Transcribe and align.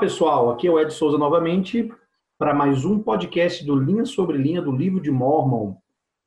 pessoal. 0.00 0.48
Aqui 0.48 0.66
é 0.66 0.70
o 0.70 0.80
Ed 0.80 0.90
Souza 0.94 1.18
novamente 1.18 1.92
para 2.38 2.54
mais 2.54 2.86
um 2.86 2.98
podcast 2.98 3.62
do 3.66 3.76
Linha 3.76 4.06
sobre 4.06 4.38
Linha 4.38 4.62
do 4.62 4.72
Livro 4.72 4.98
de 4.98 5.10
Mormon. 5.10 5.76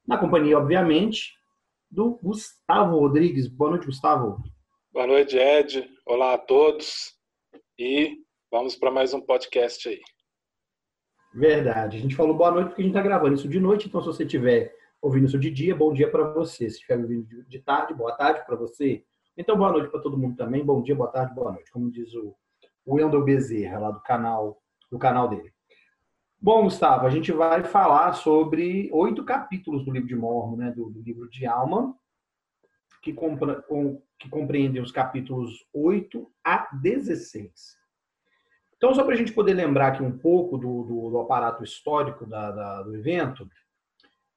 Na 0.08 0.16
companhia, 0.16 0.60
obviamente, 0.60 1.34
do 1.90 2.20
Gustavo 2.22 3.00
Rodrigues. 3.00 3.48
Boa 3.48 3.72
noite, 3.72 3.88
Gustavo. 3.88 4.44
Boa 4.92 5.08
noite, 5.08 5.36
Ed. 5.36 5.90
Olá 6.06 6.36
a 6.36 6.38
todos. 6.38 7.16
E 7.80 8.20
vamos 8.52 8.76
para 8.76 8.92
mais 8.92 9.12
um 9.12 9.20
podcast 9.20 9.90
aí. 9.90 10.02
Verdade. 11.34 11.98
A 11.98 12.00
gente 12.00 12.16
falou 12.16 12.38
boa 12.38 12.52
noite 12.52 12.68
porque 12.68 12.84
a 12.84 12.86
gente 12.86 12.96
está 12.96 13.02
gravando 13.02 13.34
isso 13.34 13.50
de 13.50 13.60
noite, 13.60 13.88
então 13.88 14.02
se 14.02 14.06
você 14.08 14.24
estiver 14.24 14.72
ouvindo 15.02 15.26
isso 15.26 15.40
de 15.40 15.50
dia, 15.50 15.76
bom 15.76 15.92
dia 15.92 16.12
para 16.12 16.32
você. 16.32 16.70
Se 16.70 16.76
estiver 16.76 17.00
ouvindo 17.00 17.44
de 17.48 17.60
tarde, 17.60 17.96
boa 17.96 18.16
tarde 18.16 18.46
para 18.46 18.56
você. 18.56 19.04
Então, 19.36 19.58
boa 19.58 19.72
noite 19.72 19.90
para 19.90 20.00
todo 20.00 20.16
mundo 20.16 20.36
também. 20.36 20.64
Bom 20.64 20.80
dia, 20.84 20.94
boa 20.94 21.10
tarde, 21.10 21.34
boa 21.34 21.54
noite. 21.54 21.72
Como 21.72 21.90
diz 21.90 22.14
o 22.14 22.36
Wendel 22.88 23.24
Bezerra, 23.24 23.80
lá 23.80 23.92
do 23.92 24.02
canal, 24.02 24.62
do 24.92 25.00
canal 25.00 25.28
dele. 25.28 25.54
Bom, 26.40 26.64
Gustavo, 26.64 27.08
a 27.08 27.10
gente 27.10 27.32
vai 27.32 27.64
falar 27.64 28.14
sobre 28.14 28.90
oito 28.92 29.24
capítulos 29.24 29.86
do 29.86 29.92
livro 29.92 30.08
de 30.08 30.16
Mormon, 30.16 30.58
né, 30.58 30.72
do, 30.72 30.90
do 30.90 31.02
livro 31.02 31.30
de 31.30 31.46
Alma, 31.46 31.96
que, 33.02 33.14
compra, 33.14 33.62
com, 33.62 34.02
que 34.20 34.30
compreendem 34.30 34.82
os 34.82 34.92
capítulos 34.92 35.66
8 35.74 36.30
a 36.44 36.68
16. 36.82 37.78
Então, 38.76 38.94
só 38.94 39.06
para 39.06 39.14
a 39.14 39.18
gente 39.18 39.32
poder 39.32 39.54
lembrar 39.54 39.94
aqui 39.94 40.04
um 40.04 40.18
pouco 40.18 40.58
do, 40.58 40.84
do, 40.84 41.10
do 41.12 41.20
aparato 41.20 41.64
histórico 41.64 42.26
da, 42.26 42.52
da, 42.52 42.84
do 42.84 42.94
evento, 42.94 43.48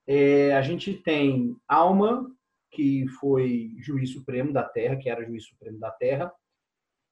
é, 0.07 0.55
a 0.55 0.63
gente 0.63 0.95
tem 0.95 1.57
Alma, 1.67 2.31
que 2.71 3.09
foi 3.19 3.73
juiz 3.79 4.13
supremo 4.13 4.53
da 4.53 4.63
Terra, 4.63 4.95
que 4.95 5.09
era 5.09 5.25
juiz 5.25 5.45
supremo 5.45 5.81
da 5.81 5.91
Terra, 5.91 6.33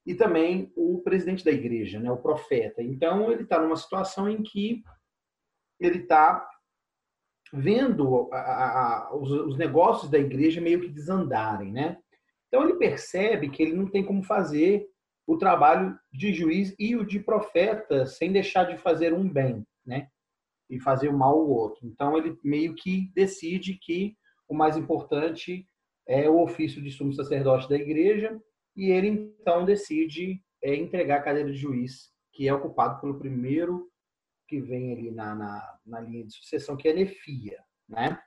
e 0.07 0.15
também 0.15 0.71
o 0.77 1.01
presidente 1.03 1.45
da 1.45 1.51
igreja, 1.51 1.99
né, 1.99 2.11
o 2.11 2.17
profeta. 2.17 2.83
Então, 2.83 3.33
ele 3.33 3.43
está 3.43 3.61
numa 3.61 3.77
situação 3.77 4.29
em 4.29 4.43
que 4.43 4.83
ele 5.81 6.01
está 6.01 6.47
vendo 7.53 8.29
a, 8.33 8.39
a, 9.09 9.17
os, 9.17 9.31
os, 9.31 9.57
negócios 9.57 10.11
da 10.11 10.19
igreja 10.19 10.61
meio 10.61 10.81
que 10.81 10.89
desandarem, 10.89 11.73
né? 11.73 11.99
Então, 12.49 12.65
ele 12.65 12.79
percebe 12.79 13.49
que 13.49 13.63
ele 13.63 13.75
não 13.75 13.87
tem 13.89 14.05
como 14.05 14.23
fazer 14.23 14.87
o 15.27 15.39
trabalho 15.39 15.99
de 16.13 16.33
juiz 16.33 16.75
e 16.79 16.97
o 16.97 17.05
de 17.05 17.19
profeta 17.21 18.07
sem 18.07 18.33
deixar 18.33 18.65
de 18.65 18.77
fazer 18.77 19.13
um 19.15 19.29
bem, 19.29 19.67
né? 19.87 20.09
E 20.69 20.81
fazer 20.81 21.09
o 21.09 21.17
mal 21.17 21.39
ao 21.39 21.49
outro. 21.49 21.87
Então, 21.87 22.17
ele 22.17 22.39
meio 22.43 22.75
que 22.75 23.11
decide 23.15 23.79
que 23.81 24.17
o 24.49 24.55
mais 24.55 24.77
importante 24.77 25.67
é 26.07 26.29
o 26.29 26.43
ofício 26.43 26.83
de 26.83 26.91
sumo 26.91 27.13
sacerdote 27.13 27.69
da 27.69 27.77
igreja 27.77 28.39
e 28.77 28.91
ele 28.91 29.09
então 29.41 29.65
decide 29.65 30.43
é, 30.63 30.75
entregar 30.75 31.19
a 31.19 31.23
cadeira 31.23 31.51
de 31.51 31.57
juiz, 31.57 32.13
que 32.33 32.49
é 32.49 32.55
ocupado 32.55 33.01
pelo 33.01 33.19
primeiro 33.19 33.91
que 34.49 34.61
vem 34.61 34.93
ali 34.93 35.11
na, 35.11 35.35
na, 35.35 35.79
na 35.87 36.01
linha 36.01 36.25
de 36.25 36.35
sucessão, 36.35 36.77
que 36.77 36.89
é 36.89 36.93
Nefia, 36.93 37.63
né? 37.89 38.21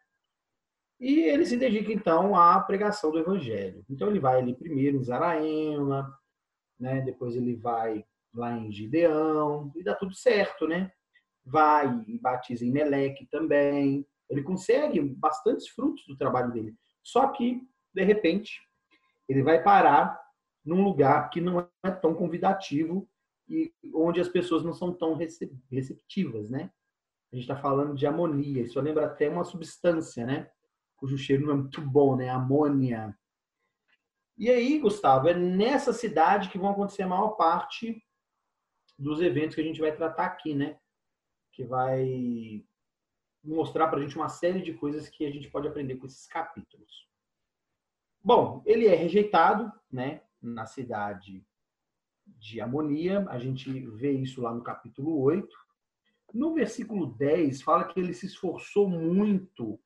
E 1.00 1.22
ele 1.22 1.46
se 1.46 1.58
dedica 1.58 1.92
então 1.92 2.36
à 2.36 2.60
pregação 2.60 3.12
do 3.12 3.20
evangelho. 3.20 3.86
Então 3.90 4.10
ele 4.10 4.20
vai 4.20 4.40
ali 4.40 4.56
primeiro 4.56 4.98
em 4.98 5.04
Zaraema, 5.04 6.12
né? 6.80 7.02
Depois 7.02 7.36
ele 7.36 7.56
vai 7.56 8.04
lá 8.34 8.58
em 8.58 8.72
Gideão 8.72 9.72
e 9.76 9.84
dá 9.84 9.94
tudo 9.94 10.16
certo, 10.16 10.68
né? 10.68 10.92
Vai 11.46 12.04
e 12.08 12.20
batiza 12.20 12.66
em 12.66 12.72
Meleque 12.72 13.28
também. 13.28 14.06
Ele 14.30 14.44
consegue 14.44 15.00
bastantes 15.02 15.68
frutos 15.70 16.06
do 16.08 16.18
trabalho 16.18 16.52
dele. 16.52 16.76
Só 17.04 17.28
que 17.30 17.62
de 17.94 18.04
repente 18.04 18.60
ele 19.30 19.44
vai 19.44 19.62
parar 19.62 20.20
num 20.68 20.84
lugar 20.84 21.30
que 21.30 21.40
não 21.40 21.66
é 21.82 21.92
tão 21.92 22.14
convidativo 22.14 23.10
e 23.48 23.74
onde 23.96 24.20
as 24.20 24.28
pessoas 24.28 24.66
não 24.66 24.74
são 24.74 24.94
tão 24.94 25.16
receptivas, 25.72 26.50
né? 26.50 26.70
A 27.32 27.36
gente 27.36 27.44
está 27.44 27.56
falando 27.56 27.96
de 27.96 28.06
amonia, 28.06 28.64
isso 28.64 28.80
lembra 28.82 29.06
até 29.06 29.30
uma 29.30 29.46
substância, 29.46 30.26
né? 30.26 30.52
Cujo 30.98 31.18
cheiro 31.18 31.46
não 31.46 31.54
é 31.54 31.56
muito 31.56 31.80
bom, 31.80 32.18
né? 32.18 32.30
Amônia. 32.30 33.18
E 34.38 34.50
aí, 34.50 34.78
Gustavo, 34.78 35.30
é 35.30 35.34
nessa 35.34 35.94
cidade 35.94 36.50
que 36.50 36.58
vão 36.58 36.72
acontecer 36.72 37.04
a 37.04 37.08
maior 37.08 37.30
parte 37.30 38.04
dos 39.00 39.22
eventos 39.22 39.56
que 39.56 39.62
a 39.62 39.64
gente 39.64 39.80
vai 39.80 39.96
tratar 39.96 40.26
aqui, 40.26 40.54
né? 40.54 40.78
Que 41.54 41.64
vai 41.64 42.66
mostrar 43.42 43.88
para 43.88 44.00
a 44.00 44.02
gente 44.02 44.18
uma 44.18 44.28
série 44.28 44.62
de 44.62 44.74
coisas 44.74 45.08
que 45.08 45.26
a 45.26 45.32
gente 45.32 45.50
pode 45.50 45.66
aprender 45.66 45.96
com 45.96 46.06
esses 46.06 46.28
capítulos. 46.28 47.08
Bom, 48.22 48.62
ele 48.66 48.88
é 48.88 48.96
rejeitado, 48.96 49.72
né? 49.90 50.27
Na 50.54 50.66
cidade 50.66 51.46
de 52.26 52.60
Amonia, 52.60 53.26
a 53.30 53.40
gente 53.40 53.72
vê 53.92 54.12
isso 54.12 54.42
lá 54.42 54.54
no 54.54 54.64
capítulo 54.64 55.20
8. 55.22 55.48
No 56.34 56.54
versículo 56.54 57.08
10, 57.08 57.62
fala 57.62 57.86
que 57.86 58.00
ele 58.00 58.14
se 58.14 58.26
esforçou 58.26 58.90
muito 58.90 59.80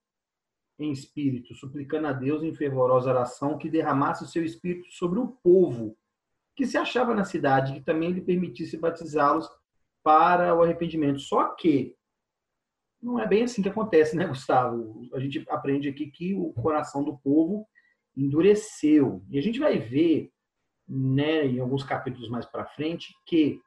em 0.80 0.92
espírito, 0.92 1.54
suplicando 1.54 2.08
a 2.08 2.14
Deus 2.14 2.42
em 2.42 2.54
fervorosa 2.54 3.10
oração 3.10 3.58
que 3.58 3.70
derramasse 3.70 4.24
o 4.24 4.28
seu 4.28 4.44
espírito 4.44 4.92
sobre 4.92 5.20
o 5.20 5.28
povo 5.44 5.96
que 6.56 6.66
se 6.66 6.78
achava 6.78 7.14
na 7.14 7.24
cidade, 7.24 7.74
que 7.74 7.82
também 7.82 8.12
lhe 8.12 8.22
permitisse 8.22 8.78
batizá-los 8.78 9.48
para 10.04 10.56
o 10.56 10.64
arrependimento. 10.64 11.20
Só 11.20 11.54
que 11.56 11.96
não 13.02 13.20
é 13.20 13.28
bem 13.28 13.44
assim 13.44 13.62
que 13.62 13.70
acontece, 13.70 14.16
né, 14.16 14.26
Gustavo? 14.26 15.08
A 15.14 15.20
gente 15.20 15.44
aprende 15.50 15.88
aqui 15.88 16.12
que 16.12 16.34
o 16.34 16.52
coração 16.54 17.04
do 17.04 17.18
povo 17.18 17.68
endureceu. 18.16 19.24
E 19.30 19.38
a 19.38 19.42
gente 19.42 19.60
vai 19.60 19.78
ver 19.78 20.32
né, 20.94 21.46
em 21.46 21.60
alguns 21.62 21.84
capítulos 21.84 22.28
mais 22.28 22.46
para 22.46 22.66
frente, 22.66 23.16
que 23.26 23.62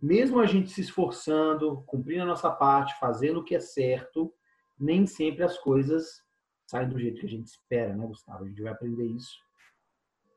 mesmo 0.00 0.40
a 0.40 0.46
gente 0.46 0.70
se 0.70 0.80
esforçando, 0.80 1.82
cumprindo 1.86 2.22
a 2.22 2.26
nossa 2.26 2.50
parte, 2.50 2.98
fazendo 2.98 3.40
o 3.40 3.44
que 3.44 3.54
é 3.54 3.60
certo, 3.60 4.32
nem 4.80 5.06
sempre 5.06 5.44
as 5.44 5.58
coisas 5.58 6.22
saem 6.66 6.88
do 6.88 6.98
jeito 6.98 7.20
que 7.20 7.26
a 7.26 7.28
gente 7.28 7.46
espera, 7.46 7.94
né, 7.94 8.06
Gustavo? 8.06 8.44
A 8.44 8.48
gente 8.48 8.62
vai 8.62 8.72
aprender 8.72 9.04
isso 9.04 9.38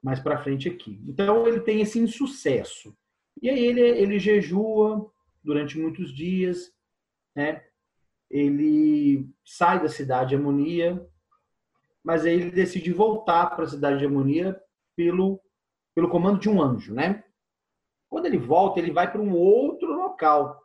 mais 0.03 0.19
para 0.19 0.43
frente 0.43 0.67
aqui. 0.67 1.01
Então 1.07 1.47
ele 1.47 1.61
tem 1.61 1.79
esse 1.79 1.97
insucesso. 1.97 2.94
E 3.41 3.49
aí 3.49 3.65
ele, 3.65 3.81
ele 3.81 4.19
jejua 4.19 5.09
durante 5.41 5.79
muitos 5.79 6.13
dias, 6.13 6.73
né? 7.33 7.63
Ele 8.29 9.29
sai 9.45 9.81
da 9.81 9.88
cidade 9.88 10.31
de 10.31 10.35
Amonia, 10.35 11.07
mas 12.03 12.25
aí 12.25 12.33
ele 12.33 12.51
decide 12.51 12.91
voltar 12.91 13.47
para 13.55 13.63
a 13.63 13.69
cidade 13.69 13.99
de 13.99 14.05
Amonia 14.05 14.61
pelo 14.94 15.39
pelo 15.97 16.09
comando 16.09 16.39
de 16.39 16.47
um 16.47 16.61
anjo, 16.61 16.93
né? 16.93 17.23
Quando 18.07 18.27
ele 18.27 18.37
volta, 18.37 18.79
ele 18.79 18.91
vai 18.91 19.11
para 19.11 19.19
um 19.19 19.33
outro 19.33 19.91
local. 19.91 20.63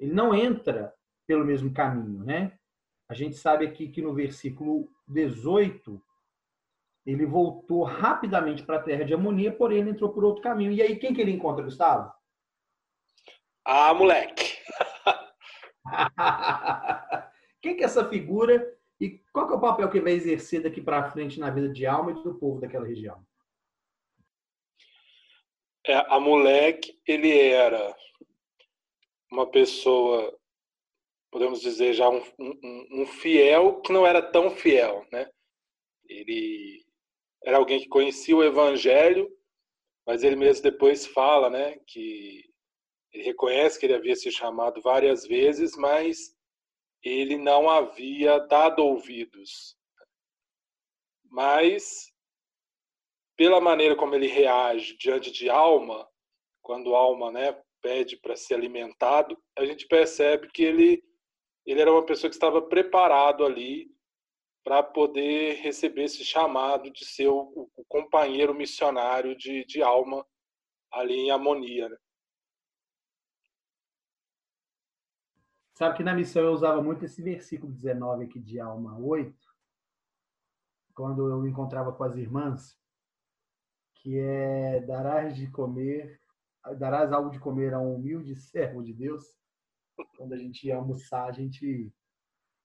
Ele 0.00 0.14
não 0.14 0.34
entra 0.34 0.94
pelo 1.26 1.44
mesmo 1.44 1.74
caminho, 1.74 2.24
né? 2.24 2.58
A 3.06 3.12
gente 3.12 3.36
sabe 3.36 3.66
aqui 3.66 3.86
que 3.88 4.00
no 4.00 4.14
versículo 4.14 4.88
18 5.06 6.02
ele 7.04 7.26
voltou 7.26 7.82
rapidamente 7.82 8.62
para 8.62 8.76
a 8.76 8.82
terra 8.82 9.04
de 9.04 9.12
Amonia, 9.12 9.52
porém 9.52 9.80
ele 9.80 9.90
entrou 9.90 10.10
por 10.10 10.24
outro 10.24 10.42
caminho. 10.42 10.72
E 10.72 10.80
aí 10.80 10.96
quem 10.96 11.12
que 11.12 11.20
ele 11.20 11.32
encontra, 11.32 11.62
Gustavo? 11.62 12.10
Ah, 13.66 13.92
moleque. 13.92 14.56
quem 17.60 17.76
que 17.76 17.82
é 17.82 17.84
essa 17.84 18.08
figura 18.08 18.66
e 18.98 19.22
qual 19.34 19.46
que 19.46 19.52
é 19.52 19.56
o 19.56 19.60
papel 19.60 19.90
que 19.90 20.00
vai 20.00 20.12
exercer 20.12 20.62
daqui 20.62 20.80
para 20.80 21.10
frente 21.10 21.38
na 21.38 21.50
vida 21.50 21.68
de 21.68 21.84
alma 21.84 22.12
e 22.12 22.14
do 22.14 22.36
povo 22.36 22.58
daquela 22.58 22.86
região? 22.86 23.22
É, 25.84 25.94
a 25.94 26.20
moleque, 26.20 26.96
ele 27.06 27.36
era 27.36 27.96
uma 29.30 29.50
pessoa, 29.50 30.38
podemos 31.30 31.60
dizer 31.60 31.92
já 31.94 32.08
um, 32.08 32.22
um, 32.38 33.02
um, 33.02 33.06
fiel 33.06 33.80
que 33.80 33.92
não 33.92 34.06
era 34.06 34.22
tão 34.22 34.50
fiel, 34.50 35.04
né? 35.10 35.28
Ele 36.08 36.84
era 37.44 37.56
alguém 37.56 37.80
que 37.80 37.88
conhecia 37.88 38.36
o 38.36 38.44
Evangelho, 38.44 39.28
mas 40.06 40.22
ele 40.22 40.36
mesmo 40.36 40.62
depois 40.62 41.06
fala, 41.06 41.50
né, 41.50 41.78
que 41.86 42.44
ele 43.12 43.24
reconhece 43.24 43.78
que 43.78 43.86
ele 43.86 43.94
havia 43.94 44.14
se 44.14 44.30
chamado 44.30 44.80
várias 44.80 45.26
vezes, 45.26 45.76
mas 45.76 46.36
ele 47.02 47.36
não 47.36 47.68
havia 47.68 48.38
dado 48.38 48.80
ouvidos. 48.84 49.76
Mas 51.24 52.11
pela 53.36 53.60
maneira 53.60 53.96
como 53.96 54.14
ele 54.14 54.26
reage 54.26 54.96
diante 54.96 55.30
de 55.30 55.48
alma, 55.48 56.08
quando 56.62 56.94
alma 56.94 57.30
né, 57.32 57.60
pede 57.80 58.16
para 58.16 58.36
ser 58.36 58.54
alimentado, 58.54 59.36
a 59.58 59.64
gente 59.64 59.86
percebe 59.86 60.48
que 60.48 60.62
ele, 60.62 61.02
ele 61.66 61.80
era 61.80 61.92
uma 61.92 62.04
pessoa 62.04 62.30
que 62.30 62.36
estava 62.36 62.62
preparado 62.62 63.44
ali 63.44 63.90
para 64.64 64.82
poder 64.82 65.56
receber 65.56 66.04
esse 66.04 66.24
chamado 66.24 66.90
de 66.90 67.04
ser 67.04 67.28
o, 67.28 67.68
o 67.74 67.84
companheiro 67.88 68.54
missionário 68.54 69.36
de, 69.36 69.64
de 69.64 69.82
alma 69.82 70.24
ali 70.92 71.14
em 71.14 71.30
Amonia. 71.30 71.88
Né? 71.88 71.96
Sabe 75.74 75.96
que 75.96 76.04
na 76.04 76.14
missão 76.14 76.44
eu 76.44 76.52
usava 76.52 76.80
muito 76.80 77.04
esse 77.04 77.20
versículo 77.20 77.72
19 77.72 78.24
aqui 78.24 78.38
de 78.38 78.60
Alma 78.60 78.96
8, 78.98 79.34
quando 80.94 81.28
eu 81.28 81.46
encontrava 81.48 81.92
com 81.92 82.04
as 82.04 82.14
irmãs, 82.14 82.78
que 84.02 84.18
é 84.18 84.80
darás 84.80 85.36
de 85.36 85.48
comer 85.48 86.20
darás 86.78 87.12
algo 87.12 87.30
de 87.30 87.38
comer 87.38 87.74
a 87.74 87.80
um 87.80 87.96
humilde 87.96 88.36
servo 88.36 88.82
de 88.82 88.92
Deus. 88.92 89.24
Quando 90.16 90.32
a 90.32 90.38
gente 90.38 90.66
ia 90.66 90.76
almoçar, 90.76 91.28
a 91.28 91.32
gente 91.32 91.92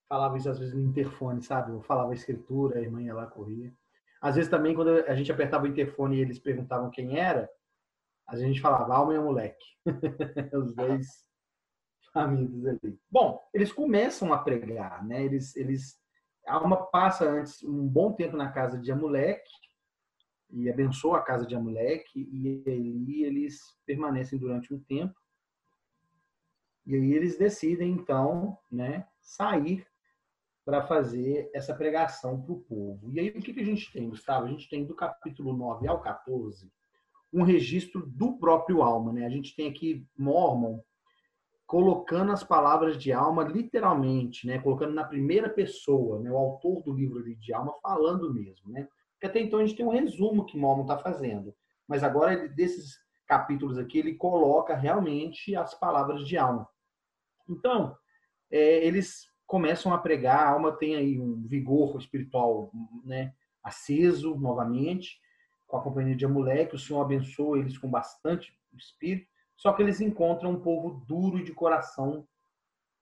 falava 0.07 0.37
isso 0.37 0.49
às 0.49 0.59
vezes 0.59 0.73
no 0.73 0.81
interfone, 0.81 1.41
sabe? 1.41 1.71
Eu 1.71 1.81
falava 1.81 2.11
a 2.11 2.15
escritura, 2.15 2.77
a 2.77 2.81
irmã 2.81 3.01
ia 3.01 3.13
lá, 3.13 3.25
corria. 3.25 3.73
Às 4.21 4.35
vezes 4.35 4.49
também, 4.49 4.75
quando 4.75 4.89
a 4.89 5.15
gente 5.15 5.31
apertava 5.31 5.65
o 5.65 5.67
interfone 5.67 6.17
e 6.17 6.21
eles 6.21 6.39
perguntavam 6.39 6.89
quem 6.89 7.19
era, 7.19 7.49
a 8.27 8.35
gente 8.35 8.61
falava 8.61 8.95
alma 8.95 9.13
e 9.13 9.19
moleque. 9.19 9.65
Os 10.53 10.73
dois 10.73 11.25
amigos 12.13 12.65
ali. 12.65 12.99
Bom, 13.09 13.43
eles 13.53 13.71
começam 13.71 14.33
a 14.33 14.39
pregar, 14.39 15.05
né? 15.05 15.23
Eles, 15.23 15.55
eles, 15.55 15.99
a 16.47 16.55
alma 16.55 16.85
passa 16.87 17.29
antes 17.29 17.61
um 17.63 17.87
bom 17.87 18.13
tempo 18.13 18.35
na 18.35 18.51
casa 18.51 18.79
de 18.79 18.91
Amulek 18.91 19.43
e 20.49 20.69
abençoa 20.69 21.17
a 21.17 21.21
casa 21.21 21.45
de 21.45 21.55
Amulek 21.55 22.05
e 22.15 23.23
eles 23.23 23.77
permanecem 23.85 24.39
durante 24.39 24.73
um 24.73 24.79
tempo 24.79 25.15
e 26.87 26.95
aí 26.95 27.13
eles 27.13 27.37
decidem 27.37 27.91
então, 27.91 28.57
né, 28.71 29.05
sair 29.21 29.85
para 30.63 30.87
fazer 30.87 31.51
essa 31.53 31.75
pregação 31.75 32.41
para 32.41 32.53
o 32.53 32.61
povo. 32.61 33.11
E 33.11 33.19
aí 33.19 33.29
o 33.29 33.41
que, 33.41 33.53
que 33.53 33.59
a 33.59 33.65
gente 33.65 33.91
tem, 33.91 34.09
Gustavo? 34.09 34.45
A 34.45 34.49
gente 34.49 34.69
tem 34.69 34.85
do 34.85 34.95
capítulo 34.95 35.51
9 35.55 35.85
ao 35.85 35.99
14 35.99 36.71
um 37.33 37.43
registro 37.43 38.05
do 38.07 38.37
próprio 38.37 38.81
Alma, 38.81 39.11
né? 39.11 39.25
A 39.25 39.29
gente 39.29 39.53
tem 39.53 39.69
aqui 39.69 40.07
Mormon 40.17 40.79
colocando 41.65 42.31
as 42.31 42.41
palavras 42.41 42.97
de 42.97 43.11
Alma 43.11 43.43
literalmente, 43.43 44.47
né? 44.47 44.57
Colocando 44.59 44.93
na 44.93 45.03
primeira 45.03 45.49
pessoa, 45.49 46.21
né? 46.21 46.31
O 46.31 46.37
autor 46.37 46.81
do 46.83 46.93
livro 46.93 47.21
de 47.35 47.53
Alma 47.53 47.73
falando 47.81 48.33
mesmo, 48.33 48.71
né? 48.71 48.87
Porque 49.17 49.25
até 49.27 49.39
então 49.39 49.59
a 49.59 49.65
gente 49.65 49.75
tem 49.75 49.85
um 49.85 49.89
resumo 49.89 50.45
que 50.45 50.57
Mormon 50.57 50.83
está 50.83 50.97
fazendo, 50.97 51.53
mas 51.87 52.03
agora 52.03 52.47
desses 52.49 52.97
capítulos 53.25 53.77
aqui 53.77 53.97
ele 53.97 54.13
coloca 54.13 54.75
realmente 54.75 55.55
as 55.55 55.73
palavras 55.73 56.25
de 56.27 56.37
Alma. 56.37 56.69
Então 57.49 57.97
é, 58.51 58.85
eles 58.85 59.25
começam 59.47 59.93
a 59.93 59.97
pregar, 59.97 60.39
a 60.39 60.49
alma 60.49 60.71
tem 60.71 60.95
aí 60.95 61.19
um 61.19 61.41
vigor 61.47 61.97
espiritual, 61.97 62.71
né? 63.03 63.33
Aceso 63.63 64.35
novamente 64.35 65.19
com 65.65 65.77
a 65.77 65.81
companhia 65.81 66.15
de 66.15 66.25
Amulek, 66.25 66.75
o 66.75 66.79
Senhor 66.79 67.01
abençoa 67.01 67.59
eles 67.59 67.77
com 67.77 67.89
bastante 67.89 68.57
espírito, 68.73 69.27
só 69.55 69.73
que 69.73 69.81
eles 69.81 69.99
encontram 69.99 70.51
um 70.51 70.61
povo 70.61 71.03
duro 71.05 71.43
de 71.43 71.53
coração, 71.53 72.27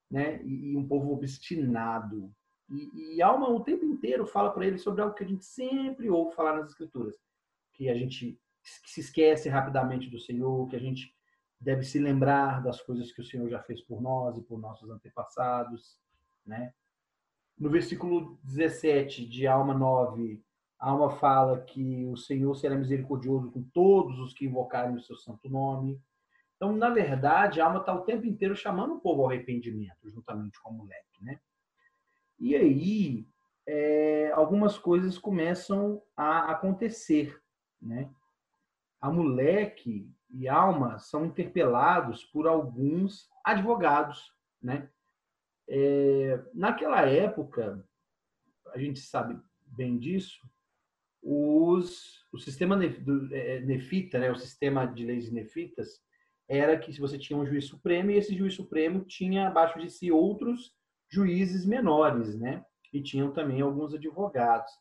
né? 0.10 0.42
E, 0.44 0.76
um 0.78 0.88
povo 0.88 1.12
obstinado. 1.12 2.32
E, 2.70 3.16
e 3.16 3.22
Alma 3.22 3.50
o 3.50 3.64
tempo 3.64 3.86
inteiro 3.86 4.26
fala 4.26 4.52
para 4.52 4.66
eles 4.66 4.82
sobre 4.82 5.02
algo 5.02 5.16
que 5.16 5.24
a 5.24 5.28
gente 5.28 5.46
sempre 5.46 6.10
ouve 6.10 6.36
falar 6.36 6.58
nas 6.58 6.70
Escrituras, 6.70 7.16
que 7.74 7.90
a 7.90 7.96
gente 7.96 8.40
se 8.62 9.00
esquece 9.00 9.48
rapidamente 9.50 10.10
do 10.10 10.20
Senhor, 10.20 10.68
que 10.68 10.76
a 10.76 10.80
gente 10.80 11.14
deve 11.60 11.84
se 11.84 12.00
lembrar 12.00 12.64
das 12.64 12.82
coisas 12.82 13.12
que 13.12 13.22
o 13.22 13.26
Senhor 13.26 13.50
já 13.50 13.62
fez 13.62 13.82
por 13.82 14.02
nós 14.02 14.38
e 14.38 14.42
por 14.42 14.60
nossos 14.60 14.90
antepassados, 14.90 16.00
né? 16.46 16.74
No 17.58 17.70
versículo 17.70 18.38
17 18.44 19.26
de 19.26 19.48
Alma 19.48 19.74
9, 19.74 20.44
a 20.78 20.90
alma 20.90 21.10
fala 21.12 21.62
que 21.62 22.06
o 22.06 22.18
Senhor 22.18 22.54
será 22.56 22.76
misericordioso 22.76 23.50
com 23.50 23.64
todos 23.74 24.20
os 24.20 24.34
que 24.34 24.46
invocarem 24.46 24.96
o 24.96 25.02
seu 25.02 25.16
santo 25.16 25.50
nome. 25.50 26.02
Então, 26.56 26.76
na 26.76 26.90
verdade, 26.90 27.62
a 27.62 27.66
alma 27.66 27.80
está 27.80 27.94
o 27.94 28.04
tempo 28.04 28.26
inteiro 28.26 28.56
chamando 28.56 28.96
o 28.96 29.00
povo 29.00 29.22
ao 29.22 29.30
arrependimento, 29.30 30.10
juntamente 30.10 30.62
com 30.62 30.72
o 30.72 30.74
moleque, 30.74 31.24
né? 31.24 31.40
E 32.40 32.56
aí, 32.56 33.28
é, 33.68 34.32
algumas 34.32 34.78
coisas 34.78 35.18
começam 35.18 36.02
a 36.16 36.52
acontecer, 36.52 37.42
né? 37.82 38.10
A 39.02 39.12
moleque 39.12 40.10
e 40.30 40.48
alma 40.48 40.98
são 41.00 41.26
interpelados 41.26 42.24
por 42.26 42.48
alguns 42.48 43.30
advogados, 43.44 44.34
né? 44.62 44.90
É, 45.68 46.44
naquela 46.54 47.02
época, 47.02 47.84
a 48.74 48.78
gente 48.78 49.00
sabe 49.00 49.40
bem 49.66 49.98
disso, 49.98 50.40
os, 51.22 52.24
o 52.32 52.38
sistema 52.38 52.78
é, 53.32 53.60
nefita, 53.62 54.20
né, 54.20 54.32
o 54.32 54.36
sistema 54.36 54.86
de 54.86 55.04
leis 55.04 55.32
nefitas, 55.32 56.04
era 56.48 56.78
que 56.78 56.94
se 56.94 57.00
você 57.00 57.18
tinha 57.18 57.38
um 57.38 57.46
juiz 57.46 57.66
supremo 57.66 58.12
e 58.12 58.16
esse 58.18 58.36
juiz 58.36 58.54
supremo 58.54 59.04
tinha 59.04 59.48
abaixo 59.48 59.80
de 59.80 59.90
si 59.90 60.12
outros 60.12 60.76
juízes 61.10 61.66
menores, 61.66 62.38
né? 62.38 62.66
E 62.92 63.02
tinham 63.02 63.32
também 63.32 63.62
alguns 63.62 63.94
advogados. 63.94 64.72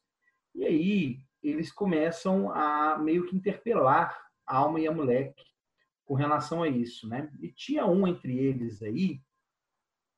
E 0.54 0.64
aí 0.64 1.18
eles 1.42 1.70
começam 1.70 2.50
a 2.50 2.98
meio 2.98 3.26
que 3.26 3.36
interpelar 3.36 4.24
a 4.46 4.56
alma 4.56 4.80
e 4.80 4.86
a 4.86 4.92
moleque 4.92 5.44
com 6.04 6.14
relação 6.14 6.62
a 6.62 6.68
isso, 6.68 7.08
né? 7.08 7.30
E 7.40 7.50
tinha 7.50 7.86
um 7.86 8.06
entre 8.06 8.38
eles 8.38 8.82
aí, 8.82 9.20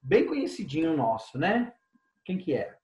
bem 0.03 0.27
conhecidinho 0.27 0.97
nosso, 0.97 1.39
né? 1.39 1.73
Quem 2.25 2.39
que 2.39 2.53
era? 2.53 2.79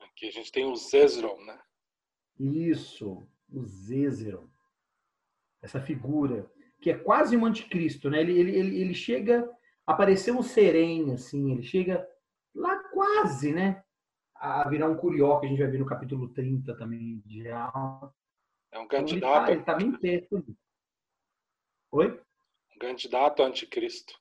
Aqui 0.00 0.28
a 0.28 0.30
gente 0.32 0.50
tem 0.50 0.64
o 0.64 0.76
Zezron, 0.76 1.40
né? 1.44 1.60
Isso, 2.38 3.26
o 3.48 3.64
Zezron. 3.64 4.48
Essa 5.60 5.80
figura, 5.80 6.50
que 6.80 6.90
é 6.90 6.98
quase 6.98 7.36
um 7.36 7.46
anticristo, 7.46 8.10
né? 8.10 8.20
Ele, 8.20 8.32
ele, 8.38 8.56
ele, 8.56 8.80
ele 8.80 8.94
chega, 8.94 9.48
apareceu 9.86 10.36
um 10.36 10.42
sereno, 10.42 11.14
assim, 11.14 11.52
ele 11.52 11.62
chega 11.62 12.08
lá 12.54 12.78
quase, 12.90 13.52
né? 13.52 13.82
A 14.34 14.68
virar 14.68 14.88
um 14.88 14.96
curió, 14.96 15.38
que 15.38 15.46
a 15.46 15.48
gente 15.48 15.60
vai 15.60 15.70
ver 15.70 15.78
no 15.78 15.86
capítulo 15.86 16.28
30 16.28 16.76
também 16.76 17.22
de 17.24 17.48
Alma. 17.50 18.14
É 18.70 18.78
um 18.78 18.88
candidato. 18.88 19.42
Então, 19.42 19.52
ele 19.52 19.60
está 19.60 19.72
tá 19.72 19.78
bem 19.78 19.92
perto. 19.92 20.44
Oi? 21.92 22.20
Um 22.74 22.78
candidato 22.78 23.42
anticristo. 23.42 24.18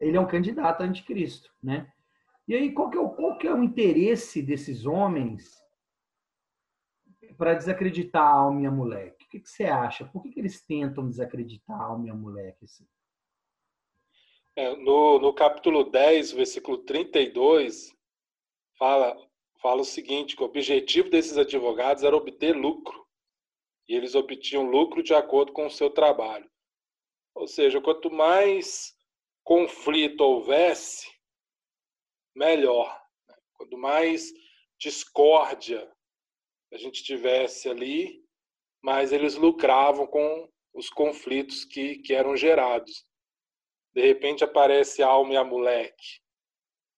Ele 0.00 0.16
é 0.16 0.20
um 0.20 0.26
candidato 0.26 0.82
anticristo, 0.82 1.50
né? 1.62 1.92
E 2.46 2.54
aí, 2.54 2.72
qual 2.72 2.90
que 2.90 2.96
é 2.96 3.00
o, 3.00 3.10
qual 3.10 3.38
que 3.38 3.46
é 3.46 3.54
o 3.54 3.62
interesse 3.62 4.42
desses 4.42 4.84
homens 4.84 5.54
para 7.38 7.54
desacreditar 7.54 8.22
a 8.22 8.30
alma 8.30 8.62
e 8.62 8.66
a 8.66 8.70
moleque? 8.70 9.24
O 9.24 9.28
que, 9.28 9.40
que 9.40 9.48
você 9.48 9.64
acha? 9.64 10.04
Por 10.04 10.22
que, 10.22 10.30
que 10.30 10.40
eles 10.40 10.64
tentam 10.64 11.08
desacreditar 11.08 11.80
a 11.80 11.84
alma 11.84 12.06
e 12.06 12.10
a 12.10 12.14
moleque? 12.14 12.64
Assim? 12.64 12.86
É, 14.56 14.76
no, 14.76 15.18
no 15.18 15.34
capítulo 15.34 15.82
10, 15.82 16.30
versículo 16.30 16.78
32, 16.78 17.92
fala, 18.78 19.16
fala 19.60 19.80
o 19.80 19.84
seguinte, 19.84 20.36
que 20.36 20.42
o 20.42 20.46
objetivo 20.46 21.10
desses 21.10 21.36
advogados 21.36 22.04
era 22.04 22.16
obter 22.16 22.54
lucro. 22.54 23.04
E 23.88 23.96
eles 23.96 24.14
obtinham 24.14 24.64
lucro 24.64 25.02
de 25.02 25.12
acordo 25.12 25.52
com 25.52 25.66
o 25.66 25.70
seu 25.70 25.90
trabalho. 25.90 26.48
Ou 27.34 27.48
seja, 27.48 27.80
quanto 27.80 28.12
mais 28.12 28.94
conflito 29.42 30.20
houvesse, 30.20 31.10
melhor. 32.34 32.96
Né? 33.28 33.36
Quanto 33.54 33.76
mais 33.76 34.32
discórdia 34.78 35.92
a 36.72 36.76
gente 36.76 37.02
tivesse 37.02 37.68
ali, 37.68 38.24
mais 38.82 39.12
eles 39.12 39.34
lucravam 39.34 40.06
com 40.06 40.48
os 40.72 40.88
conflitos 40.90 41.64
que, 41.64 41.98
que 41.98 42.14
eram 42.14 42.36
gerados. 42.36 43.04
De 43.94 44.02
repente 44.02 44.42
aparece 44.42 45.02
Alma 45.02 45.34
e 45.34 45.36
a 45.36 45.44
moleque 45.44 46.24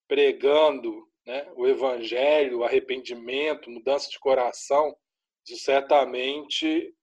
pregando 0.09 1.07
né, 1.27 1.53
o 1.57 1.67
evangelho, 1.67 2.65
arrependimento, 2.65 3.71
mudança 3.71 4.09
de 4.09 4.19
coração. 4.19 4.97
Isso 5.45 5.63
certamente 5.65 6.95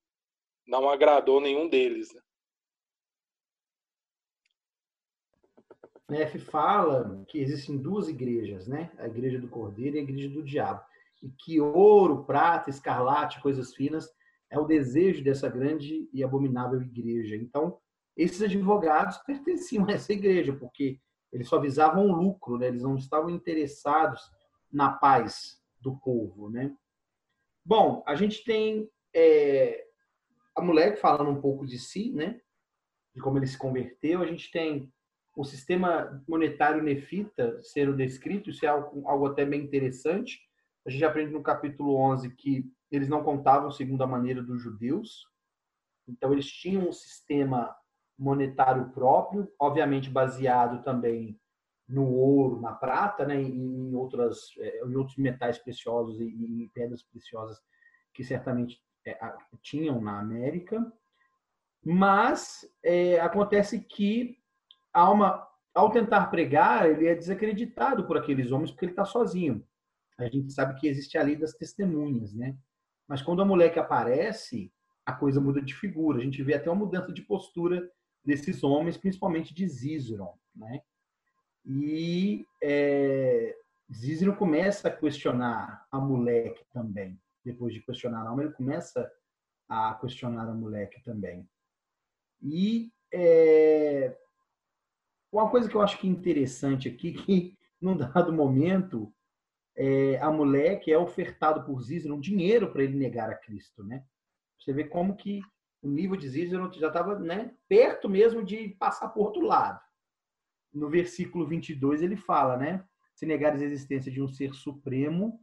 não 0.66 0.88
agradou 0.88 1.40
nenhum 1.40 1.68
deles. 1.68 2.12
Né? 2.14 2.20
Neff 6.10 6.38
fala 6.38 7.24
que 7.28 7.38
existem 7.38 7.78
duas 7.78 8.08
igrejas, 8.08 8.66
né? 8.66 8.92
A 8.98 9.06
igreja 9.06 9.38
do 9.38 9.48
Cordeiro 9.48 9.96
e 9.96 10.00
a 10.00 10.02
igreja 10.02 10.28
do 10.28 10.42
Diabo. 10.42 10.84
E 11.22 11.30
que 11.30 11.60
ouro, 11.60 12.24
prata, 12.24 12.68
escarlate, 12.68 13.40
coisas 13.40 13.74
finas 13.74 14.10
é 14.50 14.58
o 14.58 14.66
desejo 14.66 15.24
dessa 15.24 15.48
grande 15.48 16.08
e 16.12 16.22
abominável 16.22 16.80
igreja. 16.82 17.36
Então, 17.36 17.80
esses 18.16 18.42
advogados 18.42 19.18
pertenciam 19.18 19.86
a 19.88 19.92
essa 19.92 20.12
igreja, 20.12 20.52
porque 20.52 21.00
eles 21.32 21.48
só 21.48 21.58
visavam 21.60 22.06
o 22.06 22.14
lucro, 22.14 22.56
né? 22.56 22.68
eles 22.68 22.82
não 22.82 22.96
estavam 22.96 23.30
interessados 23.30 24.22
na 24.72 24.92
paz 24.92 25.60
do 25.80 25.98
povo. 25.98 26.48
Né? 26.48 26.74
Bom, 27.64 28.04
a 28.06 28.14
gente 28.14 28.44
tem 28.44 28.88
é, 29.14 29.84
a 30.56 30.62
mulher 30.62 30.96
falando 30.96 31.30
um 31.30 31.40
pouco 31.40 31.66
de 31.66 31.78
si, 31.78 32.12
né? 32.12 32.40
de 33.14 33.20
como 33.20 33.38
ele 33.38 33.46
se 33.46 33.58
converteu. 33.58 34.22
A 34.22 34.26
gente 34.26 34.50
tem 34.50 34.92
o 35.36 35.44
sistema 35.44 36.22
monetário 36.28 36.82
nefita 36.82 37.60
sendo 37.62 37.96
descrito, 37.96 38.50
isso 38.50 38.64
é 38.64 38.68
algo, 38.68 39.06
algo 39.08 39.26
até 39.26 39.44
bem 39.44 39.62
interessante. 39.62 40.40
A 40.86 40.90
gente 40.90 41.04
aprende 41.04 41.32
no 41.32 41.42
capítulo 41.42 41.96
11 41.96 42.34
que 42.36 42.70
eles 42.90 43.08
não 43.08 43.24
contavam 43.24 43.70
segundo 43.70 44.02
a 44.04 44.06
maneira 44.06 44.42
dos 44.42 44.62
judeus, 44.62 45.26
então 46.06 46.32
eles 46.32 46.46
tinham 46.46 46.88
um 46.88 46.92
sistema 46.92 47.74
monetário 48.18 48.90
próprio, 48.90 49.50
obviamente 49.58 50.08
baseado 50.08 50.82
também 50.82 51.38
no 51.88 52.08
ouro, 52.08 52.60
na 52.60 52.72
prata, 52.72 53.26
né, 53.26 53.40
em 53.40 53.94
outras, 53.94 54.38
é, 54.58 54.84
em 54.84 54.96
outros 54.96 55.16
metais 55.16 55.58
preciosos 55.58 56.18
e 56.20 56.70
pedras 56.72 57.02
preciosas 57.02 57.58
que 58.14 58.24
certamente 58.24 58.80
é, 59.06 59.18
tinham 59.62 60.00
na 60.00 60.18
América. 60.18 60.80
Mas 61.84 62.64
é, 62.82 63.20
acontece 63.20 63.80
que 63.80 64.38
uma, 64.94 65.46
ao 65.74 65.90
tentar 65.90 66.26
pregar, 66.28 66.88
ele 66.88 67.06
é 67.06 67.14
desacreditado 67.14 68.06
por 68.06 68.16
aqueles 68.16 68.50
homens 68.50 68.70
porque 68.70 68.86
ele 68.86 68.92
está 68.92 69.04
sozinho. 69.04 69.66
A 70.16 70.28
gente 70.28 70.52
sabe 70.52 70.78
que 70.80 70.86
existe 70.86 71.18
a 71.18 71.22
lei 71.22 71.36
das 71.36 71.52
testemunhas, 71.52 72.32
né? 72.32 72.56
Mas 73.06 73.20
quando 73.20 73.42
a 73.42 73.44
mulher 73.44 73.72
que 73.72 73.80
aparece, 73.80 74.72
a 75.04 75.12
coisa 75.12 75.40
muda 75.40 75.60
de 75.60 75.74
figura. 75.74 76.18
A 76.18 76.22
gente 76.22 76.42
vê 76.42 76.54
até 76.54 76.70
uma 76.70 76.84
mudança 76.84 77.12
de 77.12 77.22
postura 77.22 77.90
desses 78.24 78.62
homens, 78.64 78.96
principalmente 78.96 79.54
de 79.54 79.66
Zizron, 79.68 80.36
né? 80.54 80.80
E 81.64 82.46
é, 82.62 83.56
começa 84.36 84.88
a 84.88 84.90
questionar 84.90 85.86
a 85.90 85.98
moleque 85.98 86.64
também. 86.72 87.20
Depois 87.44 87.74
de 87.74 87.80
questionar 87.80 88.22
a 88.22 88.28
alma, 88.28 88.42
ele 88.42 88.52
começa 88.52 89.10
a 89.68 89.94
questionar 89.94 90.48
a 90.48 90.54
moleque 90.54 91.02
também. 91.02 91.48
E 92.42 92.92
é, 93.12 94.16
uma 95.32 95.50
coisa 95.50 95.68
que 95.68 95.74
eu 95.74 95.82
acho 95.82 95.98
que 95.98 96.06
é 96.06 96.10
interessante 96.10 96.88
aqui, 96.88 97.12
que 97.24 97.56
num 97.80 97.96
dado 97.96 98.32
momento, 98.32 99.12
é, 99.76 100.18
a 100.18 100.30
mulher 100.30 100.80
que 100.80 100.92
é 100.92 100.98
ofertado 100.98 101.64
por 101.64 101.82
Zízero 101.82 102.14
um 102.14 102.20
dinheiro 102.20 102.72
para 102.72 102.82
ele 102.82 102.96
negar 102.96 103.28
a 103.28 103.34
Cristo, 103.34 103.82
né? 103.82 104.04
Você 104.58 104.72
vê 104.72 104.84
como 104.84 105.16
que 105.16 105.42
o 105.84 105.88
nível 105.88 106.16
de 106.16 106.26
Zízero 106.28 106.72
já 106.72 106.88
estava 106.88 107.18
né, 107.18 107.54
perto 107.68 108.08
mesmo 108.08 108.42
de 108.42 108.70
passar 108.70 109.10
por 109.10 109.26
outro 109.26 109.42
lado. 109.42 109.78
No 110.72 110.88
versículo 110.88 111.46
22 111.46 112.02
ele 112.02 112.16
fala, 112.16 112.56
né? 112.56 112.84
Se 113.14 113.26
negares 113.26 113.60
a 113.60 113.66
existência 113.66 114.10
de 114.10 114.20
um 114.20 114.26
ser 114.26 114.54
supremo, 114.54 115.38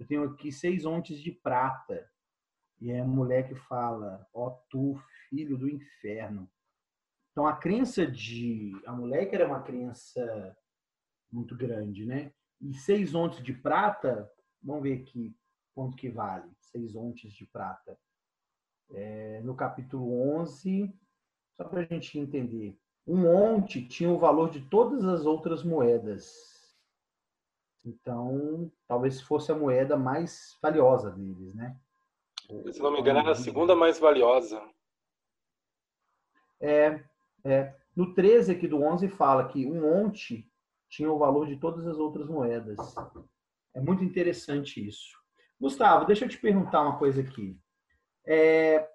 eu 0.00 0.06
tenho 0.06 0.24
aqui 0.24 0.50
seis 0.50 0.86
ontes 0.86 1.20
de 1.20 1.30
prata. 1.30 2.10
E 2.80 2.90
é 2.90 3.00
a 3.00 3.04
mulher 3.04 3.46
que 3.46 3.54
fala, 3.54 4.26
ó 4.34 4.50
tu, 4.70 4.98
filho 5.28 5.58
do 5.58 5.68
inferno. 5.68 6.50
Então 7.30 7.46
a 7.46 7.54
crença 7.54 8.06
de 8.06 8.72
a 8.86 8.92
mulher 8.92 9.26
que 9.26 9.36
era 9.36 9.46
uma 9.46 9.62
crença 9.62 10.56
muito 11.30 11.54
grande, 11.54 12.06
né? 12.06 12.32
E 12.60 12.74
seis 12.74 13.14
ontes 13.14 13.42
de 13.42 13.52
prata, 13.52 14.28
vamos 14.62 14.82
ver 14.82 15.02
aqui 15.02 15.36
quanto 15.74 15.96
que 15.96 16.08
vale, 16.08 16.50
seis 16.58 16.96
ontes 16.96 17.32
de 17.32 17.46
prata. 17.46 17.98
É, 18.92 19.40
no 19.42 19.54
capítulo 19.54 20.38
11, 20.38 20.92
só 21.56 21.64
para 21.64 21.80
a 21.80 21.84
gente 21.84 22.18
entender, 22.18 22.78
um 23.06 23.26
onte 23.26 23.86
tinha 23.86 24.10
o 24.10 24.18
valor 24.18 24.50
de 24.50 24.60
todas 24.60 25.04
as 25.04 25.24
outras 25.24 25.64
moedas. 25.64 26.52
Então, 27.84 28.70
talvez 28.86 29.20
fosse 29.20 29.50
a 29.50 29.56
moeda 29.56 29.96
mais 29.96 30.56
valiosa 30.62 31.10
deles, 31.10 31.54
né? 31.54 31.76
Se 32.70 32.80
não 32.80 32.92
me 32.92 33.00
engano, 33.00 33.20
era 33.20 33.32
a 33.32 33.34
segunda 33.34 33.74
mais 33.74 33.98
valiosa. 33.98 34.62
É, 36.60 37.02
é, 37.44 37.74
no 37.96 38.14
13 38.14 38.52
aqui 38.52 38.68
do 38.68 38.80
11 38.82 39.08
fala 39.08 39.48
que 39.48 39.66
um 39.66 39.84
onte 39.84 40.48
tinha 40.88 41.10
o 41.10 41.18
valor 41.18 41.46
de 41.46 41.56
todas 41.56 41.86
as 41.86 41.98
outras 41.98 42.28
moedas. 42.28 42.78
É 43.74 43.80
muito 43.80 44.04
interessante 44.04 44.86
isso. 44.86 45.18
Gustavo, 45.60 46.04
deixa 46.04 46.24
eu 46.24 46.28
te 46.28 46.38
perguntar 46.38 46.82
uma 46.82 46.98
coisa 46.98 47.20
aqui. 47.20 47.58
É, 48.26 48.88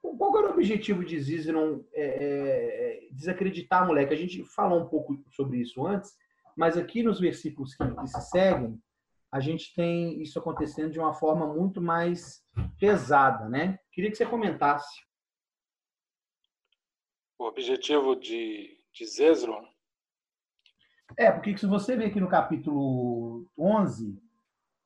qual 0.00 0.38
era 0.38 0.48
o 0.48 0.52
objetivo 0.52 1.04
de 1.04 1.20
Zizeron 1.20 1.84
é, 1.92 2.04
é, 2.04 3.08
desacreditar 3.12 3.82
a 3.82 3.86
moleque? 3.86 4.14
A 4.14 4.16
gente 4.16 4.44
falou 4.44 4.82
um 4.82 4.88
pouco 4.88 5.22
sobre 5.30 5.58
isso 5.58 5.86
antes, 5.86 6.16
mas 6.56 6.76
aqui 6.76 7.02
nos 7.02 7.20
versículos 7.20 7.74
que, 7.74 7.84
que 7.84 8.06
se 8.06 8.20
seguem, 8.30 8.80
a 9.30 9.40
gente 9.40 9.74
tem 9.74 10.22
isso 10.22 10.38
acontecendo 10.38 10.90
de 10.90 10.98
uma 10.98 11.12
forma 11.12 11.52
muito 11.52 11.80
mais 11.80 12.44
pesada, 12.78 13.48
né? 13.48 13.78
Queria 13.92 14.10
que 14.10 14.16
você 14.16 14.24
comentasse 14.24 15.04
o 17.38 17.44
objetivo 17.44 18.16
de, 18.16 18.78
de 18.92 19.06
Zezron? 19.06 19.66
É, 21.16 21.30
porque 21.30 21.56
se 21.56 21.66
você 21.66 21.96
ver 21.96 22.06
aqui 22.06 22.20
no 22.20 22.28
capítulo 22.28 23.46
11, 23.58 24.20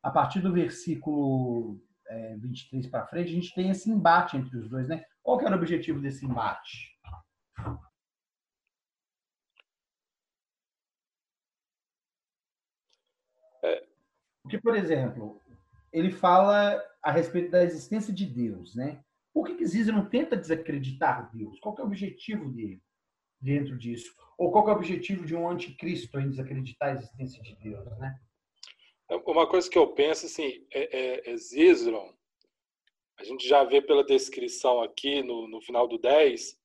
a 0.02 0.10
partir 0.10 0.40
do 0.40 0.52
versículo 0.52 1.80
é, 2.10 2.36
23 2.36 2.88
para 2.88 3.06
frente, 3.06 3.30
a 3.30 3.34
gente 3.34 3.54
tem 3.54 3.70
esse 3.70 3.88
embate 3.88 4.36
entre 4.36 4.56
os 4.58 4.68
dois, 4.68 4.88
né? 4.88 5.04
Qual 5.22 5.38
que 5.38 5.46
era 5.46 5.54
o 5.54 5.58
objetivo 5.58 6.00
desse 6.00 6.26
embate? 6.26 6.98
É. 13.62 13.86
Porque, 14.42 14.58
por 14.58 14.76
exemplo, 14.76 15.40
ele 15.92 16.10
fala 16.10 16.82
a 17.02 17.12
respeito 17.12 17.52
da 17.52 17.62
existência 17.62 18.12
de 18.12 18.26
Deus, 18.26 18.74
né? 18.74 19.02
Por 19.32 19.46
que, 19.46 19.54
que 19.54 19.92
não 19.92 20.04
tenta 20.04 20.36
desacreditar 20.36 21.30
Deus? 21.32 21.60
Qual 21.60 21.76
é 21.78 21.82
o 21.82 21.86
objetivo 21.86 22.50
dele 22.50 22.82
dentro 23.40 23.78
disso? 23.78 24.12
Ou 24.36 24.50
qual 24.50 24.68
é 24.68 24.72
o 24.72 24.76
objetivo 24.76 25.24
de 25.24 25.36
um 25.36 25.48
anticristo 25.48 26.18
em 26.18 26.28
desacreditar 26.28 26.88
a 26.88 26.92
existência 26.94 27.40
de 27.40 27.54
Deus, 27.56 27.86
né? 27.98 28.20
É, 29.10 29.16
uma 29.16 29.46
coisa 29.46 29.68
que 29.68 29.76
eu 29.76 29.92
penso, 29.92 30.26
assim, 30.26 30.66
é, 30.70 30.98
é, 30.98 31.30
é 31.30 31.36
Zizron, 31.36 32.16
a 33.18 33.24
gente 33.24 33.46
já 33.46 33.64
vê 33.64 33.82
pela 33.82 34.04
descrição 34.04 34.82
aqui 34.82 35.22
no, 35.22 35.46
no 35.46 35.60
final 35.60 35.86
do 35.86 35.98
10, 35.98 36.58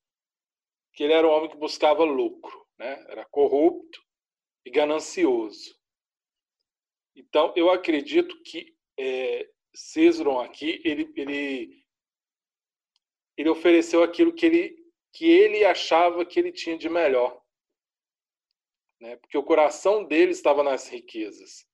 que 0.94 1.04
ele 1.04 1.14
era 1.14 1.28
um 1.28 1.32
homem 1.32 1.50
que 1.50 1.58
buscava 1.58 2.06
lucro, 2.06 2.66
né? 2.78 3.04
Era 3.10 3.26
corrupto 3.26 4.02
e 4.66 4.70
ganancioso. 4.70 5.76
Então, 7.14 7.52
eu 7.56 7.70
acredito 7.70 8.42
que 8.44 8.74
é, 8.98 9.50
aqui, 10.42 10.82
ele, 10.86 11.12
ele 11.18 11.86
ele 13.38 13.50
ofereceu 13.50 14.02
aquilo 14.02 14.34
que 14.34 14.46
ele, 14.46 14.76
que 15.14 15.26
ele 15.26 15.66
achava 15.66 16.26
que 16.26 16.40
ele 16.40 16.52
tinha 16.52 16.78
de 16.78 16.90
melhor. 16.90 17.42
Né? 19.00 19.18
Porque 19.18 19.38
o 19.38 19.44
coração 19.44 20.06
dele 20.06 20.32
estava 20.32 20.64
nas 20.64 20.88
riquezas. 20.88 21.68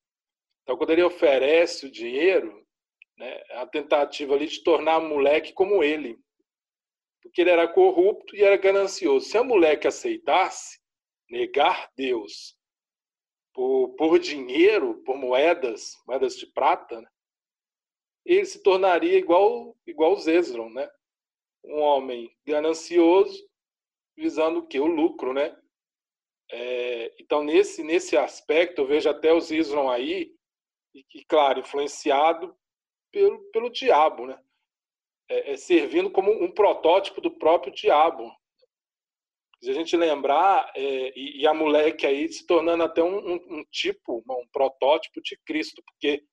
Então, 0.63 0.77
quando 0.77 0.91
ele 0.91 1.03
oferece 1.03 1.85
o 1.85 1.91
dinheiro, 1.91 2.65
né, 3.17 3.41
é 3.49 3.57
a 3.57 3.67
tentativa 3.67 4.35
ali 4.35 4.47
de 4.47 4.63
tornar 4.63 4.97
o 4.99 5.07
moleque 5.07 5.53
como 5.53 5.83
ele. 5.83 6.17
Porque 7.21 7.41
ele 7.41 7.49
era 7.49 7.67
corrupto 7.67 8.35
e 8.35 8.43
era 8.43 8.57
ganancioso. 8.57 9.27
Se 9.27 9.37
a 9.37 9.43
moleque 9.43 9.87
aceitasse 9.87 10.79
negar 11.29 11.89
Deus 11.95 12.57
por, 13.53 13.95
por 13.95 14.19
dinheiro, 14.19 15.01
por 15.03 15.17
moedas, 15.17 15.93
moedas 16.07 16.35
de 16.35 16.47
prata, 16.47 16.99
né, 17.01 17.09
ele 18.25 18.45
se 18.45 18.61
tornaria 18.61 19.17
igual 19.17 19.75
igual 19.85 20.15
Zezron, 20.15 20.69
né? 20.69 20.89
um 21.63 21.79
homem 21.79 22.35
ganancioso, 22.45 23.47
visando 24.15 24.59
o 24.59 24.67
que? 24.67 24.79
O 24.79 24.85
lucro, 24.85 25.33
né? 25.33 25.55
É, 26.51 27.13
então, 27.19 27.43
nesse, 27.43 27.83
nesse 27.83 28.17
aspecto, 28.17 28.81
eu 28.81 28.87
vejo 28.87 29.09
até 29.09 29.33
os 29.33 29.51
Isron 29.51 29.89
aí, 29.89 30.33
e, 30.93 31.25
claro, 31.25 31.59
influenciado 31.59 32.55
pelo, 33.11 33.39
pelo 33.51 33.69
diabo, 33.69 34.25
né? 34.25 34.39
É, 35.29 35.53
é, 35.53 35.57
servindo 35.57 36.11
como 36.11 36.31
um 36.31 36.51
protótipo 36.51 37.21
do 37.21 37.31
próprio 37.31 37.73
diabo. 37.73 38.31
Se 39.63 39.69
a 39.69 39.73
gente 39.73 39.95
lembrar, 39.95 40.71
é, 40.75 41.13
e, 41.17 41.41
e, 41.41 41.47
a 41.47 41.53
moleque 41.53 42.05
aí 42.05 42.27
se 42.27 42.45
tornando 42.45 42.83
até 42.83 43.01
um, 43.01 43.17
um, 43.17 43.59
um 43.59 43.63
tipo, 43.71 44.23
um 44.27 44.47
protótipo 44.51 45.21
de 45.21 45.37
Cristo, 45.45 45.81
porque 45.85 46.23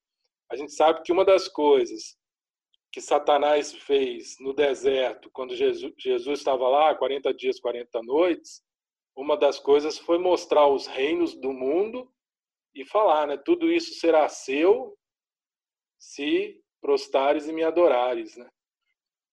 a 0.50 0.56
gente 0.56 0.72
sabe 0.72 1.02
que 1.02 1.12
uma 1.12 1.24
das 1.24 1.46
coisas 1.46 2.16
que 2.90 3.00
Satanás 3.00 3.72
fez 3.72 4.36
no 4.40 4.54
deserto, 4.54 5.30
quando 5.30 5.54
Jesus, 5.54 5.92
Jesus 5.98 6.38
estava 6.40 6.66
lá, 6.68 6.94
40 6.94 7.34
dias, 7.34 7.60
40 7.60 8.02
noites, 8.02 8.62
uma 9.14 9.36
das 9.36 9.58
coisas 9.58 9.98
foi 9.98 10.18
mostrar 10.18 10.66
os 10.66 10.86
reinos 10.86 11.34
do 11.34 11.52
mundo 11.52 12.10
e 12.74 12.84
falar, 12.84 13.26
né? 13.26 13.36
Tudo 13.36 13.70
isso 13.72 13.94
será 13.94 14.28
seu 14.28 14.96
se 15.98 16.62
prostares 16.80 17.48
e 17.48 17.52
me 17.52 17.64
adorares, 17.64 18.36
né? 18.36 18.48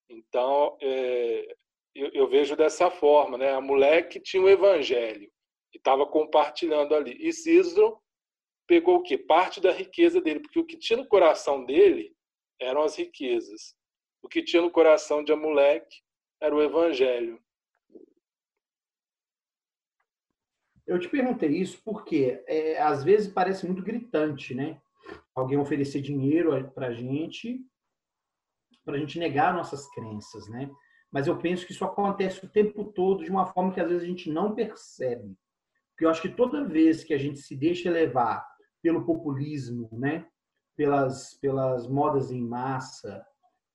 Então, 0.10 0.78
é, 0.82 1.56
eu, 1.94 2.10
eu, 2.14 2.28
vejo 2.28 2.56
dessa 2.56 2.90
forma, 2.92 3.38
né? 3.38 3.54
A 3.54 3.62
mulher 3.62 4.10
que 4.10 4.20
tinha 4.20 4.42
o 4.42 4.50
evangelho 4.50 5.32
e 5.74 5.78
estava 5.78 6.06
compartilhando 6.06 6.96
ali. 6.96 7.18
E 7.20 7.32
Cícero 7.32 8.00
pegou 8.68 8.98
o 8.98 9.04
quê? 9.04 9.18
Parte 9.18 9.60
da 9.60 9.72
riqueza 9.72 10.22
dele, 10.22 10.40
porque 10.40 10.60
o 10.60 10.66
que 10.66 10.78
tinha 10.78 10.98
no 10.98 11.08
coração 11.08 11.64
dele 11.66 12.16
eram 12.60 12.82
as 12.82 12.96
riquezas. 12.96 13.76
O 14.22 14.28
que 14.28 14.44
tinha 14.44 14.62
no 14.62 14.72
coração 14.72 15.24
de 15.24 15.32
Amulek 15.32 15.86
era 16.42 16.56
o 16.56 16.62
evangelho. 16.62 17.44
Eu 20.88 21.00
te 21.00 21.10
perguntei 21.10 21.50
isso 21.50 21.82
porque 21.84 22.44
é, 22.48 22.82
às 22.82 23.04
vezes 23.04 23.32
parece 23.32 23.66
muito 23.66 23.82
gritante, 23.82 24.54
né? 24.54 24.80
Alguém 25.34 25.58
oferecer 25.58 26.02
dinheiro 26.02 26.72
para 26.72 26.94
gente, 26.94 27.60
para 28.84 28.96
a 28.96 29.00
gente 29.00 29.18
negar 29.18 29.54
nossas 29.54 29.88
crenças, 29.92 30.48
né? 30.48 30.70
Mas 31.12 31.28
eu 31.28 31.38
penso 31.38 31.66
que 31.66 31.72
isso 31.72 31.86
acontece 31.86 32.46
o 32.46 32.50
tempo 32.50 32.86
todo 32.86 33.24
de 33.24 33.32
uma 33.32 33.46
forma 33.48 33.74
que 33.74 33.80
às 33.80 33.88
vezes 33.88 34.04
a 34.04 34.08
gente 34.08 34.30
não 34.30 34.54
percebe. 34.54 35.36
Porque 35.92 36.06
eu 36.06 36.10
acho 36.10 36.22
que 36.22 36.30
toda 36.30 36.68
vez 36.68 37.04
que 37.04 37.14
a 37.14 37.18
gente 37.18 37.40
se 37.40 37.56
deixa 37.56 37.90
levar 37.90 38.46
pelo 38.82 39.06
populismo, 39.06 39.90
né? 39.94 40.28
pelas, 40.76 41.34
pelas 41.36 41.88
modas 41.88 42.32
em 42.32 42.42
massa, 42.42 43.26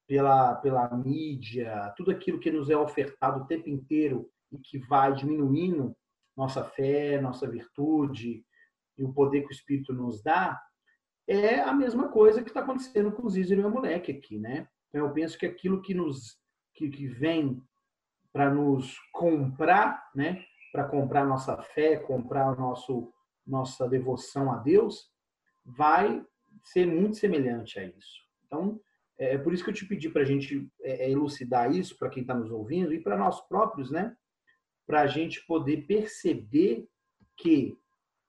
pela, 0.06 0.54
pela 0.56 0.88
mídia, 0.96 1.92
tudo 1.96 2.10
aquilo 2.10 2.38
que 2.38 2.50
nos 2.50 2.68
é 2.68 2.76
ofertado 2.76 3.40
o 3.40 3.46
tempo 3.46 3.68
inteiro 3.68 4.30
e 4.52 4.58
que 4.58 4.78
vai 4.78 5.12
diminuindo 5.14 5.96
nossa 6.36 6.64
fé, 6.64 7.20
nossa 7.20 7.48
virtude 7.48 8.44
e 8.96 9.04
o 9.04 9.12
poder 9.12 9.42
que 9.42 9.48
o 9.48 9.52
Espírito 9.52 9.92
nos 9.92 10.22
dá, 10.22 10.60
é 11.26 11.60
a 11.60 11.72
mesma 11.72 12.08
coisa 12.08 12.42
que 12.42 12.48
está 12.48 12.60
acontecendo 12.60 13.12
com 13.12 13.26
o 13.26 13.30
Zízero 13.30 13.60
e 13.60 13.64
o 13.64 13.70
moleque 13.70 14.12
aqui, 14.12 14.38
né? 14.38 14.68
Então, 14.88 15.06
eu 15.06 15.12
penso 15.12 15.38
que 15.38 15.46
aquilo 15.46 15.80
que 15.80 15.94
nos 15.94 16.38
que, 16.74 16.88
que 16.88 17.06
vem 17.06 17.62
para 18.32 18.52
nos 18.52 18.98
comprar, 19.12 20.10
né? 20.14 20.44
Para 20.72 20.84
comprar 20.84 21.24
nossa 21.24 21.56
fé, 21.62 21.96
comprar 21.96 22.56
nosso 22.56 23.12
nossa 23.46 23.88
devoção 23.88 24.52
a 24.52 24.56
Deus, 24.58 25.10
vai 25.64 26.24
ser 26.62 26.86
muito 26.86 27.16
semelhante 27.16 27.78
a 27.78 27.84
isso. 27.84 28.20
Então, 28.46 28.80
é, 29.18 29.34
é 29.34 29.38
por 29.38 29.52
isso 29.52 29.62
que 29.62 29.70
eu 29.70 29.74
te 29.74 29.86
pedi 29.86 30.08
para 30.08 30.22
a 30.22 30.24
gente 30.24 30.68
é, 30.82 31.06
é, 31.06 31.10
elucidar 31.10 31.70
isso 31.74 31.96
para 31.98 32.08
quem 32.08 32.22
está 32.22 32.34
nos 32.34 32.50
ouvindo 32.50 32.92
e 32.92 33.00
para 33.00 33.16
nós 33.16 33.40
próprios, 33.48 33.90
né? 33.90 34.16
Para 34.90 35.02
a 35.02 35.06
gente 35.06 35.46
poder 35.46 35.86
perceber 35.86 36.88
que 37.36 37.78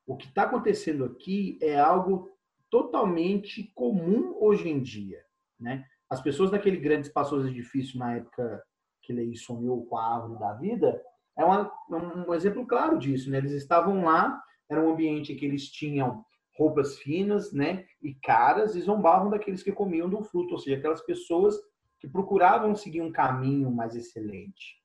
o 0.06 0.16
que 0.16 0.28
está 0.28 0.44
acontecendo 0.44 1.06
aqui 1.06 1.58
é 1.60 1.80
algo 1.80 2.30
totalmente 2.70 3.72
comum 3.74 4.38
hoje 4.40 4.70
em 4.70 4.80
dia, 4.80 5.24
né? 5.60 5.84
As 6.08 6.22
pessoas 6.22 6.52
daquele 6.52 6.78
grande 6.78 7.08
espaçoso 7.08 7.48
edifício 7.48 7.98
na 7.98 8.18
época 8.18 8.64
que 9.02 9.12
ele 9.12 9.36
sonhou 9.36 9.88
com 9.88 9.98
a 9.98 10.14
árvore 10.14 10.40
da 10.40 10.54
vida 10.54 11.02
é 11.36 11.44
uma, 11.44 11.72
um 11.90 12.32
exemplo 12.32 12.64
claro 12.68 13.00
disso, 13.00 13.32
né? 13.32 13.40
Eles 13.40 13.54
estavam 13.54 14.04
lá, 14.04 14.40
era 14.70 14.80
um 14.86 14.92
ambiente 14.94 15.34
que 15.34 15.44
eles 15.44 15.68
tinham 15.68 16.24
roupas 16.56 17.00
finas, 17.00 17.52
né, 17.52 17.88
e 18.04 18.14
caras, 18.14 18.76
e 18.76 18.82
zombavam 18.82 19.32
daqueles 19.32 19.64
que 19.64 19.72
comiam 19.72 20.08
do 20.08 20.22
fruto, 20.22 20.54
ou 20.54 20.60
seja, 20.60 20.78
aquelas 20.78 21.02
pessoas 21.02 21.56
que 22.00 22.08
procuravam 22.08 22.76
seguir 22.76 23.02
um 23.02 23.12
caminho 23.12 23.72
mais 23.72 23.96
excelente. 23.96 24.80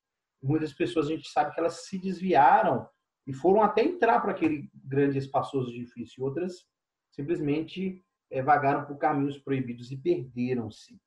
Muitas 0.46 0.72
pessoas 0.72 1.06
a 1.06 1.10
gente 1.10 1.28
sabe 1.28 1.52
que 1.52 1.60
elas 1.60 1.86
se 1.86 1.98
desviaram 1.98 2.88
e 3.26 3.32
foram 3.32 3.62
até 3.62 3.82
entrar 3.82 4.20
para 4.20 4.30
aquele 4.30 4.70
grande 4.74 5.18
espaçoso 5.18 5.70
edifício, 5.70 6.22
outras 6.22 6.64
simplesmente 7.10 8.04
é, 8.30 8.42
vagaram 8.42 8.84
por 8.84 8.98
caminhos 8.98 9.38
proibidos 9.38 9.90
e 9.90 9.96
perderam-se. 9.96 11.00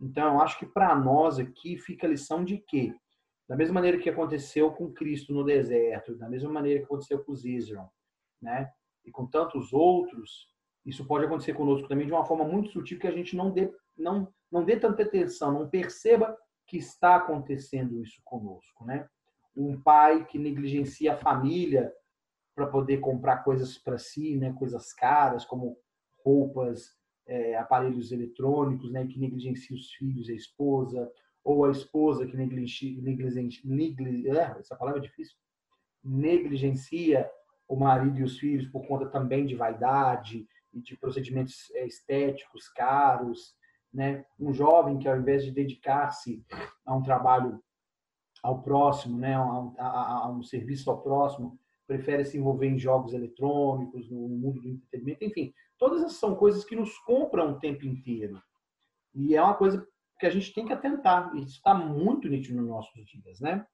Então, 0.00 0.34
eu 0.34 0.40
acho 0.40 0.58
que 0.58 0.66
para 0.66 0.94
nós 0.96 1.38
aqui 1.38 1.78
fica 1.78 2.06
a 2.06 2.10
lição 2.10 2.44
de 2.44 2.58
que, 2.58 2.94
da 3.48 3.56
mesma 3.56 3.74
maneira 3.74 3.98
que 3.98 4.10
aconteceu 4.10 4.72
com 4.72 4.92
Cristo 4.92 5.32
no 5.32 5.44
deserto, 5.44 6.16
da 6.16 6.28
mesma 6.28 6.50
maneira 6.50 6.80
que 6.80 6.86
aconteceu 6.86 7.22
com 7.24 7.32
Israel, 7.32 7.90
né? 8.42 8.70
e 9.04 9.10
com 9.10 9.26
tantos 9.26 9.72
outros, 9.72 10.48
isso 10.84 11.06
pode 11.06 11.24
acontecer 11.24 11.54
conosco 11.54 11.88
também 11.88 12.06
de 12.06 12.12
uma 12.12 12.24
forma 12.24 12.44
muito 12.44 12.70
sutil 12.70 12.98
que 12.98 13.06
a 13.06 13.12
gente 13.12 13.36
não 13.36 13.50
dê, 13.50 13.72
não, 13.96 14.32
não 14.50 14.64
dê 14.64 14.78
tanta 14.78 15.02
atenção, 15.02 15.52
não 15.52 15.68
perceba 15.68 16.36
que 16.66 16.76
está 16.76 17.16
acontecendo 17.16 18.00
isso 18.02 18.20
conosco, 18.24 18.84
né? 18.84 19.08
Um 19.56 19.80
pai 19.80 20.24
que 20.24 20.38
negligencia 20.38 21.14
a 21.14 21.16
família 21.16 21.92
para 22.54 22.66
poder 22.66 22.98
comprar 22.98 23.38
coisas 23.38 23.78
para 23.78 23.98
si, 23.98 24.36
né? 24.36 24.52
Coisas 24.58 24.92
caras 24.92 25.44
como 25.44 25.78
roupas, 26.24 26.96
é, 27.26 27.56
aparelhos 27.56 28.12
eletrônicos, 28.12 28.90
né? 28.90 29.06
Que 29.06 29.18
negligencia 29.18 29.76
os 29.76 29.92
filhos, 29.92 30.28
a 30.28 30.32
esposa, 30.34 31.10
ou 31.44 31.66
a 31.66 31.70
esposa 31.70 32.26
que 32.26 32.36
negligencia, 32.36 33.02
negligencia, 33.02 33.60
negligencia 33.64 34.40
é, 34.40 34.58
essa 34.58 34.74
palavra 34.74 35.00
é 35.00 35.02
difícil, 35.02 35.36
negligencia 36.02 37.30
o 37.68 37.76
marido 37.76 38.18
e 38.18 38.22
os 38.22 38.38
filhos 38.38 38.66
por 38.68 38.86
conta 38.86 39.06
também 39.06 39.44
de 39.44 39.54
vaidade 39.54 40.48
e 40.72 40.80
de 40.80 40.96
procedimentos 40.96 41.70
é, 41.74 41.86
estéticos 41.86 42.68
caros, 42.68 43.54
né? 43.94 44.26
Um 44.38 44.52
jovem 44.52 44.98
que 44.98 45.08
ao 45.08 45.16
invés 45.16 45.44
de 45.44 45.52
dedicar-se 45.52 46.44
a 46.84 46.94
um 46.94 47.02
trabalho 47.02 47.62
ao 48.42 48.60
próximo, 48.60 49.16
né, 49.18 49.34
a 49.34 49.42
um, 49.42 49.74
a, 49.78 50.24
a 50.24 50.30
um 50.30 50.42
serviço 50.42 50.90
ao 50.90 51.00
próximo, 51.00 51.58
prefere 51.86 52.24
se 52.26 52.36
envolver 52.36 52.66
em 52.66 52.78
jogos 52.78 53.14
eletrônicos, 53.14 54.10
no 54.10 54.28
mundo 54.28 54.60
do 54.60 54.68
entretenimento, 54.68 55.24
enfim, 55.24 55.54
todas 55.78 56.02
essas 56.02 56.18
são 56.18 56.34
coisas 56.34 56.64
que 56.64 56.76
nos 56.76 56.98
compram 56.98 57.52
o 57.52 57.58
tempo 57.58 57.86
inteiro. 57.86 58.42
E 59.14 59.34
é 59.34 59.42
uma 59.42 59.54
coisa 59.54 59.86
que 60.18 60.26
a 60.26 60.30
gente 60.30 60.52
tem 60.52 60.66
que 60.66 60.72
atentar. 60.72 61.34
Isso 61.36 61.56
está 61.56 61.72
muito 61.72 62.28
nítido 62.28 62.60
nos 62.60 62.68
nossos 62.68 63.06
dias, 63.06 63.40
né? 63.40 63.66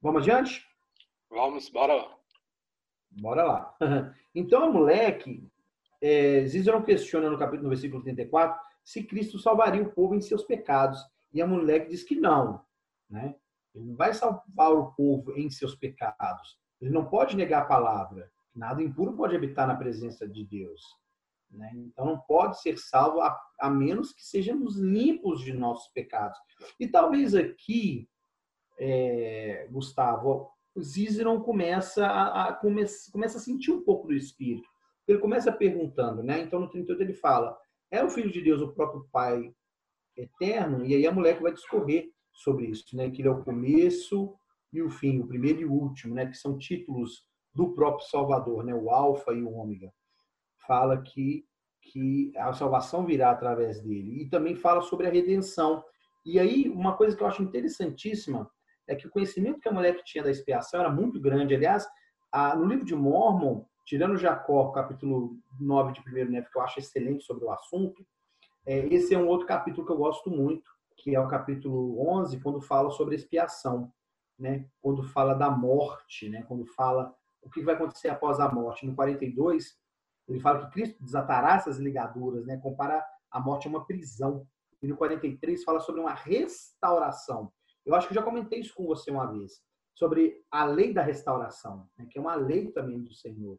Vamos 0.00 0.22
adiante? 0.22 0.64
Vamos, 1.28 1.68
bora. 1.68 2.08
Bora 3.10 3.44
lá. 3.44 3.76
Então, 4.38 4.64
a 4.64 4.70
moleque, 4.70 5.50
é, 5.98 6.46
Cícero 6.46 6.84
questiona 6.84 7.30
no 7.30 7.38
capítulo, 7.38 7.62
no 7.62 7.68
versículo 7.70 8.02
34, 8.02 8.60
se 8.86 9.02
Cristo 9.02 9.36
salvaria 9.36 9.82
o 9.82 9.92
povo 9.92 10.14
em 10.14 10.20
seus 10.20 10.44
pecados. 10.44 11.04
E 11.32 11.42
a 11.42 11.46
moleque 11.46 11.90
diz 11.90 12.04
que 12.04 12.14
não. 12.14 12.64
Né? 13.10 13.34
Ele 13.74 13.84
não 13.84 13.96
vai 13.96 14.14
salvar 14.14 14.72
o 14.72 14.92
povo 14.92 15.32
em 15.36 15.50
seus 15.50 15.74
pecados. 15.74 16.56
Ele 16.80 16.92
não 16.92 17.04
pode 17.04 17.36
negar 17.36 17.62
a 17.62 17.66
palavra. 17.66 18.30
Nada 18.54 18.80
impuro 18.80 19.16
pode 19.16 19.34
habitar 19.34 19.66
na 19.66 19.74
presença 19.74 20.26
de 20.26 20.44
Deus. 20.44 20.80
Né? 21.50 21.72
Então 21.74 22.06
não 22.06 22.20
pode 22.20 22.60
ser 22.60 22.78
salvo 22.78 23.20
a, 23.20 23.36
a, 23.58 23.68
menos 23.68 24.12
que 24.12 24.24
sejamos 24.24 24.76
limpos 24.76 25.40
de 25.40 25.52
nossos 25.52 25.92
pecados. 25.92 26.38
E 26.78 26.86
talvez 26.86 27.34
aqui, 27.34 28.08
é, 28.78 29.66
Gustavo, 29.68 30.48
Zizeron 30.78 31.40
começa 31.40 32.06
a, 32.06 32.50
a, 32.50 32.52
começa 32.52 33.38
a 33.38 33.40
sentir 33.40 33.72
um 33.72 33.82
pouco 33.82 34.06
do 34.06 34.14
Espírito. 34.14 34.68
Ele 35.08 35.18
começa 35.18 35.50
perguntando, 35.50 36.22
né? 36.22 36.40
Então, 36.40 36.60
no 36.60 36.68
38 36.68 37.00
ele 37.00 37.14
fala, 37.14 37.56
é 37.90 38.02
o 38.04 38.10
Filho 38.10 38.30
de 38.30 38.40
Deus 38.40 38.60
o 38.60 38.72
próprio 38.72 39.06
Pai 39.12 39.52
eterno? 40.16 40.84
E 40.84 40.94
aí 40.94 41.06
a 41.06 41.12
mulher 41.12 41.40
vai 41.40 41.52
discorrer 41.52 42.10
sobre 42.32 42.66
isso, 42.66 42.96
né? 42.96 43.10
Que 43.10 43.22
ele 43.22 43.28
é 43.28 43.32
o 43.32 43.42
começo 43.42 44.34
e 44.72 44.82
o 44.82 44.90
fim, 44.90 45.20
o 45.20 45.26
primeiro 45.26 45.60
e 45.60 45.64
o 45.64 45.72
último, 45.72 46.14
né? 46.14 46.26
Que 46.26 46.36
são 46.36 46.58
títulos 46.58 47.24
do 47.54 47.72
próprio 47.72 48.06
Salvador, 48.08 48.64
né? 48.64 48.74
O 48.74 48.90
Alfa 48.90 49.32
e 49.32 49.42
o 49.42 49.52
Ômega. 49.52 49.92
Fala 50.66 51.00
que 51.00 51.46
que 51.92 52.32
a 52.36 52.52
salvação 52.52 53.06
virá 53.06 53.30
através 53.30 53.80
dele. 53.80 54.22
E 54.22 54.28
também 54.28 54.56
fala 54.56 54.82
sobre 54.82 55.06
a 55.06 55.10
redenção. 55.10 55.84
E 56.24 56.38
aí, 56.38 56.68
uma 56.68 56.96
coisa 56.96 57.16
que 57.16 57.22
eu 57.22 57.26
acho 57.26 57.42
interessantíssima 57.42 58.50
é 58.88 58.94
que 58.94 59.06
o 59.06 59.10
conhecimento 59.10 59.60
que 59.60 59.68
a 59.68 59.72
mulher 59.72 60.02
tinha 60.04 60.24
da 60.24 60.30
expiação 60.30 60.80
era 60.80 60.90
muito 60.90 61.20
grande. 61.20 61.54
Aliás, 61.54 61.86
no 62.56 62.64
livro 62.66 62.84
de 62.84 62.94
Mormon, 62.94 63.64
tirando 63.86 64.18
Jacó, 64.18 64.70
capítulo 64.72 65.38
9 65.60 65.92
de 65.92 66.00
1 66.00 66.28
Nefe, 66.28 66.50
que 66.50 66.58
eu 66.58 66.62
acho 66.62 66.80
excelente 66.80 67.24
sobre 67.24 67.44
o 67.44 67.50
assunto, 67.52 68.04
é, 68.66 68.78
esse 68.92 69.14
é 69.14 69.18
um 69.18 69.28
outro 69.28 69.46
capítulo 69.46 69.86
que 69.86 69.92
eu 69.92 69.96
gosto 69.96 70.28
muito, 70.28 70.68
que 70.96 71.14
é 71.14 71.20
o 71.20 71.28
capítulo 71.28 72.04
11, 72.18 72.40
quando 72.40 72.60
fala 72.60 72.90
sobre 72.90 73.14
expiação, 73.14 73.92
né? 74.36 74.68
quando 74.82 75.04
fala 75.04 75.34
da 75.34 75.48
morte, 75.48 76.28
né? 76.28 76.42
quando 76.48 76.66
fala 76.66 77.14
o 77.40 77.48
que 77.48 77.62
vai 77.62 77.76
acontecer 77.76 78.08
após 78.08 78.40
a 78.40 78.52
morte. 78.52 78.84
No 78.84 78.94
42, 78.96 79.78
ele 80.26 80.40
fala 80.40 80.66
que 80.66 80.72
Cristo 80.72 81.02
desatará 81.02 81.54
essas 81.54 81.78
ligaduras, 81.78 82.44
né? 82.44 82.56
compara 82.56 83.06
a 83.30 83.38
morte 83.38 83.68
a 83.68 83.70
uma 83.70 83.86
prisão. 83.86 84.44
E 84.82 84.88
no 84.88 84.96
43 84.96 85.62
fala 85.62 85.78
sobre 85.80 86.00
uma 86.00 86.12
restauração. 86.12 87.52
Eu 87.84 87.94
acho 87.94 88.08
que 88.08 88.12
eu 88.12 88.16
já 88.16 88.22
comentei 88.22 88.60
isso 88.60 88.74
com 88.74 88.84
você 88.84 89.12
uma 89.12 89.26
vez, 89.26 89.62
sobre 89.94 90.44
a 90.50 90.64
lei 90.64 90.92
da 90.92 91.02
restauração, 91.02 91.88
né, 91.96 92.06
que 92.10 92.18
é 92.18 92.20
uma 92.20 92.34
lei 92.34 92.70
também 92.72 93.00
do 93.00 93.14
Senhor. 93.14 93.58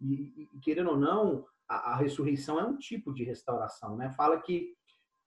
E, 0.00 0.48
e 0.52 0.60
querendo 0.60 0.90
ou 0.90 0.96
não, 0.96 1.44
a, 1.68 1.92
a, 1.92 1.96
ressurreição 1.96 2.58
é 2.58 2.64
um 2.64 2.76
tipo 2.76 3.12
de 3.12 3.24
restauração. 3.24 3.96
Né? 3.96 4.10
Fala 4.10 4.40
que 4.40 4.74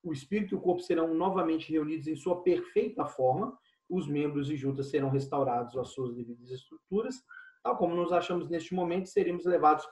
o 0.03 0.11
espírito 0.11 0.55
e 0.55 0.57
o 0.57 0.61
corpo 0.61 0.81
serão 0.81 1.13
novamente 1.13 1.71
reunidos 1.71 2.07
em 2.07 2.15
sua 2.15 2.41
perfeita 2.41 3.05
forma, 3.05 3.57
os 3.89 4.07
membros 4.07 4.49
e 4.49 4.55
juntas 4.55 4.89
serão 4.89 5.09
restaurados 5.09 5.77
às 5.77 5.89
suas 5.89 6.15
devidas 6.15 6.49
estruturas, 6.49 7.15
tal 7.61 7.77
como 7.77 7.95
nos 7.95 8.11
achamos 8.11 8.49
neste 8.49 8.73
momento, 8.73 9.09
seremos 9.09 9.45
levados 9.45 9.85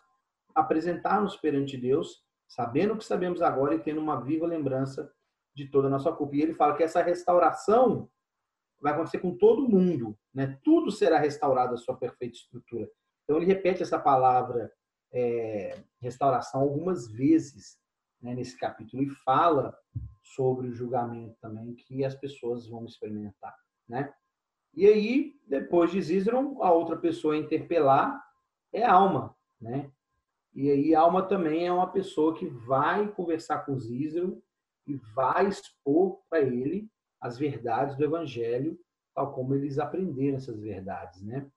a 0.56 0.62
apresentar-nos 0.62 1.36
perante 1.36 1.78
Deus, 1.78 2.24
sabendo 2.48 2.94
o 2.94 2.98
que 2.98 3.06
sabemos 3.06 3.42
agora 3.42 3.76
e 3.76 3.80
tendo 3.80 4.00
uma 4.00 4.22
viva 4.22 4.48
lembrança 4.48 5.12
de 5.54 5.68
toda 5.68 5.88
a 5.88 5.92
nossa 5.92 6.12
culpa. 6.12 6.36
E 6.36 6.42
ele 6.42 6.54
fala 6.54 6.76
que 6.76 6.84
essa 6.84 7.04
restauração 7.04 8.10
vai 8.82 8.94
acontecer 8.94 9.20
com 9.20 9.38
todo 9.38 9.68
mundo, 9.68 10.18
né? 10.34 10.58
Tudo 10.64 10.90
será 10.90 11.20
restaurado 11.20 11.74
à 11.74 11.78
sua 11.78 11.98
perfeita 11.98 12.38
estrutura. 12.38 12.90
Então 13.30 13.38
ele 13.38 13.46
repete 13.46 13.84
essa 13.84 14.00
palavra 14.00 14.74
é, 15.14 15.84
restauração 16.02 16.62
algumas 16.62 17.08
vezes 17.12 17.78
né, 18.20 18.34
nesse 18.34 18.58
capítulo 18.58 19.04
e 19.04 19.10
fala 19.24 19.78
sobre 20.24 20.68
o 20.68 20.74
julgamento 20.74 21.38
também 21.40 21.76
que 21.76 22.04
as 22.04 22.16
pessoas 22.16 22.68
vão 22.68 22.86
experimentar, 22.86 23.56
né? 23.88 24.12
E 24.74 24.88
aí, 24.88 25.40
depois 25.48 25.92
de 25.92 26.02
Zizron, 26.02 26.64
a 26.64 26.72
outra 26.72 26.98
pessoa 26.98 27.36
a 27.36 27.38
interpelar 27.38 28.20
é 28.74 28.84
alma, 28.84 29.36
né? 29.62 29.92
E 30.56 30.72
aí, 30.72 30.96
alma 30.96 31.22
também 31.22 31.68
é 31.68 31.72
uma 31.72 31.92
pessoa 31.92 32.36
que 32.36 32.48
vai 32.48 33.12
conversar 33.12 33.60
com 33.60 33.78
Zizron 33.78 34.42
e 34.88 34.96
vai 35.14 35.48
expor 35.48 36.20
para 36.28 36.42
ele 36.42 36.90
as 37.22 37.38
verdades 37.38 37.96
do 37.96 38.04
Evangelho, 38.04 38.80
tal 39.14 39.34
como 39.34 39.54
eles 39.54 39.78
aprenderam 39.78 40.38
essas 40.38 40.60
verdades, 40.60 41.22
né? 41.22 41.48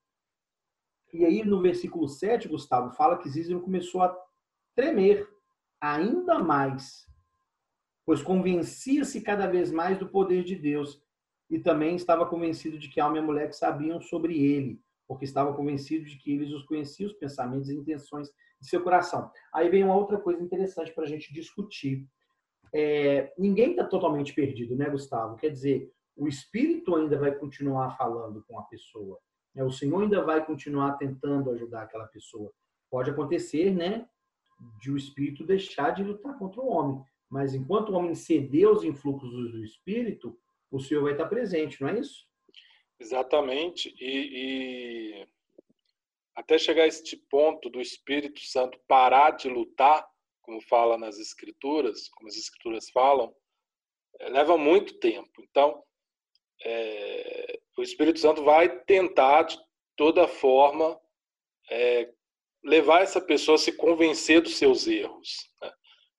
E 1.12 1.24
aí, 1.24 1.44
no 1.44 1.60
versículo 1.60 2.08
7, 2.08 2.48
Gustavo, 2.48 2.94
fala 2.94 3.18
que 3.18 3.28
Zízero 3.28 3.60
começou 3.60 4.02
a 4.02 4.16
tremer 4.74 5.28
ainda 5.80 6.38
mais, 6.38 7.06
pois 8.06 8.22
convencia-se 8.22 9.20
cada 9.20 9.46
vez 9.46 9.70
mais 9.70 9.98
do 9.98 10.08
poder 10.08 10.42
de 10.42 10.56
Deus 10.56 11.02
e 11.50 11.58
também 11.58 11.96
estava 11.96 12.24
convencido 12.24 12.78
de 12.78 12.88
que 12.88 12.98
alma 12.98 13.18
e 13.18 13.20
mulher 13.20 13.52
sabiam 13.52 14.00
sobre 14.00 14.42
ele, 14.42 14.80
porque 15.06 15.24
estava 15.24 15.52
convencido 15.52 16.06
de 16.06 16.16
que 16.16 16.32
eles 16.32 16.50
os 16.50 16.64
conheciam, 16.64 17.08
os 17.08 17.14
pensamentos 17.14 17.68
e 17.68 17.76
intenções 17.76 18.28
de 18.58 18.68
seu 18.68 18.82
coração. 18.82 19.30
Aí 19.52 19.68
vem 19.68 19.84
uma 19.84 19.96
outra 19.96 20.18
coisa 20.18 20.42
interessante 20.42 20.92
para 20.92 21.04
a 21.04 21.06
gente 21.06 21.34
discutir. 21.34 22.08
É, 22.72 23.34
ninguém 23.36 23.72
está 23.72 23.84
totalmente 23.84 24.32
perdido, 24.32 24.74
né, 24.74 24.88
Gustavo? 24.88 25.36
Quer 25.36 25.50
dizer, 25.50 25.92
o 26.16 26.26
Espírito 26.26 26.94
ainda 26.94 27.18
vai 27.18 27.34
continuar 27.34 27.96
falando 27.98 28.42
com 28.48 28.58
a 28.58 28.62
pessoa. 28.62 29.18
Né? 29.54 29.62
O 29.64 29.70
Senhor 29.70 30.02
ainda 30.02 30.22
vai 30.22 30.44
continuar 30.44 30.96
tentando 30.96 31.50
ajudar 31.50 31.82
aquela 31.82 32.06
pessoa. 32.06 32.52
Pode 32.90 33.10
acontecer, 33.10 33.70
né, 33.70 34.06
de 34.80 34.90
o 34.90 34.96
Espírito 34.96 35.44
deixar 35.44 35.90
de 35.90 36.04
lutar 36.04 36.38
contra 36.38 36.60
o 36.60 36.68
homem. 36.68 37.02
Mas 37.28 37.54
enquanto 37.54 37.90
o 37.90 37.94
homem 37.94 38.14
ceder 38.14 38.68
aos 38.68 38.84
influxos 38.84 39.30
do 39.30 39.64
Espírito, 39.64 40.38
o 40.70 40.78
Senhor 40.78 41.02
vai 41.02 41.12
estar 41.12 41.26
presente, 41.26 41.80
não 41.80 41.88
é 41.88 41.98
isso? 41.98 42.26
Exatamente. 43.00 43.94
E, 43.98 45.20
e 45.20 45.28
até 46.34 46.58
chegar 46.58 46.84
a 46.84 46.86
este 46.86 47.16
ponto 47.16 47.68
do 47.70 47.80
Espírito 47.80 48.40
Santo 48.40 48.78
parar 48.86 49.30
de 49.32 49.48
lutar, 49.48 50.06
como 50.42 50.60
fala 50.60 50.98
nas 50.98 51.18
Escrituras, 51.18 52.08
como 52.10 52.28
as 52.28 52.36
Escrituras 52.36 52.90
falam, 52.90 53.34
é, 54.20 54.28
leva 54.28 54.56
muito 54.56 54.98
tempo. 54.98 55.42
Então, 55.42 55.82
é, 56.64 57.60
o 57.76 57.82
Espírito 57.82 58.18
Santo 58.18 58.44
vai 58.44 58.68
tentar 58.84 59.44
de 59.44 59.58
toda 59.96 60.28
forma 60.28 60.98
é, 61.70 62.10
levar 62.64 63.02
essa 63.02 63.20
pessoa 63.20 63.56
a 63.56 63.58
se 63.58 63.72
convencer 63.72 64.40
dos 64.40 64.56
seus 64.56 64.86
erros, 64.86 65.50
né? 65.60 65.72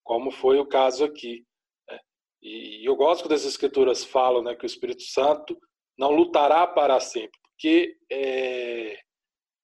como 0.03 0.31
foi 0.31 0.59
o 0.59 0.65
caso 0.65 1.05
aqui. 1.05 1.45
Né? 1.89 1.99
E 2.41 2.87
eu 2.87 2.95
gosto 2.95 3.27
que 3.27 3.33
as 3.33 3.45
Escrituras 3.45 4.03
falam 4.03 4.41
né, 4.41 4.55
que 4.55 4.65
o 4.65 4.67
Espírito 4.67 5.03
Santo 5.03 5.57
não 5.97 6.11
lutará 6.11 6.65
para 6.65 6.99
sempre, 6.99 7.39
porque 7.43 7.95
é, 8.11 8.99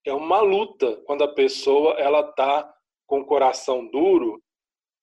é 0.06 0.12
uma 0.12 0.40
luta 0.40 0.96
quando 1.04 1.24
a 1.24 1.34
pessoa 1.34 1.94
ela 1.94 2.20
está 2.20 2.72
com 3.06 3.20
o 3.20 3.26
coração 3.26 3.86
duro 3.90 4.40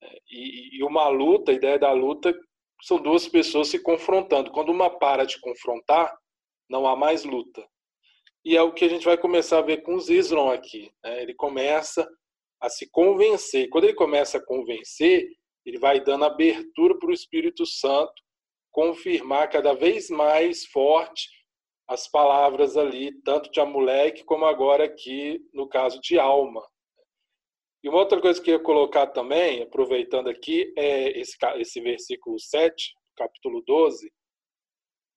né? 0.01 0.09
e, 0.29 0.79
e 0.79 0.83
uma 0.83 1.09
luta, 1.09 1.51
a 1.51 1.55
ideia 1.55 1.77
da 1.77 1.91
luta 1.91 2.33
são 2.81 3.01
duas 3.01 3.27
pessoas 3.27 3.69
se 3.69 3.79
confrontando. 3.79 4.51
Quando 4.51 4.71
uma 4.71 4.89
para 4.89 5.25
de 5.25 5.39
confrontar, 5.41 6.15
não 6.69 6.87
há 6.87 6.95
mais 6.95 7.23
luta. 7.23 7.67
E 8.43 8.55
é 8.55 8.61
o 8.61 8.73
que 8.73 8.85
a 8.85 8.89
gente 8.89 9.05
vai 9.05 9.17
começar 9.17 9.59
a 9.59 9.63
ver 9.63 9.83
com 9.83 9.95
os 9.95 10.09
Isron 10.09 10.51
aqui. 10.51 10.91
Né? 11.03 11.21
Ele 11.21 11.33
começa 11.33 12.07
a 12.61 12.69
se 12.69 12.89
convencer. 12.89 13.69
Quando 13.69 13.85
ele 13.85 13.93
começa 13.93 14.37
a 14.37 14.45
convencer, 14.45 15.27
ele 15.65 15.77
vai 15.77 15.99
dando 15.99 16.25
abertura 16.25 16.97
para 16.97 17.09
o 17.09 17.13
Espírito 17.13 17.65
Santo 17.65 18.13
confirmar 18.71 19.49
cada 19.49 19.73
vez 19.73 20.09
mais 20.09 20.65
forte 20.65 21.27
as 21.87 22.07
palavras 22.09 22.75
ali, 22.75 23.11
tanto 23.23 23.49
de 23.49 23.59
Amulek 23.59 24.23
como 24.25 24.45
agora 24.45 24.83
aqui 24.83 25.39
no 25.53 25.67
caso 25.67 25.99
de 26.01 26.19
alma. 26.19 26.61
E 27.83 27.89
uma 27.89 27.99
outra 27.99 28.19
coisa 28.19 28.41
que 28.41 28.49
eu 28.49 28.55
ia 28.55 28.63
colocar 28.63 29.07
também, 29.07 29.61
aproveitando 29.61 30.29
aqui, 30.29 30.73
é 30.77 31.17
esse, 31.17 31.37
esse 31.55 31.79
versículo 31.79 32.39
7, 32.39 32.93
capítulo 33.15 33.63
12, 33.65 34.11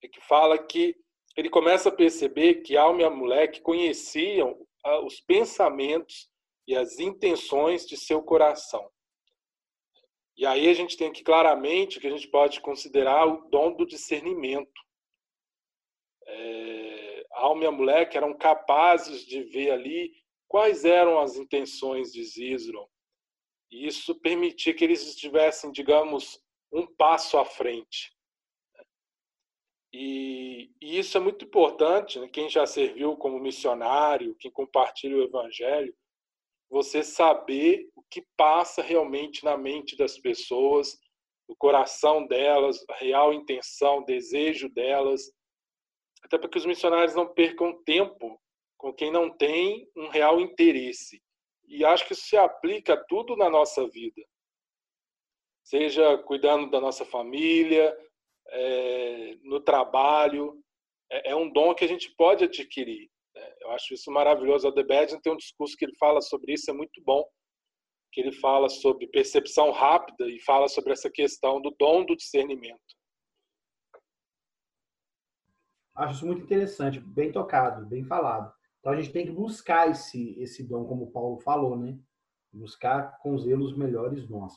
é 0.03 0.07
que 0.07 0.21
fala 0.21 0.57
que 0.57 0.95
ele 1.37 1.49
começa 1.49 1.89
a 1.89 1.95
perceber 1.95 2.55
que 2.61 2.75
Alma 2.77 3.01
e 3.01 3.05
Amulek 3.05 3.61
conheciam 3.61 4.57
ah, 4.83 4.99
os 5.05 5.19
pensamentos 5.21 6.29
e 6.67 6.75
as 6.75 6.99
intenções 6.99 7.85
de 7.85 7.97
seu 7.97 8.21
coração. 8.21 8.89
E 10.37 10.45
aí 10.45 10.69
a 10.69 10.73
gente 10.73 10.97
tem 10.97 11.11
que 11.11 11.23
claramente 11.23 11.99
que 11.99 12.07
a 12.07 12.09
gente 12.09 12.27
pode 12.27 12.61
considerar 12.61 13.27
o 13.27 13.49
dom 13.49 13.75
do 13.75 13.85
discernimento. 13.85 14.81
É, 16.25 17.25
Alma 17.31 17.63
e 17.63 17.67
Amulek 17.67 18.15
eram 18.15 18.37
capazes 18.37 19.25
de 19.25 19.43
ver 19.43 19.71
ali 19.71 20.11
quais 20.47 20.83
eram 20.83 21.19
as 21.19 21.35
intenções 21.35 22.11
de 22.11 22.23
Zizron. 22.23 22.87
E 23.69 23.87
isso 23.87 24.19
permitia 24.19 24.73
que 24.73 24.83
eles 24.83 25.05
estivessem, 25.07 25.71
digamos, 25.71 26.41
um 26.71 26.85
passo 26.85 27.37
à 27.37 27.45
frente. 27.45 28.13
E, 29.93 30.71
e 30.79 30.97
isso 30.99 31.17
é 31.17 31.19
muito 31.19 31.43
importante, 31.43 32.19
né? 32.19 32.27
quem 32.27 32.49
já 32.49 32.65
serviu 32.65 33.17
como 33.17 33.39
missionário, 33.39 34.35
quem 34.35 34.49
compartilha 34.49 35.17
o 35.17 35.23
evangelho, 35.23 35.93
você 36.69 37.03
saber 37.03 37.89
o 37.95 38.01
que 38.03 38.25
passa 38.37 38.81
realmente 38.81 39.43
na 39.43 39.57
mente 39.57 39.97
das 39.97 40.17
pessoas, 40.17 40.97
no 41.47 41.55
coração 41.57 42.25
delas, 42.25 42.85
a 42.89 42.95
real 42.95 43.33
intenção, 43.33 44.05
desejo 44.05 44.69
delas, 44.69 45.33
até 46.23 46.37
para 46.37 46.47
que 46.47 46.57
os 46.57 46.65
missionários 46.65 47.13
não 47.13 47.27
percam 47.27 47.83
tempo 47.83 48.39
com 48.77 48.93
quem 48.93 49.11
não 49.11 49.29
tem 49.29 49.89
um 49.95 50.07
real 50.07 50.39
interesse. 50.39 51.21
E 51.67 51.83
acho 51.83 52.05
que 52.07 52.13
isso 52.13 52.23
se 52.23 52.37
aplica 52.37 52.93
a 52.93 53.03
tudo 53.05 53.35
na 53.35 53.49
nossa 53.49 53.87
vida. 53.89 54.21
Seja 55.63 56.17
cuidando 56.19 56.69
da 56.69 56.79
nossa 56.79 57.05
família, 57.05 57.95
é, 58.51 59.35
no 59.43 59.59
trabalho. 59.61 60.61
É, 61.11 61.31
é, 61.31 61.35
um 61.35 61.51
dom 61.51 61.73
que 61.73 61.83
a 61.83 61.87
gente 61.87 62.13
pode 62.15 62.43
adquirir. 62.43 63.09
Né? 63.35 63.53
Eu 63.61 63.71
acho 63.71 63.93
isso 63.93 64.11
maravilhoso. 64.11 64.67
O 64.67 64.71
Debedin 64.71 65.19
tem 65.19 65.33
um 65.33 65.37
discurso 65.37 65.75
que 65.77 65.85
ele 65.85 65.95
fala 65.97 66.21
sobre 66.21 66.53
isso, 66.53 66.69
é 66.69 66.73
muito 66.73 67.01
bom. 67.03 67.23
Que 68.11 68.21
ele 68.21 68.31
fala 68.33 68.69
sobre 68.69 69.07
percepção 69.07 69.71
rápida 69.71 70.29
e 70.29 70.39
fala 70.41 70.67
sobre 70.67 70.91
essa 70.91 71.09
questão 71.09 71.61
do 71.61 71.73
dom 71.79 72.05
do 72.05 72.15
discernimento. 72.15 72.79
Acho 75.95 76.15
isso 76.15 76.25
muito 76.25 76.43
interessante, 76.43 76.99
bem 76.99 77.31
tocado, 77.31 77.85
bem 77.85 78.03
falado. 78.05 78.51
Então 78.79 78.93
a 78.93 78.95
gente 78.95 79.13
tem 79.13 79.25
que 79.25 79.31
buscar 79.31 79.89
esse, 79.89 80.39
esse 80.41 80.67
dom, 80.67 80.85
como 80.85 81.03
o 81.03 81.11
Paulo 81.11 81.39
falou, 81.39 81.77
né? 81.77 81.97
Buscar 82.51 83.17
com 83.19 83.37
zelo 83.37 83.63
os 83.63 83.77
melhores 83.77 84.27
dons. 84.27 84.53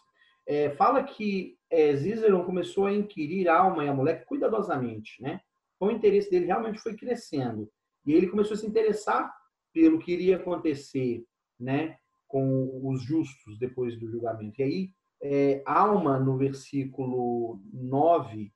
É, 0.47 0.71
fala 0.71 1.03
que 1.03 1.59
é, 1.75 2.45
começou 2.45 2.87
a 2.87 2.93
inquirir 2.93 3.49
a 3.49 3.59
alma 3.59 3.85
e 3.85 3.89
a 3.89 3.95
mulher 3.95 4.25
cuidadosamente, 4.25 5.21
né? 5.23 5.41
Então, 5.77 5.89
o 5.89 5.91
interesse 5.91 6.31
dele 6.31 6.47
realmente 6.47 6.79
foi 6.79 6.95
crescendo. 6.97 7.71
E 8.07 8.13
ele 8.13 8.29
começou 8.29 8.55
a 8.55 8.59
se 8.59 8.67
interessar 8.67 9.35
pelo 9.73 9.99
que 9.99 10.13
iria 10.13 10.37
acontecer, 10.37 11.25
né? 11.59 11.97
Com 12.29 12.81
os 12.89 13.03
justos 13.03 13.59
depois 13.59 13.99
do 13.99 14.11
julgamento. 14.11 14.61
E 14.61 14.65
aí, 14.65 14.91
é, 15.23 15.63
alma, 15.67 16.19
no 16.19 16.37
versículo 16.37 17.61
9 17.73 18.53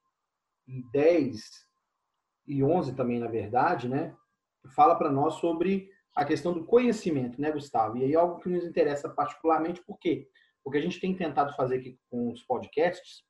e 0.67 0.83
10 0.93 1.41
e 2.47 2.63
11 2.63 2.95
também, 2.95 3.19
na 3.19 3.27
verdade, 3.27 3.89
né? 3.89 4.15
fala 4.75 4.95
para 4.97 5.11
nós 5.11 5.35
sobre 5.35 5.91
a 6.15 6.25
questão 6.25 6.53
do 6.53 6.65
conhecimento, 6.65 7.41
né, 7.41 7.51
Gustavo? 7.51 7.97
E 7.97 8.05
aí 8.05 8.15
algo 8.15 8.41
que 8.41 8.49
nos 8.49 8.65
interessa 8.65 9.09
particularmente, 9.09 9.83
por 9.85 9.99
quê? 10.59 10.63
Porque 10.65 10.79
a 10.79 10.83
gente 10.83 11.01
tem 11.01 11.15
tentado 11.15 11.55
fazer 11.55 11.79
aqui 11.79 11.99
com 12.11 12.31
os 12.31 12.43
podcasts, 12.43 13.25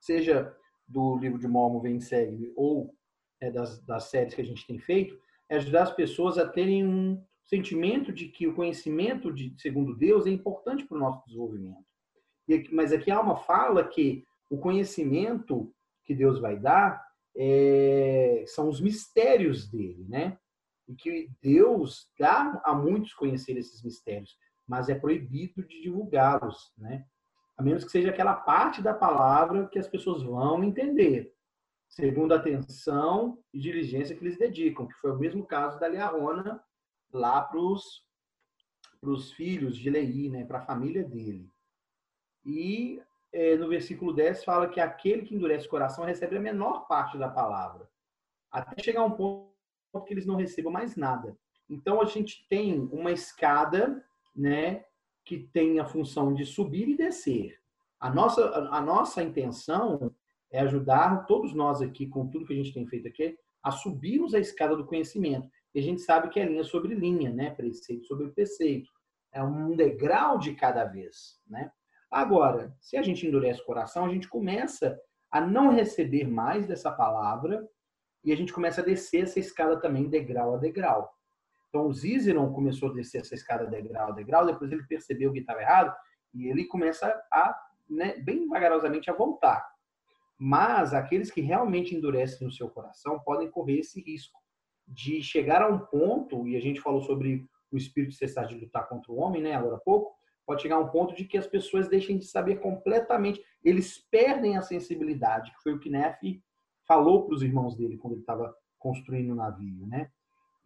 seja 0.00 0.54
do 0.86 1.16
livro 1.16 1.38
de 1.38 1.48
Mormon 1.48 1.80
Vem 1.80 2.00
Segue 2.00 2.52
ou 2.56 2.94
é, 3.40 3.50
das, 3.50 3.80
das 3.84 4.04
séries 4.04 4.34
que 4.34 4.42
a 4.42 4.44
gente 4.44 4.66
tem 4.66 4.78
feito, 4.78 5.18
é 5.48 5.56
ajudar 5.56 5.84
as 5.84 5.92
pessoas 5.92 6.38
a 6.38 6.48
terem 6.48 6.86
um 6.86 7.22
sentimento 7.44 8.12
de 8.12 8.28
que 8.28 8.46
o 8.46 8.54
conhecimento 8.54 9.32
de 9.32 9.54
segundo 9.58 9.94
Deus 9.96 10.26
é 10.26 10.30
importante 10.30 10.84
para 10.84 10.96
o 10.96 11.00
nosso 11.00 11.24
desenvolvimento. 11.26 11.84
E, 12.48 12.68
mas 12.72 12.92
aqui 12.92 13.10
há 13.10 13.20
uma 13.20 13.36
fala 13.36 13.86
que 13.86 14.24
o 14.50 14.58
conhecimento 14.58 15.74
que 16.04 16.14
Deus 16.14 16.40
vai 16.40 16.58
dar 16.58 17.02
é, 17.36 18.44
são 18.46 18.68
os 18.68 18.80
mistérios 18.80 19.68
dele, 19.68 20.06
né? 20.08 20.38
E 20.86 20.94
que 20.94 21.30
Deus 21.40 22.08
dá 22.18 22.60
a 22.64 22.74
muitos 22.74 23.14
conhecer 23.14 23.56
esses 23.56 23.82
mistérios, 23.82 24.36
mas 24.66 24.88
é 24.88 24.94
proibido 24.94 25.62
de 25.64 25.82
divulgá-los, 25.82 26.72
né? 26.76 27.06
A 27.56 27.62
menos 27.62 27.84
que 27.84 27.90
seja 27.90 28.10
aquela 28.10 28.34
parte 28.34 28.82
da 28.82 28.92
palavra 28.92 29.68
que 29.68 29.78
as 29.78 29.86
pessoas 29.86 30.22
vão 30.22 30.64
entender, 30.64 31.32
segundo 31.88 32.32
a 32.32 32.36
atenção 32.36 33.38
e 33.52 33.60
diligência 33.60 34.16
que 34.16 34.24
eles 34.24 34.38
dedicam, 34.38 34.86
que 34.86 34.94
foi 34.94 35.12
o 35.12 35.18
mesmo 35.18 35.46
caso 35.46 35.78
da 35.78 35.86
Learona 35.86 36.62
lá 37.12 37.40
para 37.42 37.58
os 37.58 39.32
filhos 39.32 39.76
de 39.76 39.88
Lei, 39.90 40.28
né? 40.28 40.44
Para 40.44 40.58
a 40.58 40.66
família 40.66 41.04
dele. 41.04 41.48
E 42.44 43.00
é, 43.32 43.56
no 43.56 43.68
versículo 43.68 44.12
10 44.12 44.44
fala 44.44 44.68
que 44.68 44.80
aquele 44.80 45.22
que 45.22 45.34
endurece 45.34 45.66
o 45.66 45.70
coração 45.70 46.04
recebe 46.04 46.36
a 46.36 46.40
menor 46.40 46.86
parte 46.86 47.18
da 47.18 47.28
palavra, 47.28 47.88
até 48.50 48.80
chegar 48.82 49.00
a 49.00 49.04
um 49.04 49.10
ponto 49.10 49.52
que 50.06 50.14
eles 50.14 50.26
não 50.26 50.36
recebam 50.36 50.72
mais 50.72 50.96
nada. 50.96 51.36
Então 51.68 52.00
a 52.00 52.04
gente 52.04 52.46
tem 52.48 52.88
uma 52.92 53.10
escada, 53.10 54.04
né, 54.34 54.84
que 55.24 55.38
tem 55.38 55.78
a 55.78 55.84
função 55.84 56.34
de 56.34 56.44
subir 56.44 56.88
e 56.88 56.96
descer. 56.96 57.58
A 57.98 58.10
nossa 58.10 58.44
a 58.70 58.80
nossa 58.80 59.22
intenção 59.22 60.14
é 60.50 60.60
ajudar 60.60 61.26
todos 61.26 61.54
nós 61.54 61.80
aqui 61.80 62.06
com 62.06 62.28
tudo 62.28 62.46
que 62.46 62.52
a 62.52 62.56
gente 62.56 62.72
tem 62.72 62.86
feito 62.86 63.08
aqui 63.08 63.36
a 63.62 63.70
subirmos 63.70 64.34
a 64.34 64.38
escada 64.38 64.76
do 64.76 64.84
conhecimento. 64.84 65.48
E 65.74 65.78
a 65.78 65.82
gente 65.82 66.02
sabe 66.02 66.28
que 66.28 66.38
é 66.38 66.44
linha 66.44 66.64
sobre 66.64 66.94
linha, 66.94 67.32
né, 67.32 67.50
preceito 67.50 68.06
sobre 68.06 68.28
preceito. 68.28 68.90
É 69.32 69.42
um 69.42 69.74
degrau 69.74 70.38
de 70.38 70.54
cada 70.54 70.84
vez, 70.84 71.40
né? 71.46 71.72
Agora, 72.10 72.76
se 72.80 72.96
a 72.96 73.02
gente 73.02 73.26
endurece 73.26 73.60
o 73.62 73.64
coração, 73.64 74.04
a 74.04 74.08
gente 74.08 74.28
começa 74.28 75.00
a 75.30 75.40
não 75.40 75.70
receber 75.70 76.28
mais 76.28 76.66
dessa 76.66 76.92
palavra 76.92 77.68
e 78.22 78.32
a 78.32 78.36
gente 78.36 78.52
começa 78.52 78.80
a 78.80 78.84
descer 78.84 79.24
essa 79.24 79.40
escada 79.40 79.80
também 79.80 80.08
degrau 80.08 80.54
a 80.54 80.58
degrau. 80.58 81.12
Então, 81.74 81.88
o 81.88 81.92
Zizeron 81.92 82.52
começou 82.52 82.88
a 82.88 82.92
descer 82.92 83.22
essa 83.22 83.34
escada 83.34 83.66
degrau 83.66 84.10
a 84.10 84.12
degrau, 84.12 84.46
depois 84.46 84.70
ele 84.70 84.84
percebeu 84.84 85.32
que 85.32 85.40
estava 85.40 85.60
errado 85.60 85.92
e 86.32 86.46
ele 86.46 86.66
começa 86.66 87.08
a, 87.32 87.52
né, 87.90 88.16
bem 88.18 88.46
vagarosamente, 88.46 89.10
a 89.10 89.12
voltar. 89.12 89.68
Mas 90.38 90.94
aqueles 90.94 91.32
que 91.32 91.40
realmente 91.40 91.92
endurecem 91.92 92.46
o 92.46 92.52
seu 92.52 92.68
coração 92.70 93.18
podem 93.24 93.50
correr 93.50 93.80
esse 93.80 94.00
risco 94.00 94.40
de 94.86 95.20
chegar 95.20 95.62
a 95.62 95.68
um 95.68 95.80
ponto, 95.80 96.46
e 96.46 96.56
a 96.56 96.60
gente 96.60 96.80
falou 96.80 97.00
sobre 97.00 97.44
o 97.72 97.76
espírito 97.76 98.14
cessar 98.14 98.46
de 98.46 98.54
lutar 98.54 98.88
contra 98.88 99.10
o 99.10 99.16
homem, 99.16 99.42
né, 99.42 99.54
agora 99.54 99.74
há 99.74 99.80
pouco, 99.80 100.14
pode 100.46 100.62
chegar 100.62 100.76
a 100.76 100.80
um 100.80 100.90
ponto 100.90 101.12
de 101.12 101.24
que 101.24 101.36
as 101.36 101.48
pessoas 101.48 101.88
deixem 101.88 102.16
de 102.16 102.26
saber 102.26 102.60
completamente, 102.60 103.44
eles 103.64 103.98
perdem 104.12 104.56
a 104.56 104.62
sensibilidade, 104.62 105.50
que 105.50 105.60
foi 105.60 105.72
o 105.74 105.80
que 105.80 105.90
Neff 105.90 106.40
falou 106.86 107.26
para 107.26 107.34
os 107.34 107.42
irmãos 107.42 107.74
dele 107.74 107.96
quando 107.96 108.12
ele 108.12 108.20
estava 108.20 108.54
construindo 108.78 109.32
o 109.32 109.34
navio, 109.34 109.88
né? 109.88 110.12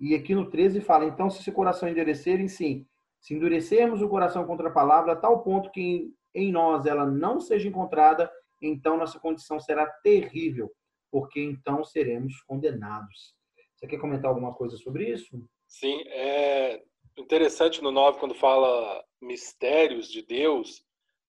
E 0.00 0.14
aqui 0.14 0.34
no 0.34 0.48
13 0.48 0.80
fala, 0.80 1.04
então, 1.04 1.28
se 1.28 1.42
seu 1.42 1.52
coração 1.52 1.88
endurecerem, 1.88 2.46
sim, 2.48 2.87
se 3.20 3.34
endurecermos 3.34 4.00
o 4.00 4.08
coração 4.08 4.46
contra 4.46 4.68
a 4.68 4.72
palavra, 4.72 5.12
a 5.12 5.16
tal 5.16 5.42
ponto 5.42 5.70
que 5.70 6.12
em 6.34 6.52
nós 6.52 6.87
ela 6.87 7.04
não 7.04 7.40
seja 7.40 7.68
encontrada, 7.68 8.30
então 8.62 8.96
nossa 8.96 9.18
condição 9.18 9.58
será 9.58 9.87
terrível, 10.02 10.70
porque 11.11 11.40
então 11.40 11.84
seremos 11.84 12.40
condenados. 12.42 13.34
Você 13.74 13.87
quer 13.87 13.98
comentar 13.98 14.28
alguma 14.30 14.54
coisa 14.54 14.76
sobre 14.76 15.11
isso? 15.11 15.44
Sim, 15.66 16.00
é 16.06 16.82
interessante 17.16 17.82
no 17.82 17.90
9, 17.90 18.18
quando 18.18 18.34
fala 18.34 19.04
mistérios 19.20 20.08
de 20.08 20.22
Deus, 20.22 20.84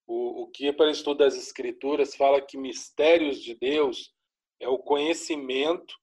o, 0.07 0.43
o 0.43 0.47
que 0.47 0.71
para 0.73 0.91
estudo 0.91 1.19
das 1.19 1.35
Escrituras 1.35 2.15
fala 2.15 2.41
que 2.41 2.57
mistérios 2.57 3.39
de 3.39 3.55
Deus 3.55 4.13
é 4.59 4.67
o 4.67 4.79
conhecimento. 4.79 5.93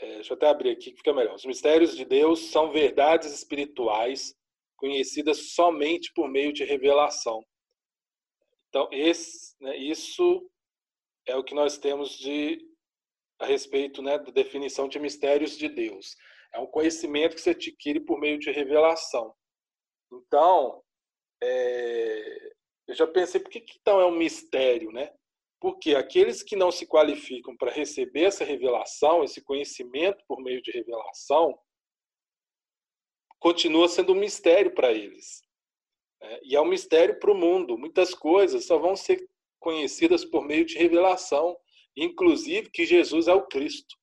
É, 0.00 0.14
deixa 0.14 0.32
eu 0.32 0.36
até 0.36 0.48
abrir 0.48 0.70
aqui 0.70 0.90
que 0.90 0.96
fica 0.96 1.12
melhor. 1.12 1.34
Os 1.34 1.44
mistérios 1.44 1.96
de 1.96 2.04
Deus 2.04 2.50
são 2.50 2.72
verdades 2.72 3.32
espirituais 3.32 4.34
conhecidas 4.76 5.52
somente 5.52 6.10
por 6.14 6.28
meio 6.28 6.52
de 6.52 6.64
revelação. 6.64 7.44
Então, 8.68 8.88
esse, 8.90 9.54
né, 9.60 9.76
isso 9.76 10.50
é 11.26 11.36
o 11.36 11.44
que 11.44 11.54
nós 11.54 11.76
temos 11.76 12.16
de 12.16 12.66
a 13.38 13.46
respeito 13.46 14.02
né, 14.02 14.18
da 14.18 14.30
definição 14.30 14.88
de 14.88 14.98
mistérios 14.98 15.56
de 15.56 15.68
Deus. 15.68 16.14
É 16.52 16.58
um 16.58 16.66
conhecimento 16.66 17.34
que 17.34 17.40
você 17.40 17.50
adquire 17.50 18.00
por 18.00 18.18
meio 18.18 18.38
de 18.38 18.50
revelação. 18.50 19.34
Então, 20.12 20.82
é, 21.42 22.52
eu 22.88 22.94
já 22.94 23.06
pensei, 23.06 23.40
por 23.40 23.50
que, 23.50 23.60
que 23.60 23.78
então 23.80 24.00
é 24.00 24.06
um 24.06 24.16
mistério, 24.16 24.90
né? 24.92 25.12
Porque 25.60 25.94
aqueles 25.94 26.42
que 26.42 26.56
não 26.56 26.72
se 26.72 26.86
qualificam 26.86 27.56
para 27.56 27.70
receber 27.70 28.24
essa 28.24 28.44
revelação, 28.44 29.22
esse 29.22 29.42
conhecimento 29.42 30.24
por 30.26 30.40
meio 30.40 30.62
de 30.62 30.70
revelação, 30.70 31.58
continua 33.38 33.88
sendo 33.88 34.12
um 34.12 34.16
mistério 34.16 34.74
para 34.74 34.92
eles. 34.92 35.42
Né? 36.20 36.40
E 36.44 36.56
é 36.56 36.60
um 36.60 36.66
mistério 36.66 37.18
para 37.18 37.30
o 37.30 37.34
mundo. 37.34 37.76
Muitas 37.76 38.14
coisas 38.14 38.66
só 38.66 38.78
vão 38.78 38.96
ser 38.96 39.28
conhecidas 39.58 40.24
por 40.24 40.42
meio 40.44 40.64
de 40.64 40.76
revelação, 40.76 41.56
inclusive 41.96 42.70
que 42.70 42.86
Jesus 42.86 43.28
é 43.28 43.34
o 43.34 43.46
Cristo. 43.46 43.96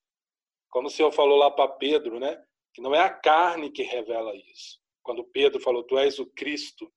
Como 0.69 0.87
o 0.87 0.91
Senhor 0.91 1.11
falou 1.11 1.37
lá 1.37 1.49
para 1.49 1.67
Pedro, 1.67 2.19
né? 2.19 2.43
Que 2.73 2.81
não 2.81 2.93
é 2.93 2.99
a 2.99 3.09
carne 3.09 3.71
que 3.71 3.83
revela 3.83 4.35
isso. 4.35 4.79
Quando 5.01 5.23
Pedro 5.23 5.59
falou, 5.59 5.83
tu 5.83 5.97
és 5.97 6.19
o 6.19 6.25
Cristo. 6.27 6.91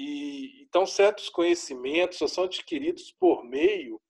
E 0.00 0.62
então 0.62 0.86
certos 0.86 1.28
conhecimentos 1.28 2.18
só 2.18 2.28
são 2.28 2.44
adquiridos 2.44 3.10
por 3.18 3.42
meio 3.42 4.00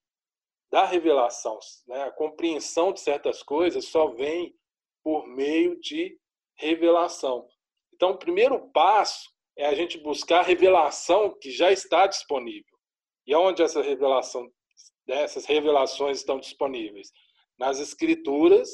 da 0.70 0.84
revelação, 0.84 1.58
né? 1.86 2.02
A 2.02 2.10
compreensão 2.10 2.92
de 2.92 3.00
certas 3.00 3.42
coisas 3.42 3.86
só 3.86 4.08
vem 4.08 4.54
por 5.02 5.26
meio 5.26 5.80
de 5.80 6.20
revelação. 6.56 7.48
Então, 7.94 8.10
o 8.10 8.18
primeiro 8.18 8.68
passo 8.70 9.30
é 9.56 9.64
a 9.64 9.74
gente 9.74 9.96
buscar 9.96 10.40
a 10.40 10.42
revelação 10.42 11.34
que 11.40 11.50
já 11.50 11.72
está 11.72 12.06
disponível. 12.06 12.76
E 13.26 13.34
onde 13.34 13.62
essa 13.62 13.80
revelação, 13.80 14.42
né, 15.06 15.22
essas 15.22 15.46
revelações 15.46 16.18
estão 16.18 16.38
disponíveis? 16.38 17.10
Nas 17.58 17.80
escrituras 17.80 18.68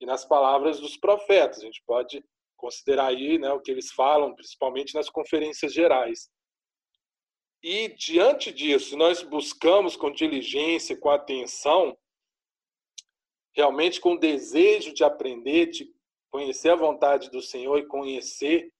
e 0.00 0.04
nas 0.04 0.26
palavras 0.26 0.78
dos 0.78 0.98
profetas. 0.98 1.60
A 1.60 1.64
gente 1.64 1.82
pode 1.86 2.22
considerar 2.56 3.06
aí 3.06 3.38
né, 3.38 3.50
o 3.52 3.60
que 3.60 3.70
eles 3.70 3.90
falam, 3.92 4.34
principalmente 4.34 4.94
nas 4.94 5.08
conferências 5.08 5.72
gerais. 5.72 6.28
E 7.62 7.88
diante 7.94 8.50
disso, 8.50 8.96
nós 8.96 9.22
buscamos 9.22 9.96
com 9.96 10.10
diligência, 10.10 10.96
com 10.96 11.10
atenção, 11.10 11.96
realmente 13.54 14.00
com 14.00 14.16
desejo 14.16 14.92
de 14.92 15.04
aprender, 15.04 15.66
de 15.66 15.94
conhecer 16.30 16.70
a 16.70 16.76
vontade 16.76 17.30
do 17.30 17.40
Senhor 17.40 17.78
e 17.78 17.86
conhecer 17.86 18.72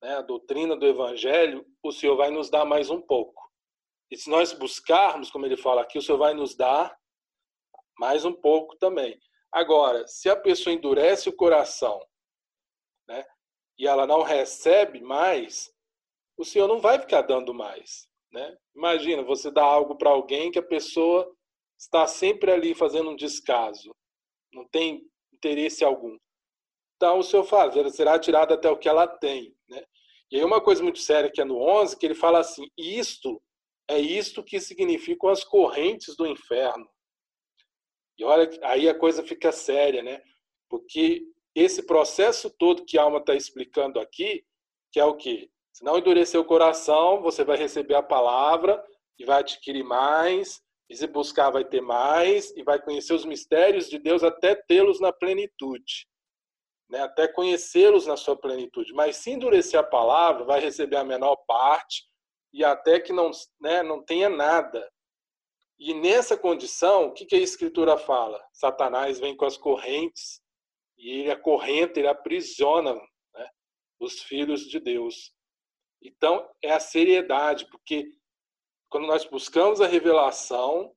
né, 0.00 0.16
a 0.16 0.22
doutrina 0.22 0.76
do 0.76 0.86
Evangelho, 0.86 1.66
o 1.82 1.90
Senhor 1.90 2.16
vai 2.16 2.30
nos 2.30 2.48
dar 2.48 2.64
mais 2.64 2.90
um 2.90 3.00
pouco. 3.00 3.42
E 4.10 4.16
se 4.16 4.30
nós 4.30 4.52
buscarmos, 4.52 5.30
como 5.30 5.46
ele 5.46 5.56
fala 5.56 5.82
aqui, 5.82 5.98
o 5.98 6.02
Senhor 6.02 6.18
vai 6.18 6.32
nos 6.32 6.54
dar 6.54 6.96
mais 7.98 8.24
um 8.24 8.32
pouco 8.32 8.76
também. 8.76 9.18
Agora, 9.50 10.06
se 10.06 10.28
a 10.28 10.36
pessoa 10.36 10.74
endurece 10.74 11.28
o 11.28 11.34
coração 11.34 12.00
né, 13.08 13.26
e 13.78 13.86
ela 13.86 14.06
não 14.06 14.22
recebe 14.22 15.00
mais, 15.00 15.74
o 16.36 16.44
Senhor 16.44 16.68
não 16.68 16.80
vai 16.80 16.98
ficar 16.98 17.22
dando 17.22 17.54
mais. 17.54 18.08
Né? 18.32 18.56
Imagina, 18.74 19.22
você 19.22 19.50
dá 19.50 19.62
algo 19.62 19.96
para 19.96 20.10
alguém 20.10 20.50
que 20.50 20.58
a 20.58 20.62
pessoa 20.62 21.30
está 21.78 22.06
sempre 22.06 22.50
ali 22.50 22.74
fazendo 22.74 23.10
um 23.10 23.16
descaso, 23.16 23.94
não 24.52 24.66
tem 24.68 25.02
interesse 25.32 25.84
algum. 25.84 26.16
Então, 26.96 27.18
o 27.18 27.22
Senhor 27.22 27.44
fala, 27.44 27.90
será 27.90 28.18
tirado 28.18 28.54
até 28.54 28.70
o 28.70 28.78
que 28.78 28.88
ela 28.88 29.06
tem. 29.06 29.54
Né? 29.68 29.84
E 30.30 30.36
aí 30.36 30.44
uma 30.44 30.60
coisa 30.60 30.82
muito 30.82 30.98
séria 30.98 31.30
que 31.30 31.40
é 31.40 31.44
no 31.44 31.58
11, 31.58 31.98
que 31.98 32.06
ele 32.06 32.14
fala 32.14 32.40
assim, 32.40 32.66
isto 32.76 33.40
é 33.88 33.98
isto 34.00 34.42
que 34.42 34.60
significam 34.60 35.30
as 35.30 35.44
correntes 35.44 36.16
do 36.16 36.26
inferno. 36.26 36.88
E 38.18 38.24
olha, 38.24 38.48
aí 38.62 38.88
a 38.88 38.98
coisa 38.98 39.22
fica 39.22 39.52
séria, 39.52 40.02
né? 40.02 40.20
Porque 40.68 41.22
esse 41.54 41.82
processo 41.84 42.50
todo 42.50 42.84
que 42.84 42.98
a 42.98 43.02
alma 43.02 43.18
está 43.18 43.34
explicando 43.34 44.00
aqui, 44.00 44.44
que 44.90 44.98
é 44.98 45.04
o 45.04 45.16
quê? 45.16 45.48
Se 45.76 45.84
não 45.84 45.98
endurecer 45.98 46.40
o 46.40 46.44
coração, 46.44 47.20
você 47.20 47.44
vai 47.44 47.56
receber 47.56 47.94
a 47.96 48.02
palavra 48.02 48.82
e 49.18 49.24
vai 49.24 49.40
adquirir 49.40 49.84
mais, 49.84 50.62
e 50.88 50.96
se 50.96 51.06
buscar 51.06 51.50
vai 51.50 51.64
ter 51.64 51.80
mais, 51.80 52.50
e 52.56 52.62
vai 52.62 52.80
conhecer 52.80 53.12
os 53.12 53.24
mistérios 53.24 53.88
de 53.88 53.98
Deus 53.98 54.22
até 54.22 54.54
tê-los 54.54 55.00
na 55.00 55.12
plenitude 55.12 56.06
né, 56.88 57.00
até 57.02 57.26
conhecê-los 57.28 58.06
na 58.06 58.16
sua 58.16 58.36
plenitude. 58.36 58.92
Mas 58.92 59.16
se 59.16 59.30
endurecer 59.30 59.78
a 59.78 59.84
palavra, 59.84 60.44
vai 60.44 60.60
receber 60.60 60.96
a 60.96 61.04
menor 61.04 61.36
parte 61.46 62.04
e 62.52 62.64
até 62.64 63.00
que 63.00 63.12
não, 63.12 63.30
né, 63.60 63.82
não 63.82 64.02
tenha 64.02 64.28
nada. 64.28 64.90
E 65.78 65.92
nessa 65.92 66.36
condição, 66.36 67.08
o 67.08 67.12
que, 67.12 67.34
a 67.34 67.38
Escritura 67.38 67.98
fala? 67.98 68.42
Satanás 68.52 69.18
vem 69.18 69.36
com 69.36 69.44
as 69.44 69.58
correntes 69.58 70.40
e 70.96 71.20
ele 71.20 71.30
acorrenta, 71.30 71.98
ele 71.98 72.08
aprisiona 72.08 72.94
né, 72.94 73.50
os 74.00 74.22
filhos 74.22 74.62
de 74.62 74.80
Deus. 74.80 75.34
Então, 76.02 76.48
é 76.62 76.72
a 76.72 76.80
seriedade, 76.80 77.66
porque 77.70 78.10
quando 78.88 79.06
nós 79.06 79.24
buscamos 79.24 79.80
a 79.80 79.86
revelação, 79.86 80.94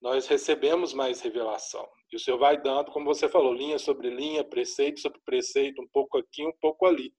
nós 0.00 0.26
recebemos 0.26 0.92
mais 0.92 1.20
revelação. 1.20 1.88
E 2.12 2.16
o 2.16 2.18
Senhor 2.18 2.38
vai 2.38 2.60
dando, 2.60 2.90
como 2.90 3.04
você 3.04 3.28
falou, 3.28 3.52
linha 3.52 3.78
sobre 3.78 4.10
linha, 4.10 4.42
preceito 4.42 5.00
sobre 5.00 5.20
preceito, 5.24 5.80
um 5.80 5.88
pouco 5.88 6.18
aqui, 6.18 6.44
um 6.44 6.56
pouco 6.60 6.86
ali. 6.86 7.14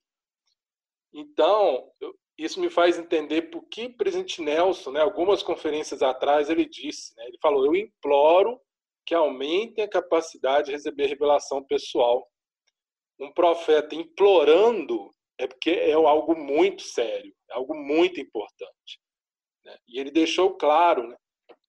Então, 1.13 1.89
isso 2.37 2.59
me 2.59 2.69
faz 2.69 2.97
entender 2.97 3.43
por 3.43 3.63
que 3.67 3.85
o 3.85 3.97
presidente 3.97 4.41
Nelson, 4.41 4.91
né, 4.91 5.01
algumas 5.01 5.43
conferências 5.43 6.01
atrás, 6.01 6.49
ele 6.49 6.65
disse, 6.65 7.15
né, 7.15 7.25
ele 7.27 7.37
falou, 7.41 7.65
eu 7.65 7.75
imploro 7.75 8.59
que 9.05 9.13
aumentem 9.13 9.83
a 9.83 9.89
capacidade 9.89 10.67
de 10.67 10.71
receber 10.71 11.07
revelação 11.07 11.63
pessoal. 11.63 12.27
Um 13.19 13.31
profeta 13.31 13.95
implorando 13.95 15.11
é 15.41 15.47
porque 15.47 15.71
é 15.71 15.93
algo 15.93 16.35
muito 16.35 16.83
sério, 16.83 17.33
é 17.49 17.53
algo 17.53 17.73
muito 17.75 18.21
importante. 18.21 19.01
Né? 19.65 19.75
E 19.87 19.99
ele 19.99 20.11
deixou 20.11 20.55
claro 20.55 21.07
né, 21.07 21.17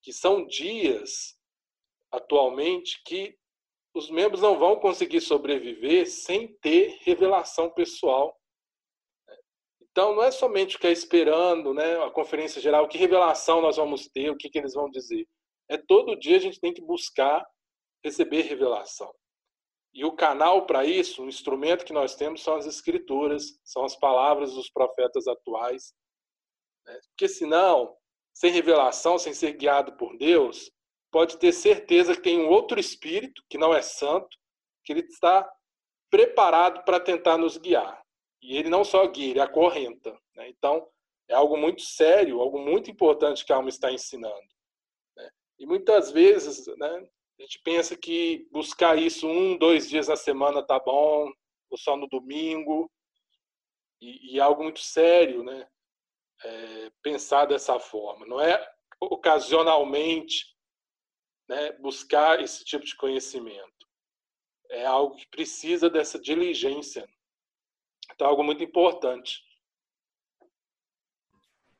que 0.02 0.12
são 0.12 0.46
dias 0.46 1.34
atualmente 2.10 3.02
que 3.04 3.34
os 3.94 4.10
membros 4.10 4.42
não 4.42 4.58
vão 4.58 4.76
conseguir 4.76 5.22
sobreviver 5.22 6.06
sem 6.06 6.48
ter 6.58 6.98
revelação 7.00 7.70
pessoal. 7.70 8.38
Então, 9.80 10.14
não 10.14 10.22
é 10.22 10.30
somente 10.30 10.74
ficar 10.74 10.90
esperando 10.90 11.72
né, 11.72 12.02
a 12.04 12.10
conferência 12.10 12.60
geral, 12.60 12.88
que 12.88 12.98
revelação 12.98 13.62
nós 13.62 13.76
vamos 13.76 14.06
ter, 14.08 14.30
o 14.30 14.36
que, 14.36 14.50
que 14.50 14.58
eles 14.58 14.74
vão 14.74 14.90
dizer. 14.90 15.26
É 15.68 15.78
todo 15.78 16.18
dia 16.18 16.36
a 16.36 16.40
gente 16.40 16.60
tem 16.60 16.74
que 16.74 16.82
buscar 16.82 17.42
receber 18.04 18.42
revelação. 18.42 19.10
E 19.94 20.04
o 20.04 20.12
canal 20.12 20.66
para 20.66 20.84
isso, 20.84 21.22
o 21.22 21.28
instrumento 21.28 21.84
que 21.84 21.92
nós 21.92 22.14
temos 22.14 22.42
são 22.42 22.56
as 22.56 22.66
escrituras, 22.66 23.60
são 23.62 23.84
as 23.84 23.94
palavras 23.94 24.54
dos 24.54 24.70
profetas 24.70 25.26
atuais. 25.26 25.92
Né? 26.86 26.98
Porque 27.08 27.28
senão, 27.28 27.94
sem 28.32 28.50
revelação, 28.50 29.18
sem 29.18 29.34
ser 29.34 29.52
guiado 29.52 29.92
por 29.96 30.16
Deus, 30.16 30.70
pode 31.10 31.36
ter 31.36 31.52
certeza 31.52 32.14
que 32.14 32.22
tem 32.22 32.40
um 32.40 32.48
outro 32.48 32.80
espírito, 32.80 33.42
que 33.50 33.58
não 33.58 33.74
é 33.74 33.82
santo, 33.82 34.34
que 34.84 34.92
ele 34.92 35.00
está 35.00 35.48
preparado 36.10 36.84
para 36.84 36.98
tentar 36.98 37.36
nos 37.36 37.58
guiar. 37.58 38.02
E 38.40 38.56
ele 38.56 38.70
não 38.70 38.84
só 38.84 39.06
guia, 39.06 39.30
ele 39.30 39.40
acorrenta. 39.40 40.18
Né? 40.34 40.48
Então, 40.48 40.88
é 41.28 41.34
algo 41.34 41.56
muito 41.56 41.82
sério, 41.82 42.40
algo 42.40 42.58
muito 42.58 42.90
importante 42.90 43.44
que 43.44 43.52
a 43.52 43.56
alma 43.56 43.68
está 43.68 43.92
ensinando. 43.92 44.48
Né? 45.16 45.30
E 45.58 45.66
muitas 45.66 46.10
vezes 46.10 46.66
né, 46.78 47.08
a 47.38 47.42
gente 47.42 47.60
pensa 47.60 47.96
que 47.96 48.46
buscar 48.50 48.98
isso 48.98 49.26
um, 49.26 49.56
dois 49.56 49.88
dias 49.88 50.08
na 50.08 50.16
semana 50.16 50.62
tá 50.62 50.78
bom, 50.78 51.32
ou 51.70 51.78
só 51.78 51.96
no 51.96 52.08
domingo, 52.08 52.90
e, 54.00 54.34
e 54.34 54.38
é 54.38 54.42
algo 54.42 54.62
muito 54.62 54.80
sério, 54.80 55.42
né? 55.42 55.68
É, 56.44 56.90
pensar 57.02 57.46
dessa 57.46 57.78
forma. 57.78 58.26
Não 58.26 58.40
é 58.40 58.60
ocasionalmente 59.00 60.56
né, 61.48 61.72
buscar 61.74 62.40
esse 62.40 62.64
tipo 62.64 62.84
de 62.84 62.96
conhecimento. 62.96 63.88
É 64.70 64.84
algo 64.84 65.16
que 65.16 65.28
precisa 65.28 65.88
dessa 65.88 66.18
diligência. 66.18 67.08
Então, 68.12 68.26
é 68.26 68.30
algo 68.30 68.42
muito 68.42 68.62
importante. 68.62 69.42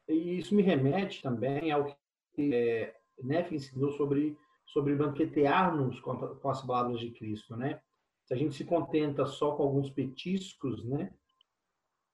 E 0.09 0.39
isso 0.39 0.55
me 0.55 0.63
remete 0.63 1.23
também 1.23 1.71
ao 1.71 1.87
que 2.35 2.55
é, 2.55 3.01
Neff 3.19 3.55
ensinou 3.55 3.93
sobre 3.93 4.37
sobre 4.73 4.97
banquetear-nos 4.97 6.01
com, 6.01 6.17
com 6.17 6.49
as 6.49 6.65
palavras 6.65 6.99
de 6.99 7.11
Cristo, 7.11 7.57
né? 7.57 7.81
Se 8.25 8.33
a 8.33 8.37
gente 8.37 8.55
se 8.55 8.65
contenta 8.65 9.27
só 9.27 9.55
com 9.55 9.65
alguns 9.65 9.91
petiscos, 9.91 10.83
né? 10.85 11.13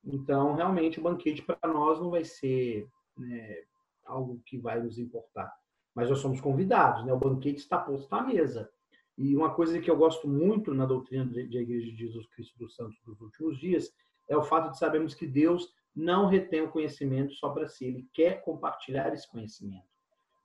Então, 0.04 0.54
realmente, 0.54 0.98
o 0.98 1.02
banquete 1.02 1.42
para 1.42 1.72
nós 1.72 2.00
não 2.00 2.10
vai 2.10 2.24
ser 2.24 2.88
né, 3.16 3.62
algo 4.04 4.42
que 4.44 4.58
vai 4.58 4.82
nos 4.82 4.98
importar. 4.98 5.52
Mas 5.94 6.10
nós 6.10 6.18
somos 6.18 6.40
convidados, 6.40 7.04
né? 7.04 7.12
O 7.12 7.18
banquete 7.18 7.58
está 7.58 7.78
posto 7.78 8.12
à 8.12 8.22
mesa. 8.22 8.68
E 9.16 9.36
uma 9.36 9.54
coisa 9.54 9.80
que 9.80 9.90
eu 9.90 9.96
gosto 9.96 10.28
muito 10.28 10.74
na 10.74 10.86
doutrina 10.86 11.24
da 11.24 11.40
Igreja 11.40 11.90
de 11.90 11.96
Jesus 11.96 12.26
Cristo 12.28 12.58
dos 12.58 12.74
Santos 12.74 12.98
dos 13.04 13.20
últimos 13.20 13.58
dias 13.58 13.92
é 14.28 14.36
o 14.36 14.44
fato 14.44 14.70
de 14.70 14.78
sabermos 14.78 15.14
que 15.14 15.26
Deus 15.26 15.72
não 15.94 16.26
retém 16.26 16.62
o 16.62 16.70
conhecimento 16.70 17.34
só 17.34 17.50
para 17.50 17.66
si, 17.66 17.86
ele 17.86 18.08
quer 18.12 18.42
compartilhar 18.42 19.12
esse 19.12 19.28
conhecimento 19.28 19.97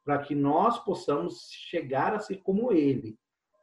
para 0.04 0.20
que 0.20 0.36
nós 0.36 0.80
possamos 0.84 1.50
chegar 1.50 2.14
a 2.14 2.20
ser 2.20 2.38
como 2.38 2.72
ele 2.72 3.18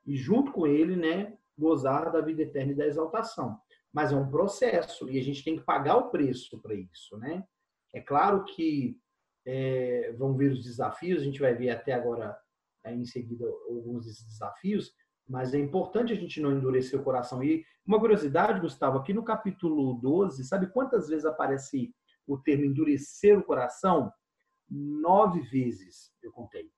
e 0.07 0.17
junto 0.17 0.53
com 0.53 0.67
ele, 0.67 0.97
né, 0.97 1.37
gozar 1.57 2.11
da 2.11 2.21
vida 2.21 2.43
eterna 2.43 2.73
e 2.73 2.77
da 2.77 2.87
exaltação. 2.87 3.59
Mas 3.93 4.13
é 4.13 4.17
um 4.17 4.31
processo 4.31 5.11
e 5.11 5.19
a 5.19 5.23
gente 5.23 5.45
tem 5.45 5.57
que 5.57 5.65
pagar 5.65 5.97
o 5.97 6.11
preço 6.11 6.61
para 6.61 6.75
isso, 6.75 7.19
né? 7.19 7.45
É 7.93 8.01
claro 8.01 8.45
que 8.45 8.99
é, 9.47 10.13
vão 10.17 10.37
vir 10.37 10.53
os 10.53 10.63
desafios, 10.65 11.21
a 11.21 11.25
gente 11.25 11.41
vai 11.41 11.55
ver 11.55 11.71
até 11.71 11.93
agora 11.93 12.39
é, 12.85 12.95
em 12.95 13.05
seguida 13.05 13.47
alguns 13.69 14.07
desses 14.07 14.25
desafios, 14.27 14.93
mas 15.29 15.55
é 15.55 15.59
importante 15.59 16.13
a 16.13 16.17
gente 16.17 16.41
não 16.41 16.53
endurecer 16.53 16.99
o 16.99 17.05
coração. 17.05 17.43
E 17.43 17.65
uma 17.87 17.99
curiosidade, 17.99 18.61
Gustavo, 18.61 18.99
aqui 18.99 19.13
no 19.13 19.25
capítulo 19.25 19.95
12, 20.01 20.45
sabe 20.45 20.69
quantas 20.69 21.09
vezes 21.09 21.25
aparece 21.25 21.95
o 22.27 22.39
termo 22.39 22.65
endurecer 22.65 23.39
o 23.39 23.43
coração? 23.43 24.13
Nove 24.71 25.41
vezes, 25.41 26.13
eu 26.23 26.31
contei. 26.33 26.71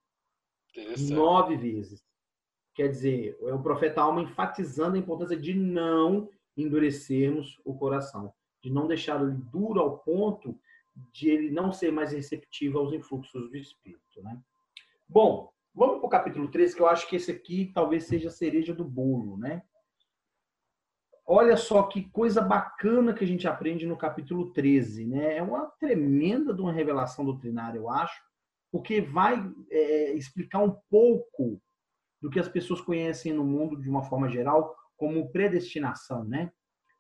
Nove 1.11 1.57
vezes. 1.57 2.03
Quer 2.75 2.89
dizer, 2.89 3.37
é 3.43 3.53
o 3.53 3.63
profeta 3.63 4.01
Alma 4.01 4.23
enfatizando 4.23 4.97
a 4.97 4.99
importância 4.99 5.37
de 5.37 5.53
não 5.53 6.31
endurecermos 6.57 7.61
o 7.65 7.75
coração, 7.75 8.33
de 8.63 8.71
não 8.71 8.87
deixá-lo 8.87 9.31
duro 9.31 9.81
ao 9.81 9.99
ponto 9.99 10.59
de 11.13 11.29
ele 11.29 11.51
não 11.51 11.73
ser 11.73 11.93
mais 11.93 12.13
receptivo 12.13 12.79
aos 12.79 12.93
influxos 12.93 13.51
do 13.51 13.57
Espírito. 13.57 14.23
Né? 14.23 14.41
Bom, 15.09 15.53
vamos 15.75 15.99
para 15.99 16.07
o 16.07 16.11
capítulo 16.11 16.49
13, 16.49 16.75
que 16.75 16.83
eu 16.83 16.87
acho 16.87 17.09
que 17.09 17.17
esse 17.17 17.31
aqui 17.31 17.71
talvez 17.75 18.05
seja 18.05 18.29
a 18.29 18.33
cereja 18.33 18.75
do 18.75 18.85
bolo. 18.85 19.37
Né? 19.37 19.63
Olha 21.25 21.57
só 21.57 21.85
que 21.85 22.11
coisa 22.11 22.41
bacana 22.41 23.15
que 23.15 23.23
a 23.23 23.27
gente 23.27 23.47
aprende 23.47 23.87
no 23.87 23.97
capítulo 23.97 24.53
13, 24.53 25.07
né? 25.07 25.37
É 25.37 25.43
uma 25.43 25.67
tremenda 25.79 26.53
de 26.53 26.61
uma 26.61 26.73
revelação 26.73 27.25
doutrinária, 27.25 27.79
eu 27.79 27.89
acho, 27.89 28.21
porque 28.71 29.01
vai 29.01 29.43
é, 29.71 30.13
explicar 30.15 30.59
um 30.59 30.77
pouco 30.91 31.61
do 32.21 32.29
que 32.29 32.41
as 32.41 32.49
pessoas 32.49 32.81
conhecem 32.81 33.33
no 33.33 33.45
mundo 33.45 33.81
de 33.81 33.89
uma 33.89 34.03
forma 34.03 34.29
geral 34.29 34.77
como 34.97 35.31
predestinação, 35.31 36.25
né? 36.25 36.53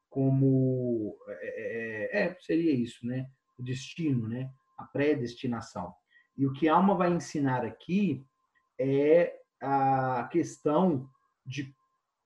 Como 0.08 1.16
é, 1.28 2.20
é, 2.20 2.24
é 2.24 2.36
seria 2.40 2.72
isso, 2.72 3.04
né? 3.06 3.28
O 3.58 3.62
destino, 3.62 4.28
né? 4.28 4.50
A 4.78 4.84
predestinação. 4.84 5.92
E 6.36 6.46
o 6.46 6.52
que 6.52 6.68
a 6.68 6.74
alma 6.74 6.94
vai 6.94 7.12
ensinar 7.12 7.64
aqui 7.64 8.24
é 8.78 9.36
a 9.60 10.28
questão 10.30 11.08
de 11.46 11.74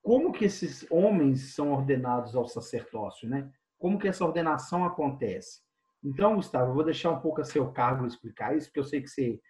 como 0.07 0.31
que 0.31 0.45
esses 0.45 0.89
homens 0.89 1.53
são 1.53 1.73
ordenados 1.73 2.37
ao 2.37 2.47
sacerdócio, 2.47 3.29
né? 3.29 3.51
Como 3.77 3.99
que 3.99 4.07
essa 4.07 4.25
ordenação 4.25 4.85
acontece? 4.85 5.63
Então, 6.01 6.37
Gustavo, 6.37 6.71
eu 6.71 6.75
vou 6.77 6.85
deixar 6.85 7.11
um 7.11 7.19
pouco 7.19 7.41
a 7.41 7.45
seu 7.45 7.73
cargo 7.73 8.07
explicar 8.07 8.57
isso, 8.57 8.69
porque 8.69 8.79
eu 8.79 8.85
sei 8.85 9.03
que 9.03 9.09
você 9.09 9.41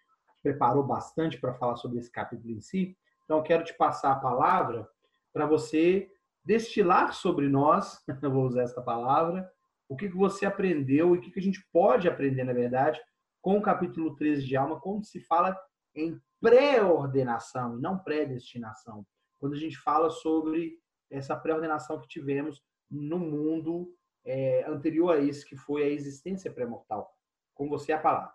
preparou 0.43 0.83
bastante 0.83 1.39
para 1.39 1.53
falar 1.53 1.77
sobre 1.77 1.99
esse 1.99 2.11
capítulo 2.11 2.55
em 2.55 2.63
si. 2.63 2.97
Então, 3.25 3.37
eu 3.37 3.43
quero 3.43 3.65
te 3.65 3.77
passar 3.77 4.13
a 4.13 4.19
palavra 4.19 4.89
para 5.31 5.45
você 5.45 6.11
destilar 6.43 7.13
sobre 7.13 7.51
nós, 7.51 8.03
vou 8.23 8.47
usar 8.47 8.63
essa 8.63 8.81
palavra, 8.81 9.47
o 9.87 9.95
que, 9.95 10.09
que 10.09 10.17
você 10.17 10.47
aprendeu 10.47 11.15
e 11.15 11.19
o 11.19 11.21
que, 11.21 11.33
que 11.33 11.39
a 11.39 11.43
gente 11.43 11.63
pode 11.71 12.09
aprender, 12.09 12.45
na 12.45 12.55
verdade, 12.55 12.99
com 13.43 13.59
o 13.59 13.63
capítulo 13.63 14.17
13 14.17 14.47
de 14.47 14.57
Alma, 14.57 14.81
como 14.81 15.05
se 15.05 15.21
fala 15.21 15.55
em 15.95 16.19
pré-ordenação 16.41 17.77
e 17.77 17.83
não 17.83 17.99
predestinação 17.99 19.05
quando 19.39 19.55
a 19.55 19.59
gente 19.59 19.77
fala 19.77 20.11
sobre 20.11 20.79
essa 21.11 21.37
pré-ordenação 21.37 22.01
que 22.01 22.09
tivemos 22.09 22.63
no 22.91 23.19
mundo 23.19 23.95
é, 24.25 24.65
anterior 24.65 25.17
a 25.17 25.21
esse, 25.21 25.47
que 25.47 25.57
foi 25.57 25.85
a 25.85 25.89
existência 25.89 26.53
pré-mortal. 26.53 27.11
Com 27.55 27.69
você 27.69 27.93
a 27.93 27.99
palavra. 27.99 28.35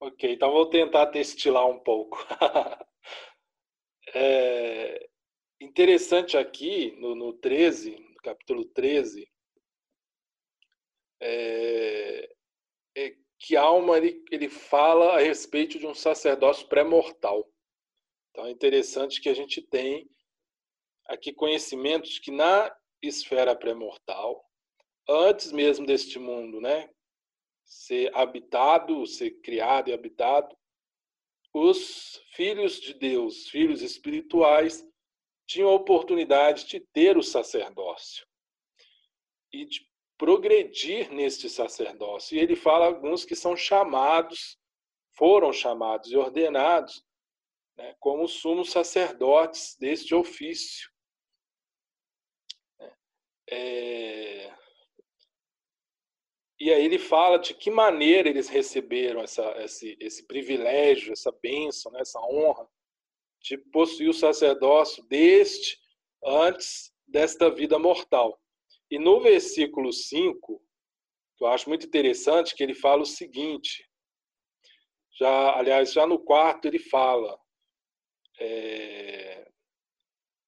Ok, 0.00 0.32
então 0.32 0.52
vou 0.52 0.68
tentar 0.68 1.06
destilar 1.06 1.66
um 1.66 1.78
pouco. 1.78 2.18
é 4.14 5.08
interessante 5.60 6.36
aqui 6.36 6.92
no, 7.00 7.14
no 7.14 7.32
13, 7.32 7.98
no 7.98 8.16
capítulo 8.16 8.64
13, 8.66 9.28
é, 11.20 12.30
é 12.96 13.16
que 13.38 13.56
Alma 13.56 13.96
ele, 13.96 14.22
ele 14.30 14.48
fala 14.48 15.16
a 15.16 15.20
respeito 15.20 15.78
de 15.78 15.86
um 15.86 15.94
sacerdócio 15.94 16.68
pré-mortal. 16.68 17.50
Então 18.36 18.44
é 18.44 18.50
interessante 18.50 19.18
que 19.18 19.30
a 19.30 19.34
gente 19.34 19.62
tem 19.62 20.06
aqui 21.06 21.32
conhecimentos 21.32 22.18
que 22.18 22.30
na 22.30 22.70
esfera 23.00 23.56
pré-mortal, 23.56 24.44
antes 25.08 25.50
mesmo 25.52 25.86
deste 25.86 26.18
mundo, 26.18 26.60
né, 26.60 26.90
ser 27.64 28.14
habitado, 28.14 29.06
ser 29.06 29.40
criado 29.40 29.88
e 29.88 29.94
habitado, 29.94 30.54
os 31.50 32.20
filhos 32.34 32.78
de 32.78 32.92
Deus, 32.92 33.48
filhos 33.48 33.80
espirituais, 33.80 34.86
tinham 35.46 35.70
a 35.70 35.74
oportunidade 35.74 36.66
de 36.66 36.80
ter 36.92 37.16
o 37.16 37.22
sacerdócio 37.22 38.26
e 39.50 39.64
de 39.64 39.80
progredir 40.18 41.10
neste 41.10 41.48
sacerdócio. 41.48 42.36
E 42.36 42.38
ele 42.38 42.54
fala 42.54 42.84
alguns 42.84 43.24
que 43.24 43.34
são 43.34 43.56
chamados, 43.56 44.58
foram 45.12 45.54
chamados 45.54 46.12
e 46.12 46.16
ordenados 46.18 47.05
né, 47.76 47.94
como 48.00 48.26
sumos 48.26 48.70
sacerdotes 48.70 49.76
deste 49.78 50.14
ofício. 50.14 50.90
É... 53.48 54.54
E 56.58 56.72
aí 56.72 56.84
ele 56.84 56.98
fala 56.98 57.38
de 57.38 57.52
que 57.54 57.70
maneira 57.70 58.28
eles 58.28 58.48
receberam 58.48 59.20
essa, 59.20 59.44
esse, 59.62 59.96
esse 60.00 60.26
privilégio, 60.26 61.12
essa 61.12 61.30
bênção, 61.30 61.92
né, 61.92 62.00
essa 62.00 62.18
honra 62.20 62.66
de 63.42 63.58
possuir 63.58 64.08
o 64.08 64.14
sacerdócio 64.14 65.04
deste 65.04 65.78
antes 66.24 66.92
desta 67.06 67.50
vida 67.50 67.78
mortal. 67.78 68.40
E 68.90 68.98
no 68.98 69.20
versículo 69.20 69.92
5, 69.92 70.62
que 71.36 71.44
eu 71.44 71.48
acho 71.48 71.68
muito 71.68 71.86
interessante, 71.86 72.54
que 72.54 72.62
ele 72.62 72.74
fala 72.74 73.02
o 73.02 73.06
seguinte, 73.06 73.86
já, 75.18 75.56
aliás, 75.56 75.92
já 75.92 76.06
no 76.06 76.18
quarto 76.18 76.66
ele 76.66 76.78
fala, 76.78 77.38
é, 78.38 79.50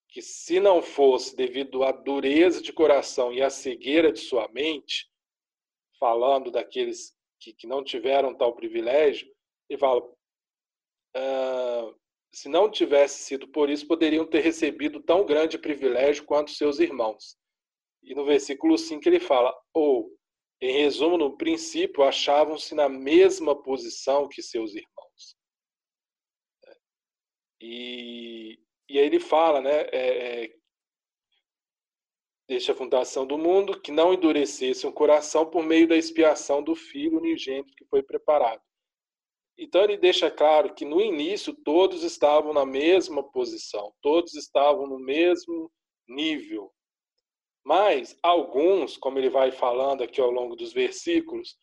que 0.09 0.23
se 0.23 0.59
não 0.59 0.83
fosse 0.83 1.37
devido 1.37 1.85
à 1.85 1.93
dureza 1.93 2.63
de 2.63 2.73
coração 2.73 3.33
e 3.33 3.43
à 3.43 3.51
cegueira 3.51 4.11
de 4.11 4.21
sua 4.21 4.49
mente, 4.49 5.09
falando 5.99 6.51
daqueles 6.51 7.15
que, 7.41 7.53
que 7.53 7.67
não 7.67 7.85
tiveram 7.85 8.35
tal 8.35 8.55
privilégio, 8.55 9.31
ele 9.69 9.79
fala, 9.79 10.03
ah, 11.15 11.95
se 12.33 12.49
não 12.49 12.71
tivesse 12.71 13.23
sido 13.23 13.49
por 13.49 13.71
isso, 13.71 13.87
poderiam 13.87 14.27
ter 14.27 14.41
recebido 14.41 15.03
tão 15.03 15.25
grande 15.25 15.59
privilégio 15.59 16.25
quanto 16.25 16.51
seus 16.51 16.79
irmãos. 16.79 17.37
E 18.03 18.15
no 18.15 18.25
versículo 18.25 18.79
5 18.79 19.09
ele 19.09 19.21
fala, 19.21 19.55
ou 19.73 20.11
Em 20.61 20.83
resumo, 20.83 21.17
no 21.17 21.37
princípio, 21.37 22.03
achavam-se 22.03 22.75
na 22.75 22.89
mesma 22.89 23.55
posição 23.55 24.29
que 24.29 24.43
seus 24.43 24.75
irmãos. 24.75 25.38
E, 27.61 28.59
e 28.89 28.99
aí 28.99 29.07
ele 29.07 29.21
fala, 29.21 29.61
né, 29.61 29.83
é, 29.93 30.45
é, 30.45 30.55
desde 32.49 32.71
a 32.71 32.75
fundação 32.75 33.27
do 33.27 33.37
mundo, 33.37 33.81
que 33.81 33.93
não 33.93 34.15
endurecesse 34.15 34.87
o 34.87 34.93
coração 34.93 35.45
por 35.45 35.63
meio 35.63 35.87
da 35.87 35.97
expiação 35.97 36.63
do 36.63 36.75
Filho 36.75 37.19
unigênito 37.19 37.75
que 37.77 37.85
foi 37.85 38.03
preparado. 38.03 38.63
Então 39.59 39.83
ele 39.83 39.97
deixa 39.97 40.31
claro 40.31 40.73
que 40.73 40.85
no 40.85 41.01
início 41.01 41.53
todos 41.53 42.05
estavam 42.05 42.55
na 42.55 42.65
mesma 42.65 43.23
posição, 43.23 43.93
todos 44.01 44.35
estavam 44.35 44.87
no 44.87 44.99
mesmo 44.99 45.71
nível. 46.09 46.73
Mas 47.65 48.17
alguns, 48.23 48.97
como 48.97 49.19
ele 49.19 49.29
vai 49.29 49.51
falando 49.51 50.03
aqui 50.03 50.21
ao 50.21 50.31
longo 50.31 50.55
dos 50.55 50.73
versículos, 50.73 51.59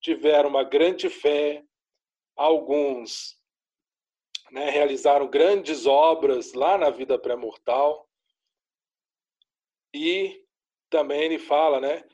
tiveram 0.00 0.48
uma 0.48 0.64
grande 0.64 1.08
fé, 1.08 1.62
alguns 2.34 3.38
né, 4.52 4.70
realizaram 4.70 5.28
grandes 5.28 5.86
obras 5.86 6.52
lá 6.52 6.76
na 6.78 6.90
vida 6.90 7.18
pré-mortal. 7.18 8.08
E 9.94 10.46
também 10.88 11.22
ele 11.22 11.38
fala 11.38 11.80
né, 11.80 12.04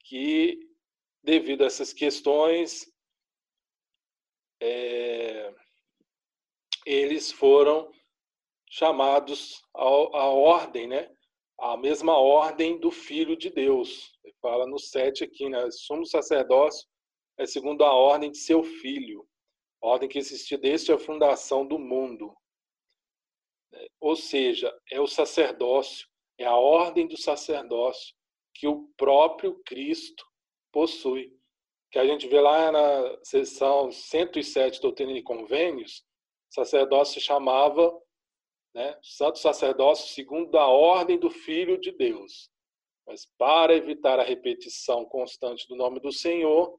que, 0.00 0.58
devido 1.22 1.62
a 1.62 1.66
essas 1.66 1.92
questões, 1.92 2.90
é, 4.60 5.54
eles 6.86 7.30
foram 7.30 7.92
chamados 8.68 9.62
à 9.74 9.84
ordem, 9.84 10.88
né? 10.88 11.14
a 11.58 11.76
mesma 11.76 12.18
ordem 12.18 12.78
do 12.80 12.90
Filho 12.90 13.36
de 13.36 13.48
Deus. 13.48 14.12
Ele 14.24 14.34
fala 14.40 14.66
no 14.66 14.78
7 14.78 15.22
aqui, 15.22 15.48
né? 15.48 15.70
Sumo 15.70 16.04
sacerdócio 16.04 16.88
é 17.38 17.46
segundo 17.46 17.84
a 17.84 17.92
ordem 17.92 18.32
de 18.32 18.38
seu 18.38 18.64
Filho, 18.64 19.24
ordem 19.82 20.08
que 20.08 20.18
existia 20.18 20.56
desde 20.56 20.92
a 20.92 20.98
fundação 20.98 21.66
do 21.66 21.78
mundo. 21.78 22.34
Ou 24.00 24.14
seja, 24.14 24.72
é 24.90 25.00
o 25.00 25.06
sacerdócio, 25.06 26.08
é 26.38 26.44
a 26.44 26.56
ordem 26.56 27.06
do 27.06 27.16
sacerdócio 27.16 28.14
que 28.54 28.66
o 28.66 28.88
próprio 28.96 29.60
Cristo 29.64 30.24
possui. 30.72 31.32
Que 31.90 31.98
a 31.98 32.06
gente 32.06 32.26
vê 32.28 32.40
lá 32.40 32.70
na 32.70 33.18
seção 33.24 33.90
107 33.90 34.80
Doutrina 34.80 35.12
e 35.12 35.22
Convênios, 35.22 36.04
sacerdócio 36.50 37.14
se 37.14 37.20
chamava 37.20 37.92
né? 38.74 38.98
santo 39.02 39.38
sacerdócio 39.38 40.14
segundo 40.14 40.56
a 40.56 40.66
ordem 40.66 41.18
do 41.18 41.30
Filho 41.30 41.78
de 41.78 41.92
Deus. 41.92 42.50
Mas 43.06 43.26
para 43.36 43.74
evitar 43.74 44.18
a 44.18 44.24
repetição 44.24 45.04
constante 45.04 45.66
do 45.68 45.76
nome 45.76 46.00
do 46.00 46.12
Senhor, 46.12 46.78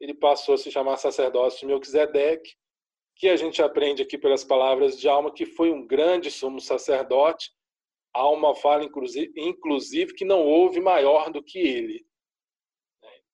ele 0.00 0.14
passou 0.14 0.54
a 0.54 0.58
se 0.58 0.70
chamar 0.70 0.96
sacerdócio 0.96 1.60
de 1.60 1.66
Melquisedeque, 1.66 2.54
que 3.16 3.28
a 3.28 3.36
gente 3.36 3.62
aprende 3.62 4.02
aqui 4.02 4.18
pelas 4.18 4.44
palavras 4.44 4.98
de 4.98 5.08
Alma 5.08 5.32
que 5.32 5.46
foi 5.46 5.70
um 5.70 5.86
grande 5.86 6.30
sumo 6.30 6.60
sacerdote. 6.60 7.50
Alma 8.12 8.54
fala, 8.54 8.84
inclusive, 8.84 10.14
que 10.14 10.24
não 10.24 10.44
houve 10.44 10.80
maior 10.80 11.30
do 11.30 11.42
que 11.42 11.58
ele. 11.58 12.04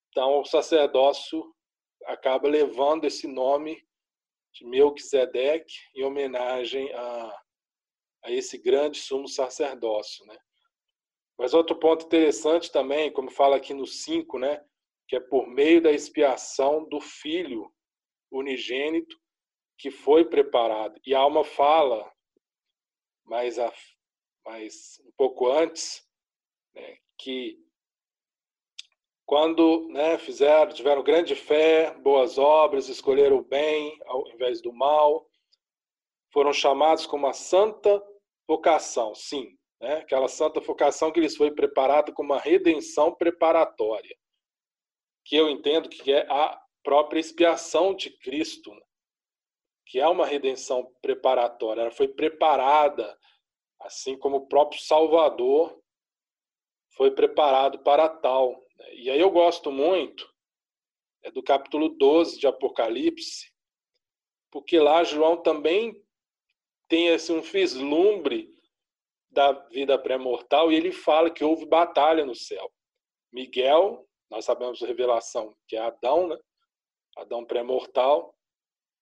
Então, 0.09 0.41
o 0.41 0.45
sacerdócio 0.45 1.45
acaba 2.07 2.49
levando 2.49 3.05
esse 3.05 3.27
nome 3.27 3.83
de 4.55 4.67
Melquisedeque 4.67 5.75
em 5.95 6.05
homenagem 6.05 6.93
a 6.93 7.41
a 8.23 8.31
esse 8.31 8.59
grande 8.59 8.99
sumo 8.99 9.29
sacerdócio, 9.29 10.25
né? 10.27 10.37
Mas 11.39 11.55
outro 11.55 11.79
ponto 11.79 12.05
interessante 12.05 12.71
também, 12.71 13.11
como 13.13 13.31
fala 13.31 13.57
aqui 13.57 13.73
no 13.73 13.87
5, 13.87 14.39
né, 14.39 14.63
que 15.11 15.17
é 15.17 15.21
por 15.21 15.49
meio 15.49 15.83
da 15.83 15.91
expiação 15.91 16.89
do 16.89 17.01
filho 17.01 17.69
unigênito 18.31 19.19
que 19.77 19.91
foi 19.91 20.25
preparado. 20.25 21.01
E 21.05 21.13
a 21.13 21.19
alma 21.19 21.43
fala, 21.43 22.09
mas, 23.25 23.59
a, 23.59 23.75
mas 24.47 25.03
um 25.05 25.11
pouco 25.17 25.51
antes, 25.51 26.09
né, 26.73 26.97
que 27.19 27.59
quando 29.27 29.89
né, 29.89 30.17
fizeram, 30.17 30.73
tiveram 30.73 31.03
grande 31.03 31.35
fé, 31.35 31.93
boas 31.99 32.39
obras, 32.39 32.89
escolheram 32.89 33.39
o 33.39 33.45
bem 33.45 33.99
ao 34.07 34.29
invés 34.29 34.63
do 34.63 34.73
mal, 34.73 35.29
foram 36.33 36.53
chamados 36.53 37.05
como 37.05 37.27
a 37.27 37.33
santa 37.33 38.01
vocação, 38.47 39.13
sim, 39.13 39.59
né? 39.81 39.95
aquela 39.97 40.29
santa 40.29 40.61
vocação 40.61 41.11
que 41.11 41.19
lhes 41.19 41.37
foi 41.37 41.51
preparada 41.51 42.13
como 42.13 42.33
uma 42.33 42.41
redenção 42.41 43.13
preparatória, 43.13 44.17
que 45.25 45.37
eu 45.37 45.49
entendo 45.49 45.89
que 45.89 46.13
é 46.13 46.27
a 46.31 46.61
própria 46.83 47.21
expiação 47.21 47.95
de 47.95 48.11
Cristo, 48.11 48.73
né? 48.73 48.83
que 49.87 49.99
é 49.99 50.07
uma 50.07 50.25
redenção 50.25 50.93
preparatória, 51.03 51.83
ela 51.83 51.91
foi 51.91 52.09
preparada, 52.09 53.19
assim 53.81 54.17
como 54.17 54.37
o 54.37 54.47
próprio 54.47 54.81
Salvador 54.81 55.81
foi 56.97 57.11
preparado 57.11 57.81
para 57.81 58.09
tal. 58.09 58.53
Né? 58.77 58.95
E 58.95 59.11
aí 59.11 59.21
eu 59.21 59.31
gosto 59.31 59.71
muito 59.71 60.31
é 61.23 61.31
do 61.31 61.43
capítulo 61.43 61.91
12 61.91 62.39
de 62.39 62.47
Apocalipse, 62.47 63.53
porque 64.51 64.79
lá 64.79 65.05
João 65.05 65.37
também 65.37 66.03
tem 66.89 67.11
assim, 67.11 67.37
um 67.37 67.43
vislumbre 67.43 68.51
da 69.31 69.53
vida 69.53 69.99
pré-mortal 69.99 70.73
e 70.73 70.75
ele 70.75 70.91
fala 70.91 71.31
que 71.31 71.45
houve 71.45 71.67
batalha 71.67 72.25
no 72.25 72.35
céu. 72.35 72.73
Miguel, 73.33 74.09
nós 74.31 74.45
sabemos 74.45 74.83
a 74.83 74.87
revelação 74.87 75.55
que 75.67 75.77
é 75.77 75.81
Adão, 75.81 76.29
né? 76.29 76.39
Adão 77.17 77.45
pré-mortal, 77.45 78.35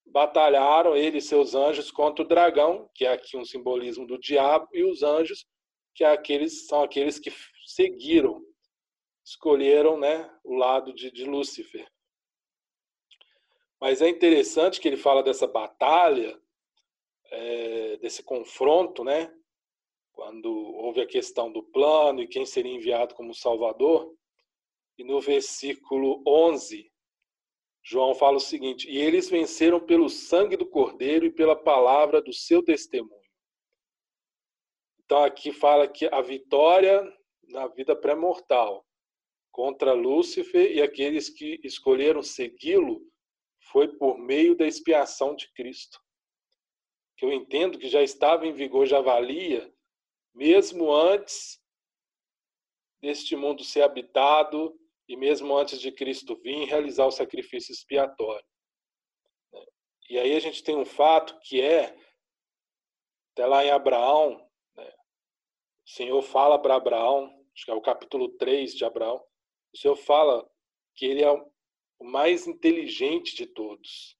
batalharam 0.06 0.96
ele 0.96 1.18
e 1.18 1.22
seus 1.22 1.54
anjos 1.54 1.90
contra 1.90 2.24
o 2.24 2.28
dragão, 2.28 2.88
que 2.94 3.04
é 3.04 3.12
aqui 3.12 3.36
um 3.36 3.44
simbolismo 3.44 4.06
do 4.06 4.18
diabo, 4.18 4.66
e 4.72 4.82
os 4.82 5.02
anjos, 5.02 5.46
que 5.94 6.02
é 6.02 6.10
aqueles, 6.10 6.66
são 6.66 6.82
aqueles 6.82 7.18
que 7.18 7.30
seguiram, 7.66 8.42
escolheram 9.24 9.98
né, 9.98 10.30
o 10.42 10.54
lado 10.54 10.92
de, 10.94 11.10
de 11.10 11.24
Lúcifer. 11.24 11.86
Mas 13.80 14.02
é 14.02 14.08
interessante 14.08 14.80
que 14.80 14.88
ele 14.88 14.96
fala 14.96 15.22
dessa 15.22 15.46
batalha, 15.46 16.40
é, 17.30 17.96
desse 17.98 18.22
confronto, 18.22 19.04
né? 19.04 19.32
Quando 20.12 20.50
houve 20.50 21.00
a 21.00 21.06
questão 21.06 21.52
do 21.52 21.62
plano 21.62 22.20
e 22.20 22.26
quem 22.26 22.44
seria 22.44 22.74
enviado 22.74 23.14
como 23.14 23.34
Salvador. 23.34 24.12
E 24.98 25.04
no 25.04 25.20
versículo 25.20 26.22
11, 26.26 26.90
João 27.82 28.14
fala 28.14 28.36
o 28.36 28.40
seguinte: 28.40 28.90
E 28.90 28.98
eles 28.98 29.30
venceram 29.30 29.80
pelo 29.80 30.08
sangue 30.08 30.56
do 30.56 30.68
Cordeiro 30.68 31.24
e 31.24 31.32
pela 31.32 31.56
palavra 31.56 32.20
do 32.20 32.32
seu 32.32 32.62
testemunho. 32.62 33.16
Então 35.04 35.22
aqui 35.24 35.52
fala 35.52 35.88
que 35.88 36.06
a 36.12 36.20
vitória 36.20 37.02
na 37.44 37.66
vida 37.68 37.96
pré-mortal 37.96 38.84
contra 39.50 39.94
Lúcifer 39.94 40.70
e 40.70 40.82
aqueles 40.82 41.30
que 41.30 41.58
escolheram 41.64 42.22
segui-lo 42.22 43.00
foi 43.72 43.88
por 43.96 44.18
meio 44.18 44.54
da 44.54 44.66
expiação 44.66 45.34
de 45.34 45.50
Cristo 45.52 45.98
que 47.18 47.24
eu 47.24 47.32
entendo 47.32 47.78
que 47.78 47.88
já 47.88 48.00
estava 48.00 48.46
em 48.46 48.52
vigor, 48.52 48.86
já 48.86 49.00
valia, 49.00 49.74
mesmo 50.32 50.94
antes 50.94 51.60
deste 53.02 53.34
mundo 53.34 53.64
ser 53.64 53.82
habitado 53.82 54.78
e 55.08 55.16
mesmo 55.16 55.56
antes 55.56 55.80
de 55.80 55.90
Cristo 55.90 56.36
vir 56.36 56.66
realizar 56.66 57.06
o 57.06 57.10
sacrifício 57.10 57.72
expiatório. 57.72 58.44
E 60.08 60.18
aí 60.18 60.34
a 60.36 60.40
gente 60.40 60.62
tem 60.62 60.76
um 60.76 60.84
fato 60.84 61.38
que 61.40 61.60
é, 61.60 61.96
até 63.32 63.46
lá 63.46 63.64
em 63.64 63.70
Abraão, 63.70 64.38
né, 64.76 64.94
o 65.84 65.90
Senhor 65.90 66.22
fala 66.22 66.58
para 66.58 66.76
Abraão, 66.76 67.26
acho 67.54 67.64
que 67.64 67.70
é 67.70 67.74
o 67.74 67.80
capítulo 67.80 68.28
3 68.36 68.74
de 68.74 68.84
Abraão, 68.84 69.22
o 69.72 69.76
Senhor 69.76 69.96
fala 69.96 70.48
que 70.94 71.06
ele 71.06 71.22
é 71.22 71.30
o 71.30 72.04
mais 72.04 72.46
inteligente 72.46 73.34
de 73.34 73.46
todos. 73.46 74.16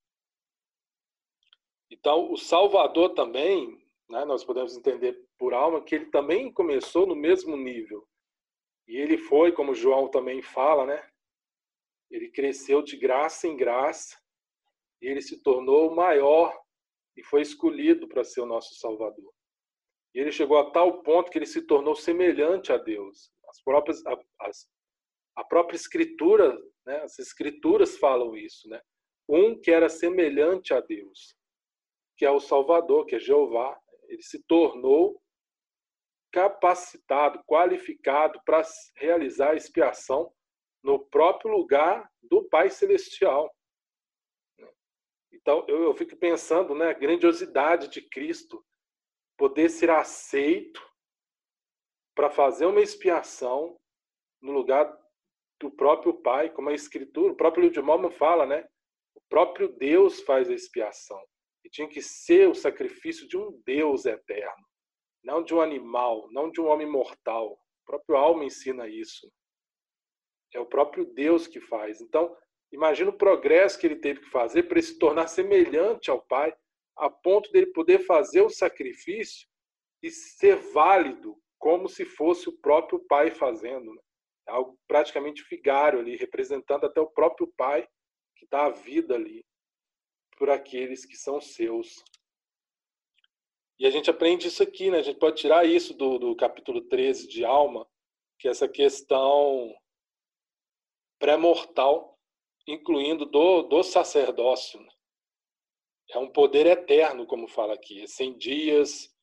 Então, 1.90 2.30
o 2.30 2.36
Salvador 2.36 3.14
também, 3.14 3.82
né, 4.08 4.24
nós 4.24 4.44
podemos 4.44 4.76
entender 4.76 5.18
por 5.38 5.54
alma 5.54 5.82
que 5.82 5.94
ele 5.94 6.06
também 6.06 6.52
começou 6.52 7.06
no 7.06 7.16
mesmo 7.16 7.56
nível. 7.56 8.06
E 8.88 8.96
ele 8.96 9.18
foi, 9.18 9.52
como 9.52 9.74
João 9.74 10.10
também 10.10 10.42
fala, 10.42 10.86
né? 10.86 11.08
Ele 12.10 12.30
cresceu 12.30 12.82
de 12.82 12.96
graça 12.96 13.46
em 13.46 13.56
graça 13.56 14.18
e 15.00 15.06
ele 15.06 15.20
se 15.20 15.42
tornou 15.42 15.94
maior 15.94 16.58
e 17.16 17.22
foi 17.22 17.42
escolhido 17.42 18.08
para 18.08 18.24
ser 18.24 18.40
o 18.40 18.46
nosso 18.46 18.74
Salvador. 18.76 19.32
E 20.14 20.18
ele 20.18 20.32
chegou 20.32 20.58
a 20.58 20.70
tal 20.70 21.02
ponto 21.02 21.30
que 21.30 21.38
ele 21.38 21.46
se 21.46 21.62
tornou 21.62 21.94
semelhante 21.94 22.72
a 22.72 22.78
Deus. 22.78 23.30
As 23.48 23.62
próprias, 23.62 24.02
as, 24.40 24.68
a 25.36 25.44
própria 25.44 25.76
Escritura, 25.76 26.58
né, 26.86 27.02
as 27.02 27.18
Escrituras 27.18 27.98
falam 27.98 28.34
isso, 28.34 28.68
né? 28.68 28.80
Um 29.28 29.60
que 29.60 29.70
era 29.70 29.90
semelhante 29.90 30.72
a 30.72 30.80
Deus 30.80 31.38
que 32.18 32.26
é 32.26 32.30
o 32.30 32.40
Salvador, 32.40 33.06
que 33.06 33.14
é 33.14 33.20
Jeová, 33.20 33.80
ele 34.08 34.22
se 34.22 34.42
tornou 34.42 35.22
capacitado, 36.32 37.42
qualificado 37.44 38.40
para 38.44 38.62
realizar 38.96 39.50
a 39.50 39.56
expiação 39.56 40.32
no 40.82 40.98
próprio 40.98 41.50
lugar 41.50 42.08
do 42.22 42.48
Pai 42.48 42.70
Celestial. 42.70 43.52
Então, 45.32 45.64
eu, 45.68 45.82
eu 45.84 45.94
fico 45.94 46.16
pensando, 46.16 46.74
né, 46.74 46.90
a 46.90 46.94
grandiosidade 46.94 47.88
de 47.88 48.02
Cristo 48.02 48.64
poder 49.36 49.70
ser 49.70 49.90
aceito 49.90 50.86
para 52.14 52.28
fazer 52.28 52.66
uma 52.66 52.80
expiação 52.80 53.78
no 54.42 54.52
lugar 54.52 54.92
do 55.60 55.70
próprio 55.70 56.14
Pai, 56.14 56.50
como 56.50 56.68
a 56.68 56.74
Escritura, 56.74 57.32
o 57.32 57.36
próprio 57.36 57.62
livro 57.62 57.80
de 57.80 57.86
Mormon 57.86 58.10
fala, 58.10 58.46
né? 58.46 58.66
O 59.14 59.20
próprio 59.28 59.68
Deus 59.76 60.20
faz 60.22 60.48
a 60.50 60.54
expiação. 60.54 61.20
E 61.64 61.70
tinha 61.70 61.88
que 61.88 62.00
ser 62.00 62.48
o 62.48 62.54
sacrifício 62.54 63.26
de 63.28 63.36
um 63.36 63.60
Deus 63.64 64.04
eterno, 64.04 64.67
não 65.28 65.42
de 65.42 65.54
um 65.54 65.60
animal, 65.60 66.26
não 66.32 66.50
de 66.50 66.58
um 66.58 66.68
homem 66.68 66.90
mortal. 66.90 67.52
O 67.52 67.84
próprio 67.84 68.16
alma 68.16 68.46
ensina 68.46 68.88
isso. 68.88 69.30
É 70.54 70.58
o 70.58 70.64
próprio 70.64 71.04
Deus 71.04 71.46
que 71.46 71.60
faz. 71.60 72.00
Então, 72.00 72.34
imagina 72.72 73.10
o 73.10 73.18
progresso 73.18 73.78
que 73.78 73.86
ele 73.86 73.96
teve 73.96 74.20
que 74.20 74.30
fazer 74.30 74.62
para 74.62 74.80
se 74.80 74.98
tornar 74.98 75.28
semelhante 75.28 76.10
ao 76.10 76.22
Pai, 76.22 76.56
a 76.96 77.10
ponto 77.10 77.52
dele 77.52 77.66
poder 77.66 78.06
fazer 78.06 78.40
o 78.40 78.48
sacrifício 78.48 79.46
e 80.02 80.10
ser 80.10 80.56
válido 80.72 81.36
como 81.58 81.90
se 81.90 82.06
fosse 82.06 82.48
o 82.48 82.58
próprio 82.60 82.98
Pai 83.00 83.30
fazendo. 83.30 83.92
Né? 83.94 84.00
É 84.48 84.52
algo 84.52 84.78
praticamente 84.88 85.44
vigário 85.50 86.00
ali, 86.00 86.16
representando 86.16 86.86
até 86.86 87.02
o 87.02 87.10
próprio 87.10 87.52
Pai 87.54 87.86
que 88.34 88.46
dá 88.50 88.64
a 88.64 88.70
vida 88.70 89.14
ali 89.14 89.44
por 90.38 90.48
aqueles 90.48 91.04
que 91.04 91.18
são 91.18 91.38
seus. 91.38 92.02
E 93.78 93.86
a 93.86 93.90
gente 93.90 94.10
aprende 94.10 94.48
isso 94.48 94.62
aqui, 94.62 94.90
né? 94.90 94.98
A 94.98 95.02
gente 95.02 95.18
pode 95.18 95.36
tirar 95.36 95.64
isso 95.64 95.94
do, 95.94 96.18
do 96.18 96.34
capítulo 96.34 96.80
13 96.82 97.28
de 97.28 97.44
Alma, 97.44 97.86
que 98.38 98.48
é 98.48 98.50
essa 98.50 98.68
questão 98.68 99.72
pré-mortal, 101.18 102.18
incluindo 102.66 103.24
do, 103.24 103.62
do 103.62 103.82
sacerdócio. 103.84 104.80
Né? 104.80 104.88
É 106.10 106.18
um 106.18 106.28
poder 106.28 106.66
eterno, 106.66 107.26
como 107.26 107.46
fala 107.46 107.74
aqui, 107.74 108.02
é 108.02 108.06
sem 108.06 108.36
dias, 108.36 109.14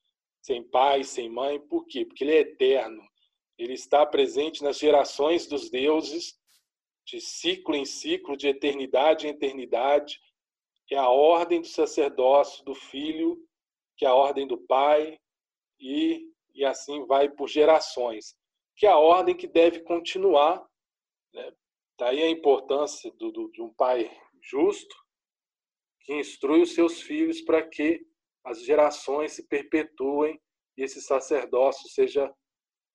sem 0.42 0.64
pai, 0.64 1.04
sem 1.04 1.30
mãe. 1.30 1.60
Por 1.60 1.86
quê? 1.86 2.06
Porque 2.06 2.24
ele 2.24 2.36
é 2.36 2.40
eterno. 2.40 3.04
Ele 3.58 3.74
está 3.74 4.06
presente 4.06 4.64
nas 4.64 4.78
gerações 4.78 5.48
dos 5.48 5.70
deuses, 5.70 6.40
de 7.06 7.20
ciclo 7.20 7.76
em 7.76 7.86
ciclo, 7.86 8.38
de 8.38 8.48
eternidade 8.48 9.28
em 9.28 9.32
eternidade. 9.32 10.20
É 10.92 10.98
a 10.98 11.10
ordem 11.10 11.62
do 11.62 11.68
sacerdócio 11.68 12.64
do 12.64 12.76
filho, 12.76 13.38
que 13.98 14.06
é 14.06 14.10
a 14.10 14.14
ordem 14.14 14.48
do 14.48 14.58
pai, 14.58 15.20
e, 15.80 16.32
e 16.54 16.66
assim 16.66 17.06
vai 17.06 17.30
por 17.30 17.48
gerações. 17.48 18.36
Que 18.76 18.86
é 18.86 18.90
a 18.90 18.98
ordem 18.98 19.36
que 19.36 19.48
deve 19.48 19.82
continuar. 19.82 20.66
Né? 21.34 21.54
Daí 21.98 22.22
a 22.22 22.30
importância 22.30 23.12
do, 23.14 23.32
do, 23.32 23.52
de 23.52 23.62
um 23.62 23.74
pai 23.74 24.10
justo, 24.42 24.96
que 26.02 26.14
instrui 26.14 26.62
os 26.62 26.74
seus 26.74 27.02
filhos 27.02 27.42
para 27.42 27.68
que 27.68 28.06
as 28.44 28.64
gerações 28.64 29.32
se 29.32 29.48
perpetuem 29.48 30.40
e 30.78 30.84
esse 30.84 31.02
sacerdócio 31.02 31.90
seja 31.90 32.32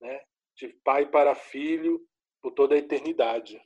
né, 0.01 0.23
de 0.57 0.69
pai 0.85 1.11
para 1.11 1.35
filho 1.35 2.07
por 2.41 2.53
toda 2.53 2.75
a 2.75 2.79
eternidade. 2.79 3.61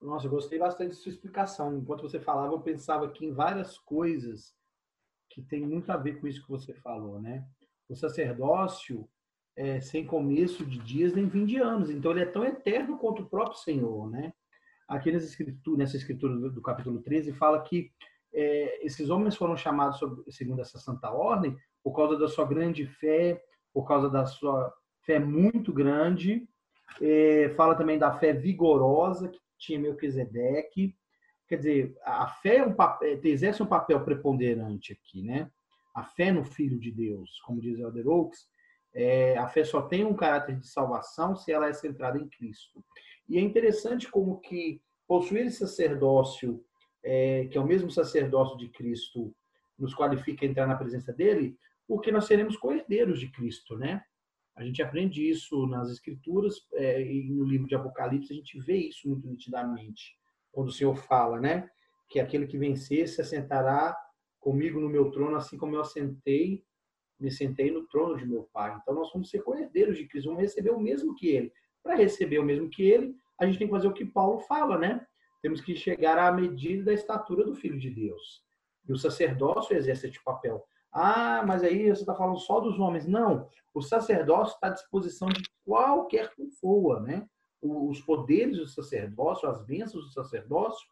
Nossa, 0.00 0.26
eu 0.26 0.30
gostei 0.30 0.58
bastante 0.58 0.90
de 0.90 0.96
sua 0.96 1.10
explicação. 1.10 1.76
Enquanto 1.76 2.02
você 2.02 2.20
falava, 2.20 2.52
eu 2.52 2.60
pensava 2.60 3.06
aqui 3.06 3.26
em 3.26 3.32
várias 3.32 3.78
coisas 3.78 4.54
que 5.38 5.48
tem 5.48 5.64
muito 5.64 5.90
a 5.90 5.96
ver 5.96 6.20
com 6.20 6.26
isso 6.26 6.42
que 6.42 6.50
você 6.50 6.74
falou, 6.74 7.20
né? 7.20 7.44
O 7.88 7.94
sacerdócio 7.94 9.08
é 9.56 9.80
sem 9.80 10.04
começo 10.04 10.64
de 10.64 10.78
dias 10.78 11.14
nem 11.14 11.30
fim 11.30 11.44
de 11.44 11.56
anos, 11.56 11.90
então 11.90 12.10
ele 12.10 12.22
é 12.22 12.26
tão 12.26 12.44
eterno 12.44 12.98
quanto 12.98 13.22
o 13.22 13.28
próprio 13.28 13.58
Senhor, 13.58 14.10
né? 14.10 14.32
Aqui 14.88 15.12
nessa 15.12 15.26
escritura, 15.26 15.78
nessa 15.78 15.96
escritura 15.96 16.34
do, 16.50 16.62
capítulo 16.62 17.00
13 17.00 17.32
fala 17.32 17.62
que 17.62 17.90
é, 18.32 18.84
esses 18.84 19.10
homens 19.10 19.36
foram 19.36 19.56
chamados 19.56 20.00
segundo 20.30 20.60
essa 20.60 20.78
santa 20.78 21.10
ordem 21.10 21.56
por 21.84 21.94
causa 21.94 22.18
da 22.18 22.28
sua 22.28 22.44
grande 22.44 22.86
fé, 22.86 23.40
por 23.72 23.86
causa 23.86 24.10
da 24.10 24.26
sua 24.26 24.72
fé 25.04 25.18
muito 25.18 25.72
grande. 25.72 26.48
É, 27.00 27.50
fala 27.50 27.74
também 27.74 27.98
da 27.98 28.18
fé 28.18 28.32
vigorosa 28.32 29.28
que 29.28 29.38
tinha 29.58 29.78
Melquisedeque. 29.78 30.96
Quer 31.48 31.56
dizer, 31.56 31.96
a 32.04 32.26
fé 32.28 32.56
é 32.56 32.64
um 32.64 32.74
papel, 32.74 33.20
exerce 33.24 33.62
um 33.62 33.66
papel 33.66 34.04
preponderante 34.04 34.92
aqui, 34.92 35.22
né? 35.22 35.50
A 35.94 36.04
fé 36.04 36.30
no 36.30 36.44
Filho 36.44 36.78
de 36.78 36.92
Deus, 36.92 37.40
como 37.40 37.60
diz 37.60 37.78
Elder 37.78 38.06
Oaks, 38.06 38.46
é, 38.94 39.36
a 39.38 39.48
fé 39.48 39.64
só 39.64 39.82
tem 39.82 40.04
um 40.04 40.14
caráter 40.14 40.56
de 40.56 40.66
salvação 40.66 41.34
se 41.34 41.50
ela 41.52 41.68
é 41.68 41.72
centrada 41.72 42.18
em 42.18 42.28
Cristo. 42.28 42.84
E 43.28 43.38
é 43.38 43.40
interessante 43.40 44.10
como 44.10 44.40
que 44.40 44.80
possuir 45.06 45.46
esse 45.46 45.58
sacerdócio 45.58 46.62
é, 47.02 47.46
que 47.46 47.56
é 47.56 47.60
o 47.60 47.66
mesmo 47.66 47.90
sacerdócio 47.90 48.56
de 48.58 48.68
Cristo, 48.68 49.34
nos 49.78 49.94
qualifica 49.94 50.44
a 50.44 50.48
entrar 50.48 50.66
na 50.66 50.76
presença 50.76 51.12
dele, 51.12 51.56
porque 51.86 52.10
nós 52.12 52.26
seremos 52.26 52.56
co-herdeiros 52.56 53.20
de 53.20 53.30
Cristo, 53.30 53.76
né? 53.76 54.02
A 54.54 54.64
gente 54.64 54.82
aprende 54.82 55.26
isso 55.26 55.66
nas 55.66 55.90
Escrituras 55.90 56.66
é, 56.74 57.00
e 57.00 57.30
no 57.30 57.44
livro 57.44 57.68
de 57.68 57.76
Apocalipse 57.76 58.32
a 58.32 58.36
gente 58.36 58.60
vê 58.60 58.76
isso 58.76 59.08
muito 59.08 59.28
nitidamente, 59.28 60.17
quando 60.58 60.70
o 60.70 60.72
Senhor 60.72 60.96
fala, 60.96 61.38
né? 61.38 61.70
Que 62.08 62.18
aquele 62.18 62.44
que 62.44 62.58
vencer 62.58 63.06
se 63.06 63.20
assentará 63.20 63.96
comigo 64.40 64.80
no 64.80 64.88
meu 64.88 65.08
trono, 65.08 65.36
assim 65.36 65.56
como 65.56 65.76
eu 65.76 65.80
assentei, 65.80 66.64
me 67.16 67.30
sentei 67.30 67.70
no 67.70 67.86
trono 67.86 68.16
de 68.16 68.26
meu 68.26 68.48
Pai. 68.52 68.76
Então 68.82 68.92
nós 68.92 69.08
vamos 69.12 69.30
ser 69.30 69.40
co-herdeiros 69.44 69.96
de 69.96 70.08
Cristo, 70.08 70.26
vamos 70.26 70.42
receber 70.42 70.70
o 70.70 70.80
mesmo 70.80 71.14
que 71.14 71.28
Ele. 71.28 71.52
Para 71.80 71.94
receber 71.94 72.40
o 72.40 72.44
mesmo 72.44 72.68
que 72.68 72.82
Ele, 72.82 73.14
a 73.38 73.46
gente 73.46 73.56
tem 73.56 73.68
que 73.68 73.72
fazer 73.72 73.86
o 73.86 73.92
que 73.92 74.04
Paulo 74.04 74.40
fala, 74.40 74.76
né? 74.76 75.06
temos 75.40 75.60
que 75.60 75.76
chegar 75.76 76.18
à 76.18 76.32
medida 76.32 76.86
da 76.86 76.92
estatura 76.92 77.44
do 77.44 77.54
Filho 77.54 77.78
de 77.78 77.90
Deus. 77.90 78.42
E 78.88 78.92
o 78.92 78.98
sacerdócio 78.98 79.76
exerce 79.76 80.08
esse 80.08 80.24
papel. 80.24 80.66
Ah, 80.90 81.44
mas 81.46 81.62
aí 81.62 81.84
você 81.88 82.00
está 82.00 82.16
falando 82.16 82.40
só 82.40 82.58
dos 82.58 82.80
homens. 82.80 83.06
Não, 83.06 83.48
o 83.72 83.80
sacerdócio 83.80 84.54
está 84.54 84.66
à 84.66 84.70
disposição 84.70 85.28
de 85.28 85.40
qualquer 85.64 86.34
pessoa, 86.34 86.98
né? 86.98 87.28
Os 87.60 88.00
poderes 88.00 88.58
do 88.58 88.66
sacerdócio, 88.66 89.48
as 89.48 89.64
bênçãos 89.64 90.04
do 90.04 90.12
sacerdócio, 90.12 90.86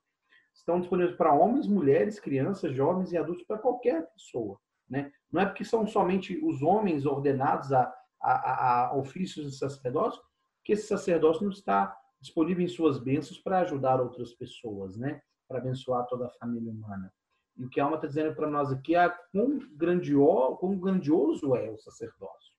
estão 0.53 0.81
disponíveis 0.81 1.17
para 1.17 1.33
homens, 1.33 1.67
mulheres, 1.67 2.19
crianças, 2.19 2.75
jovens 2.75 3.13
e 3.13 3.17
adultos, 3.17 3.45
para 3.45 3.59
qualquer 3.59 4.11
pessoa. 4.13 4.59
Né? 4.89 5.13
Não 5.31 5.43
é 5.43 5.47
porque 5.47 5.65
são 5.65 5.87
somente 5.87 6.39
os 6.45 6.63
homens 6.63 7.07
ordenados 7.07 7.73
a, 7.73 7.93
a, 8.21 8.87
a 8.87 8.97
ofícios 8.97 9.51
de 9.51 9.59
sacerdócio 9.59 10.23
que 10.65 10.73
esse 10.73 10.89
sacerdócio 10.89 11.45
não 11.45 11.51
está 11.51 11.97
disponível 12.21 12.65
em 12.65 12.69
suas 12.69 12.99
bênçãos 12.99 13.39
para 13.39 13.61
ajudar 13.61 14.01
outras 14.01 14.33
pessoas, 14.35 14.97
né? 14.97 15.23
Para 15.47 15.59
abençoar 15.59 16.05
toda 16.07 16.27
a 16.27 16.31
família 16.31 16.73
humana. 16.73 17.13
E 17.57 17.65
o 17.65 17.71
que 17.71 17.81
a 17.81 17.85
alma 17.85 17.97
está 17.97 18.09
dizendo 18.09 18.35
para 18.35 18.51
nós 18.51 18.73
aqui 18.73 18.97
é 18.97 19.09
quão 19.31 19.61
grandioso, 19.77 20.57
quão 20.57 20.77
grandioso 20.77 21.55
é 21.55 21.71
o 21.71 21.79
sacerdócio, 21.79 22.53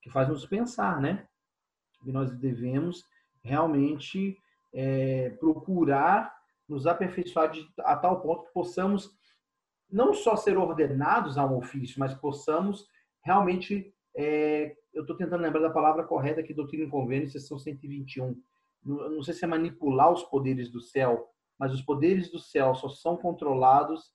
que 0.00 0.08
faz 0.08 0.28
nos 0.28 0.46
pensar, 0.46 1.00
né? 1.00 1.26
Que 2.00 2.12
nós 2.12 2.30
devemos 2.30 3.04
realmente 3.48 4.36
é, 4.72 5.30
procurar 5.40 6.36
nos 6.68 6.86
aperfeiçoar 6.86 7.50
de, 7.50 7.66
a 7.78 7.96
tal 7.96 8.20
ponto 8.20 8.44
que 8.44 8.52
possamos 8.52 9.10
não 9.90 10.12
só 10.12 10.36
ser 10.36 10.58
ordenados 10.58 11.38
a 11.38 11.46
um 11.46 11.56
ofício, 11.56 11.98
mas 11.98 12.14
possamos 12.14 12.86
realmente. 13.22 13.92
É, 14.14 14.76
eu 14.92 15.02
estou 15.02 15.16
tentando 15.16 15.42
lembrar 15.42 15.60
da 15.60 15.70
palavra 15.70 16.02
correta 16.02 16.40
aqui, 16.40 16.52
Doutrina 16.52 16.84
e 16.84 16.90
Convênio, 16.90 17.28
sessão 17.28 17.58
121 17.58 18.36
não 18.84 19.22
sei 19.22 19.34
se 19.34 19.44
é 19.44 19.48
manipular 19.48 20.12
os 20.12 20.22
poderes 20.24 20.70
do 20.70 20.80
céu, 20.80 21.28
mas 21.58 21.72
os 21.72 21.82
poderes 21.82 22.30
do 22.30 22.38
céu 22.38 22.74
só 22.74 22.88
são 22.88 23.16
controlados, 23.16 24.12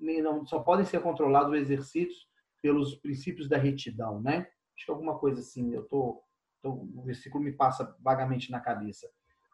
não, 0.00 0.44
só 0.46 0.60
podem 0.60 0.84
ser 0.84 1.00
controlados 1.00 1.50
ou 1.50 1.56
exercidos 1.56 2.28
pelos 2.60 2.94
princípios 2.94 3.48
da 3.48 3.56
retidão, 3.56 4.20
né? 4.20 4.48
Acho 4.74 4.84
que 4.84 4.90
é 4.90 4.94
alguma 4.94 5.18
coisa 5.18 5.40
assim, 5.40 5.72
eu 5.72 5.84
tô, 5.84 6.22
tô, 6.66 7.00
o 7.00 7.02
versículo 7.04 7.42
me 7.42 7.52
passa 7.52 7.96
vagamente 8.00 8.50
na 8.50 8.60
cabeça. 8.60 9.08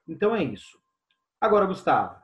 Então 0.09 0.35
é 0.35 0.43
isso. 0.43 0.81
Agora, 1.41 1.67
Gustavo, 1.67 2.21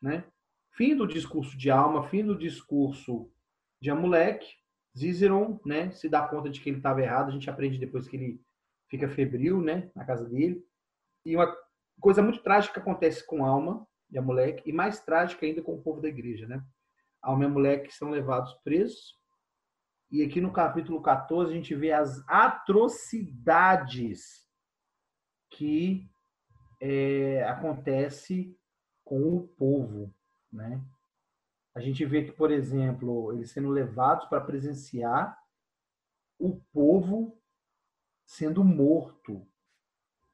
né? 0.00 0.24
Fim 0.70 0.96
do 0.96 1.06
discurso 1.06 1.56
de 1.56 1.70
alma, 1.70 2.08
fim 2.08 2.24
do 2.24 2.36
discurso 2.36 3.30
de 3.80 3.90
Amulek, 3.90 4.46
Ciceron, 4.94 5.58
né, 5.64 5.90
se 5.90 6.08
dá 6.08 6.26
conta 6.26 6.48
de 6.48 6.60
que 6.60 6.70
ele 6.70 6.78
estava 6.78 7.02
errado, 7.02 7.28
a 7.28 7.32
gente 7.32 7.48
aprende 7.48 7.78
depois 7.78 8.06
que 8.06 8.16
ele 8.16 8.40
fica 8.88 9.08
febril, 9.08 9.60
né, 9.60 9.90
na 9.94 10.04
casa 10.04 10.28
dele. 10.28 10.64
E 11.24 11.34
uma 11.34 11.54
coisa 12.00 12.22
muito 12.22 12.42
trágica 12.42 12.80
acontece 12.80 13.26
com 13.26 13.44
Alma 13.44 13.86
e 14.10 14.18
a 14.18 14.22
moleque, 14.22 14.68
e 14.68 14.72
mais 14.72 15.00
trágica 15.00 15.46
ainda 15.46 15.62
com 15.62 15.74
o 15.74 15.82
povo 15.82 16.00
da 16.00 16.08
igreja, 16.08 16.46
né? 16.46 16.62
Alma 17.22 17.44
e 17.44 17.46
a 17.46 17.50
moleque 17.50 17.90
são 17.92 18.10
levados 18.10 18.52
presos. 18.62 19.18
E 20.12 20.22
aqui 20.22 20.40
no 20.42 20.52
capítulo 20.52 21.00
14 21.00 21.50
a 21.50 21.54
gente 21.54 21.74
vê 21.74 21.90
as 21.90 22.22
atrocidades 22.28 24.46
que 25.48 26.06
é, 26.78 27.42
acontece 27.44 28.54
com 29.02 29.34
o 29.34 29.48
povo, 29.48 30.14
né? 30.52 30.84
A 31.74 31.80
gente 31.80 32.04
vê 32.04 32.26
que, 32.26 32.32
por 32.32 32.50
exemplo, 32.50 33.32
eles 33.32 33.52
sendo 33.52 33.70
levados 33.70 34.26
para 34.26 34.42
presenciar 34.42 35.42
o 36.38 36.60
povo 36.70 37.40
sendo 38.26 38.62
morto 38.62 39.48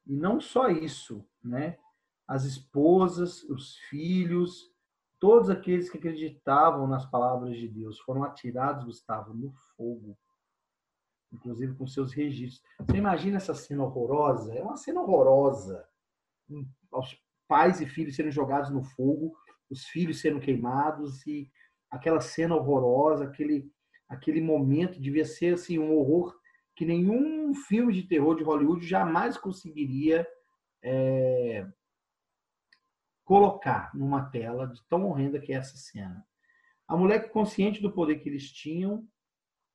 E 0.04 0.16
não 0.16 0.40
só 0.40 0.70
isso, 0.70 1.24
né? 1.40 1.78
As 2.26 2.44
esposas, 2.44 3.44
os 3.44 3.76
filhos, 3.88 4.74
todos 5.18 5.50
aqueles 5.50 5.90
que 5.90 5.98
acreditavam 5.98 6.86
nas 6.86 7.04
palavras 7.06 7.56
de 7.56 7.68
Deus 7.68 7.98
foram 8.00 8.24
atirados, 8.24 8.84
Gustavo, 8.84 9.34
no 9.34 9.52
fogo. 9.76 10.16
Inclusive 11.32 11.74
com 11.74 11.86
seus 11.86 12.12
registros. 12.12 12.62
Você 12.80 12.96
imagina 12.96 13.36
essa 13.36 13.54
cena 13.54 13.84
horrorosa? 13.84 14.54
É 14.54 14.62
uma 14.62 14.76
cena 14.76 15.02
horrorosa. 15.02 15.86
Os 16.90 17.22
pais 17.46 17.80
e 17.80 17.86
filhos 17.86 18.16
sendo 18.16 18.30
jogados 18.30 18.70
no 18.70 18.82
fogo, 18.82 19.36
os 19.68 19.84
filhos 19.84 20.20
sendo 20.20 20.40
queimados 20.40 21.26
e 21.26 21.50
aquela 21.90 22.20
cena 22.20 22.54
horrorosa, 22.54 23.24
aquele 23.24 23.70
aquele 24.08 24.40
momento 24.40 24.98
devia 24.98 25.24
ser 25.24 25.54
assim 25.54 25.78
um 25.78 25.94
horror 25.94 26.34
que 26.74 26.86
nenhum 26.86 27.54
filme 27.54 27.92
de 27.92 28.04
terror 28.04 28.34
de 28.34 28.42
Hollywood 28.42 28.86
jamais 28.86 29.36
conseguiria 29.36 30.26
é, 30.82 31.66
colocar 33.28 33.94
numa 33.94 34.24
tela 34.30 34.66
de 34.66 34.82
tão 34.88 35.06
horrenda 35.06 35.38
que 35.38 35.52
é 35.52 35.56
essa 35.56 35.76
cena. 35.76 36.26
A 36.86 36.96
mulher 36.96 37.30
consciente 37.30 37.80
do 37.82 37.92
poder 37.92 38.18
que 38.18 38.28
eles 38.28 38.50
tinham, 38.50 39.06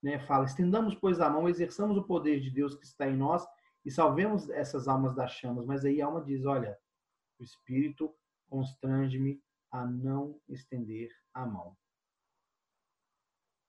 né, 0.01 0.20
fala: 0.20 0.45
estendamos 0.45 0.95
pois 0.95 1.22
a 1.22 1.30
mão, 1.30 1.47
exerçamos 1.47 1.95
o 1.95 2.04
poder 2.04 2.41
de 2.41 2.49
Deus 2.49 2.76
que 2.76 2.86
está 2.86 3.08
em 3.08 3.16
nós 3.16 3.45
e 3.86 3.91
salvemos 3.91 4.49
essas 4.49 4.88
almas 4.88 5.16
das 5.16 5.32
chamas. 5.32 5.66
Mas 5.66 5.86
aí 5.86 6.01
a 6.01 6.08
alma 6.08 6.24
diz: 6.24 6.43
olha, 6.45 6.78
o 7.39 7.43
Espírito 7.43 8.14
constrange-me 8.49 9.41
a 9.72 9.86
não 9.86 10.39
estender 10.49 11.10
a 11.34 11.45
mão 11.45 11.78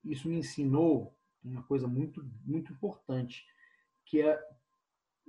isso 0.05 0.29
me 0.29 0.37
ensinou 0.37 1.17
uma 1.43 1.63
coisa 1.63 1.87
muito, 1.87 2.23
muito 2.45 2.73
importante, 2.73 3.45
que 4.07 4.21
é 4.21 4.39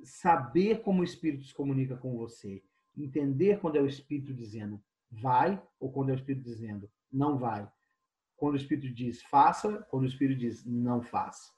saber 0.03 0.81
como 0.81 1.01
o 1.01 1.03
Espírito 1.03 1.45
se 1.45 1.53
comunica 1.53 1.95
com 1.97 2.15
você. 2.17 2.63
Entender 2.97 3.59
quando 3.59 3.77
é 3.77 3.81
o 3.81 3.87
Espírito 3.87 4.33
dizendo 4.33 4.81
vai 5.11 5.61
ou 5.79 5.91
quando 5.91 6.09
é 6.09 6.13
o 6.13 6.15
Espírito 6.15 6.43
dizendo 6.43 6.89
não 7.11 7.37
vai. 7.37 7.69
Quando 8.35 8.53
o 8.53 8.57
Espírito 8.57 8.93
diz 8.93 9.21
faça, 9.23 9.85
quando 9.89 10.03
o 10.03 10.07
Espírito 10.07 10.39
diz 10.39 10.65
não 10.65 11.01
faça. 11.01 11.53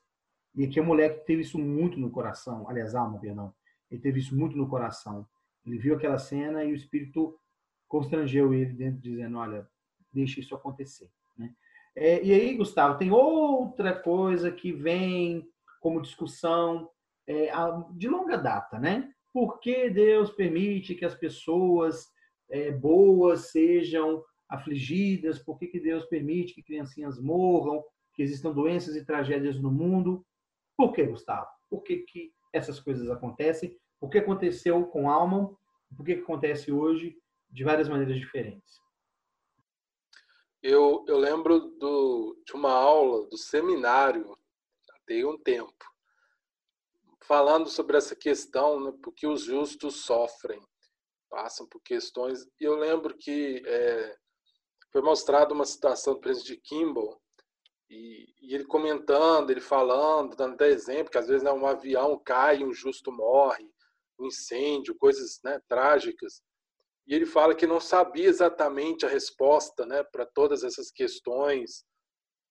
E 0.55 0.65
aqui 0.65 0.79
a 0.79 0.83
mulher 0.83 1.23
teve 1.23 1.41
isso 1.41 1.59
muito 1.59 1.99
no 1.99 2.09
coração, 2.09 2.67
aliás, 2.67 2.95
alma, 2.95 3.19
perdão, 3.19 3.53
ele 3.89 4.01
teve 4.01 4.19
isso 4.19 4.35
muito 4.35 4.57
no 4.57 4.67
coração. 4.67 5.27
Ele 5.65 5.77
viu 5.77 5.95
aquela 5.95 6.17
cena 6.17 6.63
e 6.63 6.71
o 6.71 6.75
Espírito 6.75 7.39
constrangeu 7.88 8.53
ele 8.53 8.73
dentro, 8.73 9.01
dizendo: 9.01 9.38
Olha, 9.38 9.67
deixa 10.11 10.39
isso 10.39 10.55
acontecer. 10.55 11.09
Né? 11.38 11.53
É, 11.95 12.23
e 12.23 12.31
aí, 12.31 12.55
Gustavo, 12.55 12.97
tem 12.97 13.11
outra 13.11 13.93
coisa 13.97 14.51
que 14.51 14.71
vem 14.71 15.47
como 15.79 16.01
discussão 16.01 16.89
é, 17.25 17.51
de 17.95 18.07
longa 18.07 18.38
data, 18.38 18.79
né? 18.79 19.13
Por 19.38 19.59
que 19.59 19.88
Deus 19.88 20.31
permite 20.31 20.95
que 20.95 21.05
as 21.05 21.13
pessoas 21.13 22.11
é, 22.49 22.71
boas 22.71 23.51
sejam 23.51 24.25
afligidas? 24.49 25.38
Por 25.38 25.59
que, 25.59 25.67
que 25.67 25.79
Deus 25.79 26.05
permite 26.05 26.55
que 26.55 26.63
criancinhas 26.63 27.21
morram? 27.21 27.83
Que 28.15 28.23
existam 28.23 28.51
doenças 28.51 28.95
e 28.95 29.05
tragédias 29.05 29.61
no 29.61 29.69
mundo? 29.69 30.25
Por 30.75 30.91
que, 30.91 31.03
Gustavo? 31.03 31.47
Por 31.69 31.83
que, 31.83 31.97
que 31.97 32.33
essas 32.51 32.79
coisas 32.79 33.11
acontecem? 33.11 33.77
Por 33.99 34.09
que 34.09 34.17
aconteceu 34.17 34.88
com 34.88 35.07
Alma? 35.07 35.55
Que, 35.95 36.15
que 36.15 36.21
acontece 36.23 36.71
hoje 36.71 37.15
de 37.47 37.63
várias 37.63 37.88
maneiras 37.88 38.17
diferentes? 38.17 38.81
Eu, 40.63 41.05
eu 41.07 41.19
lembro 41.19 41.59
do, 41.77 42.41
de 42.43 42.53
uma 42.53 42.71
aula 42.71 43.27
do 43.27 43.38
seminário, 43.38 44.35
tem 45.05 45.23
um 45.25 45.38
tempo, 45.38 45.85
falando 47.28 47.69
sobre 47.69 47.97
essa 47.97 48.15
questão, 48.15 48.80
né, 48.80 48.93
porque 49.03 49.28
os 49.28 49.41
justos 49.43 50.05
sofrem, 50.05 50.61
passam 51.30 51.67
por 51.67 51.82
questões. 51.82 52.43
E 52.59 52.63
eu 52.63 52.75
lembro 52.75 53.17
que 53.17 53.61
é, 53.65 54.15
foi 54.91 55.01
mostrada 55.01 55.53
uma 55.53 55.65
citação 55.65 56.13
do 56.13 56.21
presidente 56.21 56.61
Kimball, 56.63 57.21
e, 57.89 58.25
e, 58.41 58.53
ele 58.53 58.65
comentando, 58.65 59.49
ele 59.49 59.61
falando, 59.61 60.36
dando 60.36 60.55
até 60.55 60.67
exemplo, 60.67 61.09
que 61.09 61.17
às 61.17 61.28
vezes 61.28 61.43
né, 61.43 61.51
um 61.51 61.65
avião 61.65 62.21
cai, 62.23 62.63
um 62.63 62.73
justo 62.73 63.11
morre, 63.11 63.69
um 64.19 64.25
incêndio, 64.25 64.97
coisas 64.97 65.39
né, 65.43 65.61
trágicas 65.69 66.41
e 67.07 67.15
ele 67.15 67.25
fala 67.25 67.55
que 67.55 67.65
não 67.65 67.80
sabia 67.80 68.28
exatamente 68.28 69.05
a 69.05 69.09
resposta 69.09 69.86
né, 69.86 70.03
para 70.03 70.25
todas 70.25 70.63
essas 70.63 70.91
questões, 70.91 71.86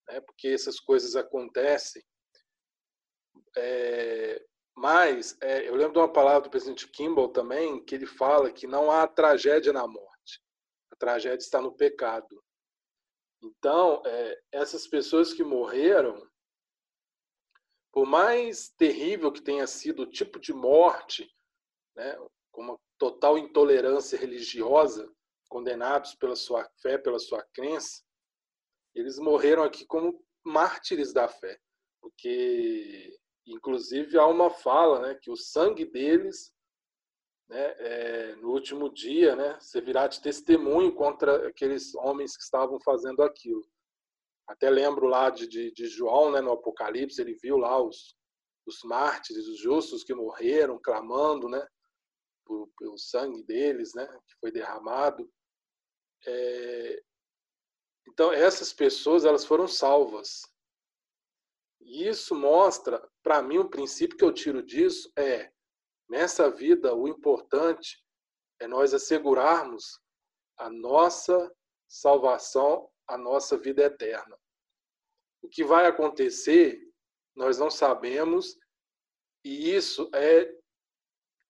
né, 0.09 0.19
porque 0.23 0.49
essas 0.49 0.81
coisas 0.81 1.15
acontecem. 1.15 2.03
É, 3.55 4.43
mas 4.77 5.39
é, 5.41 5.67
eu 5.67 5.75
lembro 5.75 5.95
de 5.95 5.99
uma 5.99 6.13
palavra 6.13 6.43
do 6.43 6.51
presidente 6.51 6.87
Kimball 6.89 7.31
também, 7.31 7.83
que 7.83 7.95
ele 7.95 8.05
fala 8.05 8.53
que 8.53 8.67
não 8.67 8.91
há 8.91 9.07
tragédia 9.09 9.73
na 9.73 9.87
morte, 9.87 10.43
a 10.93 10.97
tragédia 10.97 11.43
está 11.43 11.63
no 11.63 11.73
pecado. 11.73 12.45
Então, 13.43 14.03
é, 14.05 14.43
essas 14.53 14.87
pessoas 14.87 15.33
que 15.33 15.43
morreram, 15.43 16.31
por 17.91 18.05
mais 18.05 18.69
terrível 18.69 19.33
que 19.33 19.41
tenha 19.41 19.67
sido 19.67 20.03
o 20.03 20.11
tipo 20.11 20.39
de 20.39 20.53
morte, 20.53 21.35
né, 21.95 22.15
como 22.53 22.79
total 22.99 23.39
intolerância 23.39 24.19
religiosa, 24.19 25.11
condenados 25.49 26.15
pela 26.15 26.37
sua 26.37 26.69
fé, 26.83 26.99
pela 26.99 27.19
sua 27.19 27.43
crença, 27.55 28.03
eles 28.95 29.19
morreram 29.19 29.63
aqui 29.63 29.87
como 29.87 30.23
mártires 30.45 31.15
da 31.15 31.29
fé, 31.29 31.59
porque 32.01 33.17
inclusive 33.67 34.17
há 34.17 34.25
uma 34.27 34.49
fala, 34.49 35.01
né, 35.01 35.15
que 35.21 35.29
o 35.29 35.37
sangue 35.37 35.85
deles, 35.85 36.55
né, 37.49 37.75
é, 37.79 38.37
no 38.37 38.53
último 38.53 38.89
dia, 38.89 39.35
né, 39.35 39.59
servirá 39.61 40.07
de 40.07 40.23
testemunho 40.23 40.95
contra 40.95 41.49
aqueles 41.49 41.93
homens 41.97 42.37
que 42.37 42.45
estavam 42.45 42.79
fazendo 42.81 43.25
aquilo. 43.25 43.69
Até 44.47 44.71
lembro 44.71 45.07
lá 45.09 45.31
de, 45.31 45.49
de, 45.49 45.73
de 45.73 45.89
João, 45.89 46.31
né, 46.31 46.41
no 46.41 46.53
Apocalipse, 46.53 47.21
ele 47.21 47.35
viu 47.35 47.57
lá 47.57 47.83
os, 47.83 48.17
os 48.65 48.85
mártires, 48.85 49.49
os 49.49 49.59
justos 49.59 50.05
que 50.05 50.15
morreram, 50.15 50.79
clamando, 50.81 51.49
né, 51.49 51.67
pelo 52.79 52.97
sangue 52.97 53.43
deles, 53.43 53.95
né, 53.95 54.07
que 54.29 54.37
foi 54.41 54.53
derramado. 54.53 55.29
É, 56.25 57.03
então 58.09 58.33
essas 58.33 58.73
pessoas 58.73 59.25
elas 59.25 59.45
foram 59.45 59.67
salvas. 59.67 60.43
E 61.81 62.09
isso 62.09 62.35
mostra, 62.35 63.01
para 63.27 63.43
mim, 63.43 63.59
o 63.59 63.69
princípio 63.69 64.17
que 64.17 64.23
eu 64.23 64.33
tiro 64.33 64.63
disso 64.63 65.13
é 65.19 65.53
nessa 66.09 66.49
vida 66.49 66.95
o 66.95 67.09
importante 67.09 68.01
é 68.61 68.69
nós 68.69 68.95
assegurarmos 68.95 70.01
a 70.57 70.71
nossa 70.71 71.53
salvação, 71.89 72.89
a 73.05 73.19
nossa 73.19 73.59
vida 73.59 73.83
eterna. 73.83 74.39
O 75.43 75.49
que 75.49 75.65
vai 75.65 75.87
acontecer, 75.87 76.81
nós 77.35 77.59
não 77.59 77.69
sabemos, 77.69 78.57
e 79.45 79.75
isso 79.75 80.09
é 80.15 80.57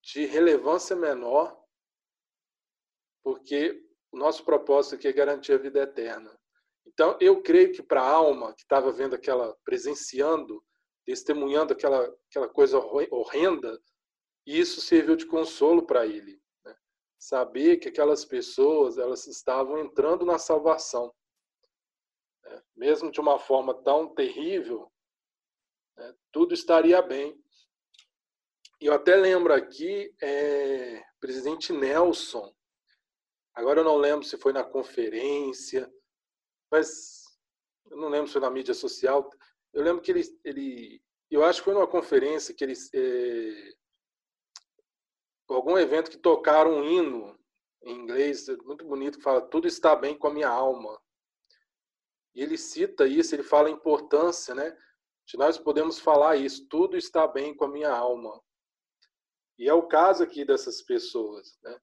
de 0.03 0.25
relevância 0.25 0.97
menor, 0.97 1.63
porque 3.23 3.87
o 4.11 4.17
nosso 4.17 4.47
propósito 4.47 4.95
aqui 4.95 5.09
é 5.09 5.13
garantir 5.13 5.53
a 5.53 5.59
vida 5.59 5.81
eterna. 5.81 6.35
Então, 6.87 7.19
eu 7.21 7.43
creio 7.43 7.71
que 7.75 7.83
para 7.83 8.01
a 8.01 8.11
alma 8.11 8.55
que 8.55 8.63
estava 8.63 8.91
vendo 8.91 9.15
aquela, 9.15 9.55
presenciando, 9.63 10.65
testemunhando 11.07 11.73
aquela, 11.73 12.13
aquela 12.29 12.49
coisa 12.49 12.79
horrenda, 12.79 13.81
isso 14.45 14.81
serviu 14.81 15.15
de 15.15 15.25
consolo 15.25 15.87
para 15.87 16.05
ele. 16.05 16.43
Né? 16.65 16.77
Saber 17.17 17.77
que 17.77 17.89
aquelas 17.89 18.25
pessoas 18.25 18.99
elas 18.99 19.27
estavam 19.29 19.79
entrando 19.79 20.27
na 20.27 20.37
salvação. 20.37 21.15
Né? 22.45 22.63
Mesmo 22.75 23.11
de 23.13 23.21
uma 23.21 23.39
forma 23.39 23.73
tão 23.85 24.13
terrível, 24.13 24.93
né? 25.97 26.13
tudo 26.33 26.53
estaria 26.53 27.01
bem. 27.01 27.41
Eu 28.81 28.93
até 28.93 29.15
lembro 29.15 29.55
aqui, 29.55 30.13
é, 30.21 31.03
presidente 31.21 31.73
Nelson, 31.73 32.53
agora 33.55 33.81
eu 33.81 33.85
não 33.85 33.97
lembro 33.97 34.27
se 34.27 34.37
foi 34.37 34.53
na 34.53 34.65
conferência, 34.65 35.91
mas 36.71 37.25
eu 37.91 37.97
não 37.97 38.09
lembro 38.09 38.27
se 38.27 38.33
foi 38.33 38.43
na 38.43 38.51
mídia 38.51 38.75
social. 38.75 39.31
Eu 39.77 39.83
lembro 39.83 40.03
que 40.03 40.11
ele, 40.11 40.23
ele 40.43 41.03
eu 41.31 41.45
acho 41.45 41.61
que 41.61 41.67
foi 41.67 41.75
numa 41.75 41.87
conferência 41.87 42.55
que 42.55 42.65
eles, 42.65 42.89
é, 42.95 43.75
algum 45.51 45.77
evento 45.77 46.11
que 46.11 46.17
tocaram 46.17 46.79
um 46.79 46.83
hino 46.83 47.39
em 47.83 47.95
inglês 47.95 48.47
muito 48.65 48.87
bonito 48.87 49.19
que 49.19 49.23
fala 49.23 49.43
tudo 49.43 49.69
está 49.69 49.95
bem 49.95 50.17
com 50.17 50.29
a 50.29 50.33
minha 50.33 50.49
alma. 50.49 50.99
E 52.35 52.43
ele 52.43 52.57
cita 52.57 53.07
isso, 53.07 53.35
ele 53.35 53.43
fala 53.43 53.69
a 53.69 53.71
importância, 53.71 54.55
né? 54.55 54.75
De 55.27 55.37
nós 55.37 55.59
podemos 55.59 55.99
falar 55.99 56.37
isso, 56.37 56.67
tudo 56.69 56.97
está 56.97 57.27
bem 57.27 57.55
com 57.55 57.67
a 57.67 57.71
minha 57.71 57.91
alma. 57.91 58.43
E 59.59 59.69
é 59.69 59.75
o 59.75 59.87
caso 59.87 60.23
aqui 60.23 60.43
dessas 60.43 60.81
pessoas. 60.81 61.59
Né? 61.63 61.79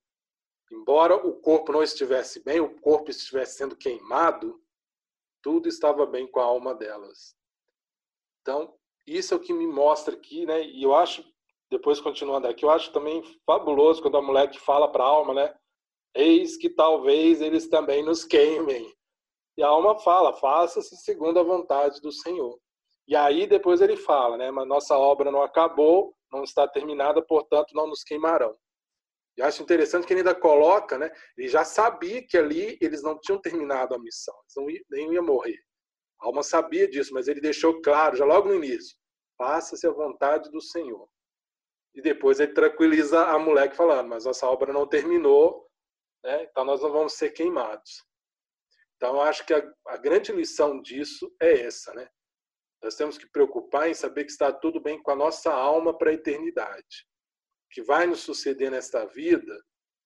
Embora 0.72 1.16
o 1.16 1.40
corpo 1.40 1.72
não 1.72 1.84
estivesse 1.84 2.44
bem, 2.44 2.60
o 2.60 2.76
corpo 2.80 3.12
estivesse 3.12 3.58
sendo 3.58 3.76
queimado, 3.76 4.60
tudo 5.44 5.70
estava 5.70 6.08
bem 6.08 6.26
com 6.26 6.40
a 6.40 6.46
alma 6.46 6.74
delas. 6.74 7.36
Então, 8.44 8.76
isso 9.08 9.34
é 9.34 9.38
o 9.38 9.40
que 9.40 9.54
me 9.54 9.66
mostra 9.66 10.14
aqui, 10.14 10.46
né? 10.46 10.64
E 10.64 10.84
eu 10.84 10.94
acho 10.94 11.24
depois 11.72 12.00
continuando 12.00 12.48
aqui, 12.48 12.64
eu 12.64 12.70
acho 12.70 12.92
também 12.92 13.24
fabuloso 13.48 14.00
quando 14.00 14.18
a 14.18 14.22
mulher 14.22 14.48
que 14.48 14.60
fala 14.60 14.92
para 14.92 15.04
a 15.04 15.08
alma, 15.08 15.34
né? 15.34 15.56
Eis 16.14 16.56
que 16.56 16.70
talvez 16.70 17.42
eles 17.42 17.68
também 17.68 18.04
nos 18.04 18.24
queimem. 18.24 18.94
E 19.58 19.64
a 19.64 19.70
alma 19.70 19.98
fala, 19.98 20.34
faça-se 20.34 20.96
segundo 20.98 21.40
a 21.40 21.44
vontade 21.44 22.00
do 22.02 22.12
Senhor. 22.12 22.60
E 23.08 23.16
aí 23.16 23.48
depois 23.48 23.82
ele 23.82 23.98
fala, 23.98 24.38
né? 24.38 24.52
Mas 24.52 24.68
nossa 24.68 24.96
obra 24.96 25.32
não 25.32 25.42
acabou, 25.42 26.14
não 26.32 26.44
está 26.44 26.68
terminada, 26.68 27.24
portanto 27.24 27.74
não 27.74 27.88
nos 27.88 28.04
queimarão. 28.04 28.56
E 29.36 29.42
acho 29.42 29.64
interessante 29.64 30.06
que 30.06 30.14
ele 30.14 30.20
ainda 30.20 30.36
coloca, 30.36 30.98
né? 30.98 31.12
Ele 31.36 31.48
já 31.48 31.64
sabia 31.64 32.22
que 32.22 32.38
ali 32.38 32.78
eles 32.80 33.02
não 33.02 33.20
tinham 33.20 33.42
terminado 33.42 33.96
a 33.96 34.00
missão, 34.00 34.36
eles 34.44 34.54
não 34.56 34.70
iam, 34.70 34.84
nem 34.92 35.14
iam 35.14 35.26
morrer. 35.26 35.58
Alma 36.24 36.44
sabia 36.44 36.88
disso, 36.88 37.14
mas 37.14 37.28
ele 37.28 37.42
deixou 37.42 37.82
claro, 37.82 38.16
já 38.16 38.26
logo 38.26 38.48
no 38.48 38.56
início: 38.56 38.98
faça-se 39.38 39.86
a 39.88 39.92
vontade 39.92 40.50
do 40.52 40.62
Senhor. 40.62 41.08
E 41.94 42.02
depois 42.02 42.40
ele 42.40 42.54
tranquiliza 42.54 43.26
a 43.26 43.38
mulher 43.38 43.74
falando: 43.76 44.10
mas 44.10 44.26
nossa 44.26 44.48
obra 44.48 44.72
não 44.72 44.88
terminou, 44.88 45.68
né? 46.24 46.44
então 46.44 46.66
nós 46.66 46.82
não 46.82 46.92
vamos 46.92 47.14
ser 47.14 47.32
queimados. 47.32 48.04
Então, 48.96 49.16
eu 49.16 49.22
acho 49.22 49.46
que 49.46 49.54
a, 49.54 49.74
a 49.88 49.98
grande 49.98 50.32
lição 50.32 50.82
disso 50.82 51.30
é 51.42 51.66
essa, 51.66 51.94
né? 51.94 52.08
Nós 52.82 52.96
temos 52.96 53.18
que 53.18 53.30
preocupar 53.30 53.90
em 53.90 53.94
saber 53.94 54.24
que 54.24 54.32
está 54.32 54.52
tudo 54.52 54.80
bem 54.80 55.02
com 55.02 55.12
a 55.12 55.16
nossa 55.16 55.52
alma 55.52 55.98
para 55.98 56.12
a 56.12 56.14
eternidade 56.14 57.06
que 57.74 57.82
vai 57.82 58.06
nos 58.06 58.20
suceder 58.20 58.70
nesta 58.70 59.04
vida, 59.04 59.60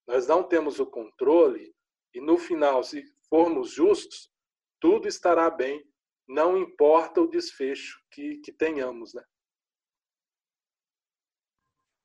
nós 0.08 0.26
não 0.26 0.42
temos 0.42 0.80
o 0.80 0.86
controle 0.86 1.76
e 2.14 2.22
no 2.22 2.38
final, 2.38 2.82
se 2.82 3.04
formos 3.30 3.72
justos, 3.72 4.32
tudo 4.80 5.08
estará 5.08 5.50
bem, 5.50 5.84
não 6.28 6.58
importa 6.58 7.22
o 7.22 7.30
desfecho 7.30 8.00
que, 8.12 8.38
que 8.38 8.52
tenhamos, 8.52 9.14
né? 9.14 9.24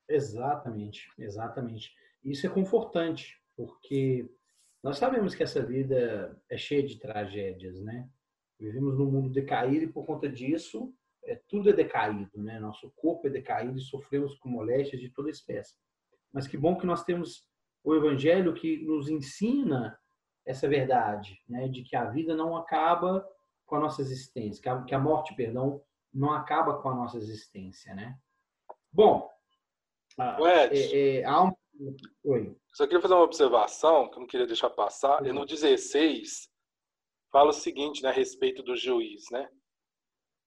Exatamente, 0.08 1.10
exatamente. 1.18 1.92
Isso 2.22 2.46
é 2.46 2.50
confortante, 2.50 3.40
porque 3.56 4.28
nós 4.82 4.98
sabemos 4.98 5.34
que 5.34 5.42
essa 5.42 5.64
vida 5.64 6.40
é 6.48 6.56
cheia 6.56 6.82
de 6.82 6.98
tragédias, 6.98 7.80
né? 7.80 8.08
Vivemos 8.58 8.96
num 8.98 9.10
mundo 9.10 9.30
decaído 9.30 9.84
e 9.84 9.92
por 9.92 10.04
conta 10.04 10.28
disso 10.28 10.94
é, 11.24 11.40
tudo 11.48 11.70
é 11.70 11.72
decaído, 11.72 12.42
né? 12.42 12.60
Nosso 12.60 12.90
corpo 12.94 13.26
é 13.26 13.30
decaído 13.30 13.78
e 13.78 13.82
sofremos 13.82 14.34
com 14.38 14.48
moléstias 14.48 15.00
de 15.00 15.08
toda 15.08 15.30
espécie. 15.30 15.74
Mas 16.32 16.46
que 16.46 16.56
bom 16.56 16.76
que 16.76 16.86
nós 16.86 17.04
temos 17.04 17.48
o 17.82 17.94
Evangelho 17.94 18.54
que 18.54 18.84
nos 18.84 19.08
ensina 19.08 19.98
essa 20.44 20.68
verdade, 20.68 21.40
né? 21.48 21.68
De 21.68 21.82
que 21.82 21.96
a 21.96 22.10
vida 22.10 22.36
não 22.36 22.56
acaba 22.56 23.26
com 23.72 23.76
a 23.76 23.80
nossa 23.80 24.02
existência, 24.02 24.62
que 24.62 24.68
a, 24.68 24.82
que 24.82 24.94
a 24.94 24.98
morte, 24.98 25.34
perdão, 25.34 25.82
não 26.12 26.30
acaba 26.30 26.82
com 26.82 26.90
a 26.90 26.94
nossa 26.94 27.16
existência, 27.16 27.94
né? 27.94 28.18
Bom, 28.92 29.26
Ed, 30.18 30.76
é, 30.76 31.20
é, 31.20 31.24
há 31.24 31.44
um... 31.44 31.52
Oi. 32.22 32.54
Só 32.74 32.84
queria 32.86 33.00
fazer 33.00 33.14
uma 33.14 33.22
observação 33.22 34.10
que 34.10 34.16
eu 34.16 34.20
não 34.20 34.26
queria 34.26 34.46
deixar 34.46 34.68
passar. 34.68 35.24
E 35.24 35.32
no 35.32 35.46
16 35.46 36.50
fala 37.30 37.48
o 37.48 37.54
seguinte 37.54 38.02
né, 38.02 38.10
a 38.10 38.12
respeito 38.12 38.62
do 38.62 38.76
juiz, 38.76 39.22
né? 39.30 39.48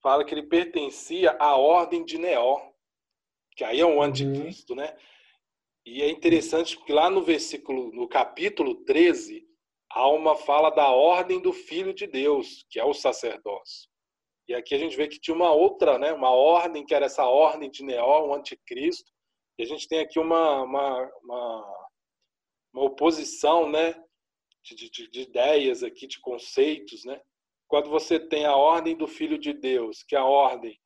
fala 0.03 0.23
que 0.23 0.36
ele 0.36 0.43
pertencia 0.43 1.36
à 1.39 1.55
ordem 1.55 2.05
de 2.05 2.19
Neó, 2.19 2.61
que 3.57 3.63
aí 3.63 3.80
é 3.80 3.86
um 3.88 3.95
uhum. 3.95 4.03
anticristo, 4.03 4.73
uhum. 4.73 4.78
né? 4.82 4.95
E 5.84 6.03
é 6.03 6.11
interessante 6.11 6.78
porque 6.78 6.93
lá 6.93 7.09
no 7.09 7.23
versículo, 7.23 7.91
no 7.91 8.07
capítulo 8.07 8.86
13, 8.86 9.43
a 9.43 9.55
alma 9.99 10.35
fala 10.35 10.69
da 10.69 10.89
ordem 10.89 11.41
do 11.41 11.53
Filho 11.53 11.93
de 11.93 12.07
Deus, 12.07 12.65
que 12.69 12.79
é 12.79 12.85
o 12.85 12.93
sacerdócio. 12.93 13.89
E 14.47 14.53
aqui 14.53 14.75
a 14.75 14.77
gente 14.77 14.95
vê 14.95 15.07
que 15.07 15.19
tinha 15.19 15.35
uma 15.35 15.51
outra, 15.51 15.97
né, 15.97 16.13
uma 16.13 16.29
ordem, 16.29 16.85
que 16.85 16.93
era 16.93 17.05
essa 17.05 17.25
ordem 17.25 17.69
de 17.69 17.83
Neó, 17.83 18.27
o 18.27 18.33
anticristo. 18.33 19.11
E 19.57 19.63
a 19.63 19.65
gente 19.65 19.87
tem 19.87 19.99
aqui 19.99 20.19
uma, 20.19 20.61
uma, 20.63 21.11
uma, 21.23 21.87
uma 22.73 22.83
oposição 22.83 23.69
né, 23.69 23.95
de, 24.63 24.75
de, 24.89 25.09
de 25.09 25.21
ideias 25.21 25.81
aqui, 25.81 26.05
de 26.05 26.19
conceitos, 26.19 27.03
né? 27.05 27.19
quando 27.67 27.89
você 27.89 28.19
tem 28.19 28.45
a 28.45 28.55
ordem 28.55 28.95
do 28.95 29.07
Filho 29.07 29.37
de 29.37 29.53
Deus, 29.53 30.03
que 30.03 30.15
é 30.15 30.19
a 30.19 30.25
ordem 30.25 30.79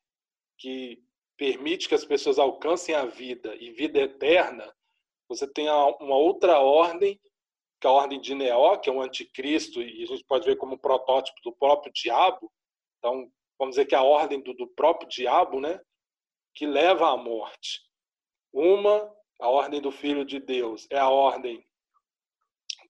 que 0.57 1.01
permite 1.38 1.88
que 1.88 1.95
as 1.95 2.05
pessoas 2.05 2.38
alcancem 2.38 2.93
a 2.95 3.05
vida 3.05 3.55
e 3.55 3.72
vida 3.72 3.99
eterna, 3.99 4.74
você 5.28 5.47
tem 5.47 5.70
uma 5.70 6.18
outra 6.18 6.60
ordem, 6.60 7.20
que 7.80 7.88
a 7.88 7.92
ordem 7.92 8.20
de 8.20 8.36
Neó, 8.36 8.78
que 8.78 8.90
é 8.90 8.94
um 8.94 9.02
anticristo, 9.02 9.82
e 9.82 10.04
a 10.04 10.08
gente 10.08 10.24
pode 10.26 10.46
ver 10.46 10.58
como 10.58 10.78
protótipo 10.78 11.40
do 11.44 11.54
próprio 11.54 11.92
diabo. 11.94 12.52
Então, 12.98 13.32
vamos 13.58 13.76
dizer 13.76 13.86
que 13.86 13.96
é 13.96 13.98
a 13.98 14.04
ordem 14.04 14.42
do, 14.42 14.54
do 14.54 14.68
próprio 14.68 15.08
diabo, 15.08 15.62
né? 15.62 15.80
Que 16.56 16.66
leva 16.66 17.10
à 17.10 17.18
morte. 17.18 17.82
Uma, 18.52 19.14
a 19.40 19.48
ordem 19.48 19.82
do 19.82 19.92
Filho 19.92 20.26
de 20.26 20.40
Deus, 20.40 20.88
é 20.92 20.98
a 20.98 21.10
ordem 21.10 21.64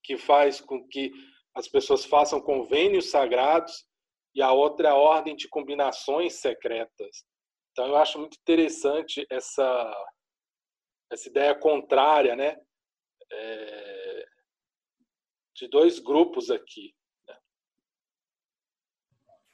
que 0.04 0.18
faz 0.18 0.60
com 0.60 0.88
que 0.88 1.12
as 1.54 1.68
pessoas 1.68 2.06
façam 2.06 2.42
convênios 2.42 3.12
sagrados 3.12 3.86
e 4.34 4.42
a 4.42 4.52
outra 4.52 4.90
é 4.90 4.92
a 4.92 4.96
ordem 4.96 5.36
de 5.36 5.48
combinações 5.48 6.36
secretas. 6.36 7.24
Então 7.72 7.88
eu 7.88 7.96
acho 7.98 8.18
muito 8.18 8.38
interessante 8.40 9.26
essa 9.30 10.06
essa 11.12 11.28
ideia 11.28 11.56
contrária, 11.56 12.36
né, 12.36 12.56
é, 13.32 13.99
de 15.60 15.68
dois 15.68 15.99
grupos 15.99 16.49
aqui. 16.49 16.93
Né? 17.28 17.36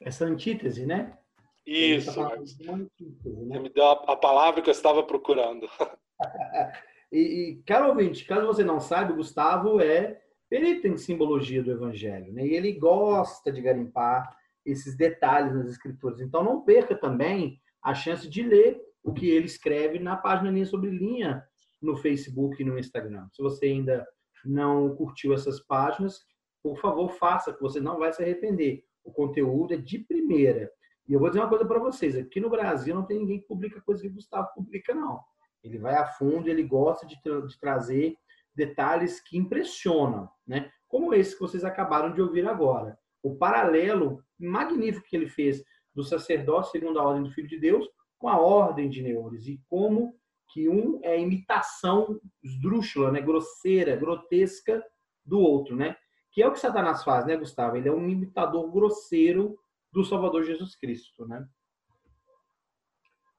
Essa 0.00 0.24
antítese, 0.24 0.86
né? 0.86 1.18
Isso. 1.66 2.14
Tá 2.14 2.34
antítese, 2.34 2.64
né? 2.64 3.56
Você 3.56 3.58
me 3.58 3.68
deu 3.68 3.84
a, 3.86 3.92
a 3.92 4.16
palavra 4.16 4.62
que 4.62 4.70
eu 4.70 4.74
estava 4.74 5.02
procurando. 5.02 5.68
e, 7.12 7.18
e, 7.18 7.62
caro 7.64 7.88
ouvinte, 7.88 8.24
caso 8.24 8.46
você 8.46 8.64
não 8.64 8.80
saiba, 8.80 9.12
o 9.12 9.16
Gustavo 9.16 9.80
é 9.80 10.22
perito 10.48 10.86
em 10.86 10.96
simbologia 10.96 11.62
do 11.62 11.72
Evangelho, 11.72 12.32
né? 12.32 12.46
E 12.46 12.54
ele 12.54 12.72
gosta 12.72 13.50
de 13.50 13.60
garimpar 13.60 14.36
esses 14.64 14.96
detalhes 14.96 15.54
nas 15.54 15.68
escrituras. 15.68 16.20
Então, 16.20 16.42
não 16.42 16.62
perca 16.62 16.96
também 16.96 17.60
a 17.82 17.94
chance 17.94 18.28
de 18.28 18.42
ler 18.42 18.80
o 19.02 19.12
que 19.12 19.30
ele 19.30 19.46
escreve 19.46 19.98
na 19.98 20.16
página 20.16 20.50
Linha 20.50 20.66
sobre 20.66 20.90
Linha 20.90 21.44
no 21.80 21.96
Facebook 21.96 22.60
e 22.60 22.64
no 22.64 22.78
Instagram. 22.78 23.28
Se 23.32 23.40
você 23.40 23.66
ainda 23.66 24.06
não 24.44 24.94
curtiu 24.94 25.32
essas 25.32 25.60
páginas, 25.60 26.24
por 26.62 26.78
favor, 26.78 27.08
faça, 27.10 27.52
que 27.52 27.60
você 27.60 27.80
não 27.80 27.98
vai 27.98 28.12
se 28.12 28.22
arrepender. 28.22 28.84
O 29.04 29.12
conteúdo 29.12 29.74
é 29.74 29.76
de 29.76 30.00
primeira. 30.00 30.70
E 31.08 31.12
eu 31.12 31.20
vou 31.20 31.28
dizer 31.28 31.40
uma 31.40 31.48
coisa 31.48 31.64
para 31.64 31.78
vocês: 31.78 32.16
aqui 32.16 32.40
no 32.40 32.50
Brasil 32.50 32.94
não 32.94 33.04
tem 33.04 33.18
ninguém 33.18 33.40
que 33.40 33.46
publica 33.46 33.80
coisa 33.80 34.02
que 34.02 34.08
o 34.08 34.12
Gustavo 34.12 34.48
publica, 34.54 34.94
não. 34.94 35.20
Ele 35.62 35.78
vai 35.78 35.94
a 35.94 36.06
fundo, 36.06 36.48
ele 36.48 36.62
gosta 36.62 37.06
de, 37.06 37.20
tra 37.22 37.40
de 37.40 37.58
trazer 37.58 38.16
detalhes 38.54 39.20
que 39.20 39.36
impressionam, 39.36 40.28
né? 40.46 40.70
Como 40.88 41.14
esse 41.14 41.34
que 41.34 41.40
vocês 41.40 41.64
acabaram 41.64 42.12
de 42.12 42.20
ouvir 42.20 42.46
agora. 42.48 42.98
O 43.22 43.36
paralelo 43.36 44.22
magnífico 44.38 45.06
que 45.08 45.16
ele 45.16 45.28
fez 45.28 45.62
do 45.94 46.02
sacerdócio 46.02 46.72
segundo 46.72 46.98
a 46.98 47.04
ordem 47.04 47.24
do 47.24 47.30
Filho 47.30 47.48
de 47.48 47.58
Deus 47.58 47.88
com 48.18 48.28
a 48.28 48.38
ordem 48.38 48.88
de 48.88 49.02
Neures 49.02 49.46
e 49.46 49.60
como 49.68 50.14
que 50.48 50.68
um 50.68 51.00
é 51.02 51.18
imitação 51.18 52.20
esdrúxula, 52.42 53.10
né, 53.10 53.20
grosseira, 53.20 53.96
grotesca 53.96 54.82
do 55.24 55.40
outro, 55.40 55.76
né? 55.76 55.96
Que 56.30 56.42
é 56.42 56.48
o 56.48 56.52
que 56.52 56.60
Satanás 56.60 57.02
faz, 57.02 57.26
né, 57.26 57.36
Gustavo? 57.36 57.76
Ele 57.76 57.88
é 57.88 57.92
um 57.92 58.08
imitador 58.08 58.70
grosseiro 58.70 59.58
do 59.92 60.04
Salvador 60.04 60.44
Jesus 60.44 60.76
Cristo, 60.76 61.26
né? 61.26 61.46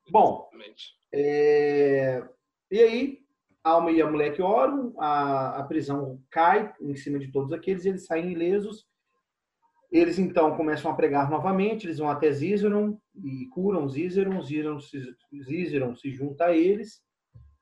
Bom, 0.10 0.50
é... 1.14 2.24
e 2.72 2.80
aí 2.80 3.28
a 3.68 3.72
alma 3.72 3.92
e 3.92 4.02
a 4.02 4.10
mulher 4.10 4.34
que 4.34 4.42
oram, 4.42 4.94
a, 4.98 5.60
a 5.60 5.64
prisão 5.64 6.24
cai 6.30 6.74
em 6.80 6.96
cima 6.96 7.20
de 7.20 7.30
todos 7.32 7.52
aqueles, 7.52 7.84
e 7.84 7.90
eles 7.90 8.06
saem 8.06 8.32
ilesos. 8.32 8.87
Eles 9.90 10.20
então 10.20 10.56
começam 10.58 10.92
a 10.92 10.96
pregar 10.96 11.30
novamente, 11.30 11.86
eles 11.86 11.98
vão 11.98 12.10
até 12.10 12.30
Zízeron 12.32 13.00
e 13.16 13.48
curam 13.48 13.88
Zízeron, 13.88 14.42
Zízeron 14.42 14.80
se, 14.82 15.00
Zízeron 15.44 15.96
se 15.96 16.12
junta 16.12 16.46
a 16.46 16.56
eles 16.56 17.02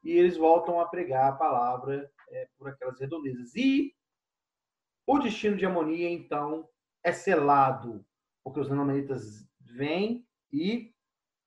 e 0.04 0.12
eles 0.12 0.36
voltam 0.36 0.80
a 0.80 0.88
pregar 0.88 1.32
a 1.32 1.36
palavra 1.36 2.12
é, 2.30 2.48
por 2.58 2.70
aquelas 2.70 3.00
redondezas. 3.00 3.56
E 3.56 3.96
o 5.06 5.20
destino 5.20 5.56
de 5.56 5.68
Amonia, 5.68 6.10
então, 6.10 6.68
é 7.04 7.12
selado, 7.12 8.04
porque 8.44 8.60
os 8.60 8.70
nanamanitas 8.70 9.48
vêm 9.60 10.26
e 10.52 10.92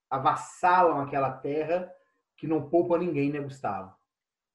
avassalam 0.09 1.01
aquela 1.01 1.33
terra 1.39 1.93
que 2.37 2.47
não 2.47 2.68
poupa 2.68 2.97
ninguém, 2.97 3.33
né, 3.33 3.41
Gustavo? 3.41 3.97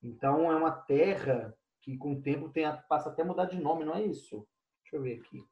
Então 0.01 0.49
é 0.49 0.55
uma 0.55 0.71
terra 0.71 1.53
que 1.81 1.97
com 1.97 2.13
o 2.13 2.21
tempo 2.21 2.49
tem, 2.49 2.63
passa 2.87 3.09
até 3.09 3.23
a 3.23 3.25
mudar 3.25 3.45
de 3.45 3.59
nome, 3.59 3.83
não 3.83 3.95
é 3.95 4.05
isso? 4.05 4.47
Deixa 4.83 4.95
eu 4.95 5.01
ver 5.01 5.19
aqui 5.19 5.45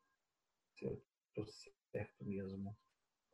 se 0.82 0.86
eu 0.86 1.02
estou 1.28 1.46
certo 1.92 2.26
mesmo. 2.26 2.76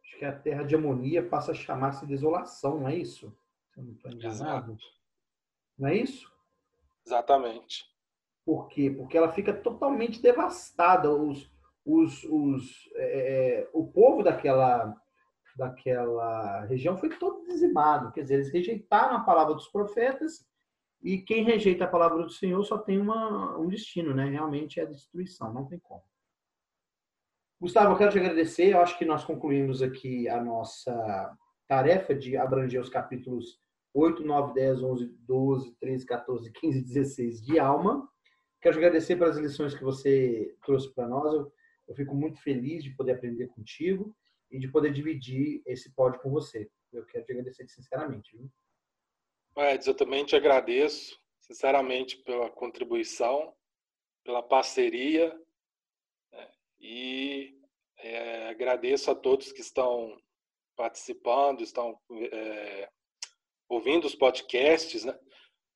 Acho 0.03 0.19
que 0.19 0.25
a 0.25 0.37
terra 0.37 0.63
de 0.63 0.75
Amonia 0.75 1.27
passa 1.27 1.51
a 1.51 1.55
chamar-se 1.55 2.05
desolação, 2.05 2.81
não 2.81 2.89
é 2.89 2.95
isso? 2.95 3.35
Se 3.73 3.79
eu 3.79 3.85
não 3.85 3.93
estou 3.93 4.11
enganado. 4.11 4.73
Exato. 4.73 4.77
Não 5.77 5.87
é 5.87 5.95
isso? 5.95 6.31
Exatamente. 7.05 7.85
Por 8.45 8.67
quê? 8.67 8.89
Porque 8.89 9.17
ela 9.17 9.31
fica 9.31 9.53
totalmente 9.53 10.21
devastada. 10.21 11.09
Os, 11.13 11.49
os, 11.85 12.23
os, 12.25 12.89
é, 12.95 13.61
é 13.61 13.69
o 13.73 13.87
povo 13.87 14.23
daquela, 14.23 14.95
daquela 15.55 16.65
região 16.65 16.97
foi 16.97 17.09
todo 17.17 17.45
dizimado. 17.45 18.11
Quer 18.11 18.21
dizer, 18.21 18.35
eles 18.35 18.51
rejeitaram 18.51 19.17
a 19.17 19.23
palavra 19.23 19.53
dos 19.53 19.67
profetas 19.67 20.45
e 21.01 21.19
quem 21.19 21.43
rejeita 21.43 21.85
a 21.85 21.89
palavra 21.89 22.23
do 22.23 22.29
Senhor 22.29 22.63
só 22.63 22.77
tem 22.77 22.99
uma, 22.99 23.57
um 23.57 23.67
destino, 23.67 24.13
né? 24.13 24.25
Realmente 24.25 24.79
é 24.79 24.83
a 24.83 24.87
destruição, 24.87 25.53
não 25.53 25.65
tem 25.65 25.79
como. 25.79 26.03
Gustavo, 27.59 27.93
eu 27.93 27.97
quero 27.97 28.11
te 28.11 28.19
agradecer. 28.19 28.71
Eu 28.71 28.81
acho 28.81 28.97
que 28.99 29.05
nós 29.05 29.23
concluímos 29.25 29.81
aqui 29.81 30.29
a 30.29 30.39
nossa 30.39 31.35
tarefa 31.67 32.13
de 32.13 32.37
abranger 32.37 32.79
os 32.79 32.89
capítulos 32.89 33.59
8, 33.93 34.23
9, 34.23 34.53
10, 34.53 34.83
11, 34.83 35.05
12, 35.21 35.75
13, 35.79 36.05
14, 36.05 36.51
15 36.51 36.81
16 36.81 37.41
de 37.41 37.59
alma. 37.59 38.07
Quero 38.61 38.77
agradecer 38.77 39.15
pelas 39.15 39.37
lições 39.37 39.73
que 39.73 39.83
você 39.83 40.55
trouxe 40.63 40.93
para 40.93 41.07
nós. 41.07 41.33
Eu, 41.33 41.51
eu 41.87 41.95
fico 41.95 42.13
muito 42.13 42.39
feliz 42.41 42.83
de 42.83 42.91
poder 42.91 43.13
aprender 43.13 43.47
contigo 43.47 44.15
e 44.51 44.59
de 44.59 44.67
poder 44.67 44.93
dividir 44.93 45.63
esse 45.65 45.91
pódio 45.95 46.21
com 46.21 46.29
você. 46.29 46.69
Eu 46.93 47.05
quero 47.05 47.25
te 47.25 47.31
agradecer 47.31 47.67
sinceramente. 47.67 48.37
Edson, 49.57 49.89
eu 49.89 49.95
também 49.95 50.23
te 50.23 50.35
agradeço, 50.35 51.19
sinceramente, 51.39 52.17
pela 52.17 52.51
contribuição, 52.51 53.51
pela 54.23 54.43
parceria? 54.43 55.35
E 56.79 57.57
é, 57.99 58.49
agradeço 58.49 59.09
a 59.09 59.15
todos 59.15 59.51
que 59.51 59.61
estão 59.61 60.17
participando, 60.75 61.61
estão 61.61 61.99
é, 62.31 62.89
ouvindo 63.67 64.05
os 64.05 64.15
podcasts, 64.15 65.03
né? 65.03 65.17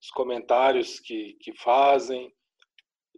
os 0.01 0.09
comentários 0.11 0.99
que, 0.99 1.33
que 1.41 1.53
fazem 1.57 2.33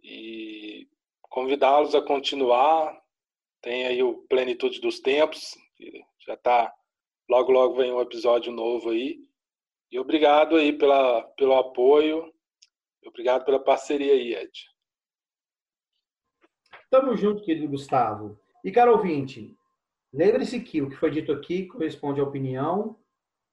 e 0.02 0.88
convidá-los 1.22 1.94
a 1.94 2.02
continuar. 2.02 3.00
Tem 3.62 3.86
aí 3.86 4.02
o 4.02 4.26
Plenitude 4.28 4.80
dos 4.80 5.00
Tempos, 5.00 5.54
que 5.76 6.02
já 6.26 6.34
está, 6.34 6.72
logo, 7.28 7.52
logo 7.52 7.76
vem 7.76 7.92
um 7.92 8.00
episódio 8.00 8.52
novo 8.52 8.90
aí. 8.90 9.18
E 9.90 9.98
obrigado 9.98 10.56
aí 10.56 10.72
pela, 10.72 11.22
pelo 11.36 11.54
apoio, 11.54 12.32
obrigado 13.06 13.44
pela 13.44 13.62
parceria 13.62 14.12
aí, 14.12 14.34
Ed. 14.34 14.73
Tamo 16.94 17.16
junto, 17.16 17.42
querido 17.42 17.66
Gustavo. 17.66 18.38
E, 18.62 18.70
caro 18.70 18.92
ouvinte, 18.92 19.58
lembre-se 20.12 20.60
que 20.60 20.80
o 20.80 20.88
que 20.88 20.94
foi 20.94 21.10
dito 21.10 21.32
aqui 21.32 21.66
corresponde 21.66 22.20
à 22.20 22.22
opinião 22.22 22.96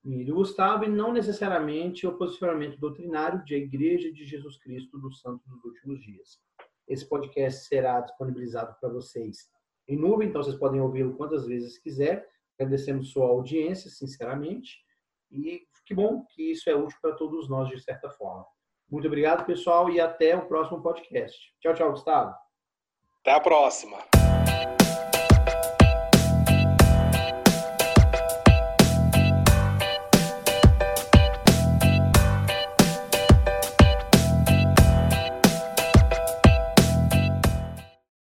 do 0.03 0.35
Gustavo 0.35 0.83
e 0.83 0.87
não 0.87 1.11
necessariamente 1.11 2.05
ao 2.05 2.13
posicionamento 2.13 2.77
doutrinário 2.77 3.43
da 3.43 3.55
Igreja 3.55 4.13
de 4.13 4.27
Jesus 4.27 4.59
Cristo 4.59 4.99
dos 4.99 5.21
Santos 5.21 5.43
dos 5.47 5.63
Últimos 5.65 5.99
Dias. 6.03 6.39
Esse 6.87 7.09
podcast 7.09 7.65
será 7.65 8.01
disponibilizado 8.01 8.75
para 8.79 8.89
vocês 8.89 9.49
em 9.87 9.97
nuvem, 9.97 10.29
então 10.29 10.43
vocês 10.43 10.55
podem 10.55 10.79
ouvi-lo 10.79 11.17
quantas 11.17 11.47
vezes 11.47 11.79
quiser. 11.79 12.29
Agradecemos 12.59 13.11
sua 13.11 13.25
audiência, 13.27 13.89
sinceramente, 13.89 14.77
e 15.31 15.63
que 15.83 15.95
bom 15.95 16.23
que 16.29 16.51
isso 16.51 16.69
é 16.69 16.75
útil 16.75 16.99
para 17.01 17.15
todos 17.15 17.49
nós, 17.49 17.69
de 17.69 17.81
certa 17.81 18.07
forma. 18.11 18.45
Muito 18.87 19.07
obrigado, 19.07 19.47
pessoal, 19.47 19.89
e 19.89 19.99
até 19.99 20.37
o 20.37 20.45
próximo 20.45 20.83
podcast. 20.83 21.35
Tchau, 21.59 21.73
tchau, 21.73 21.89
Gustavo. 21.89 22.50
Até 23.23 23.33
a 23.33 23.39
próxima. 23.39 23.97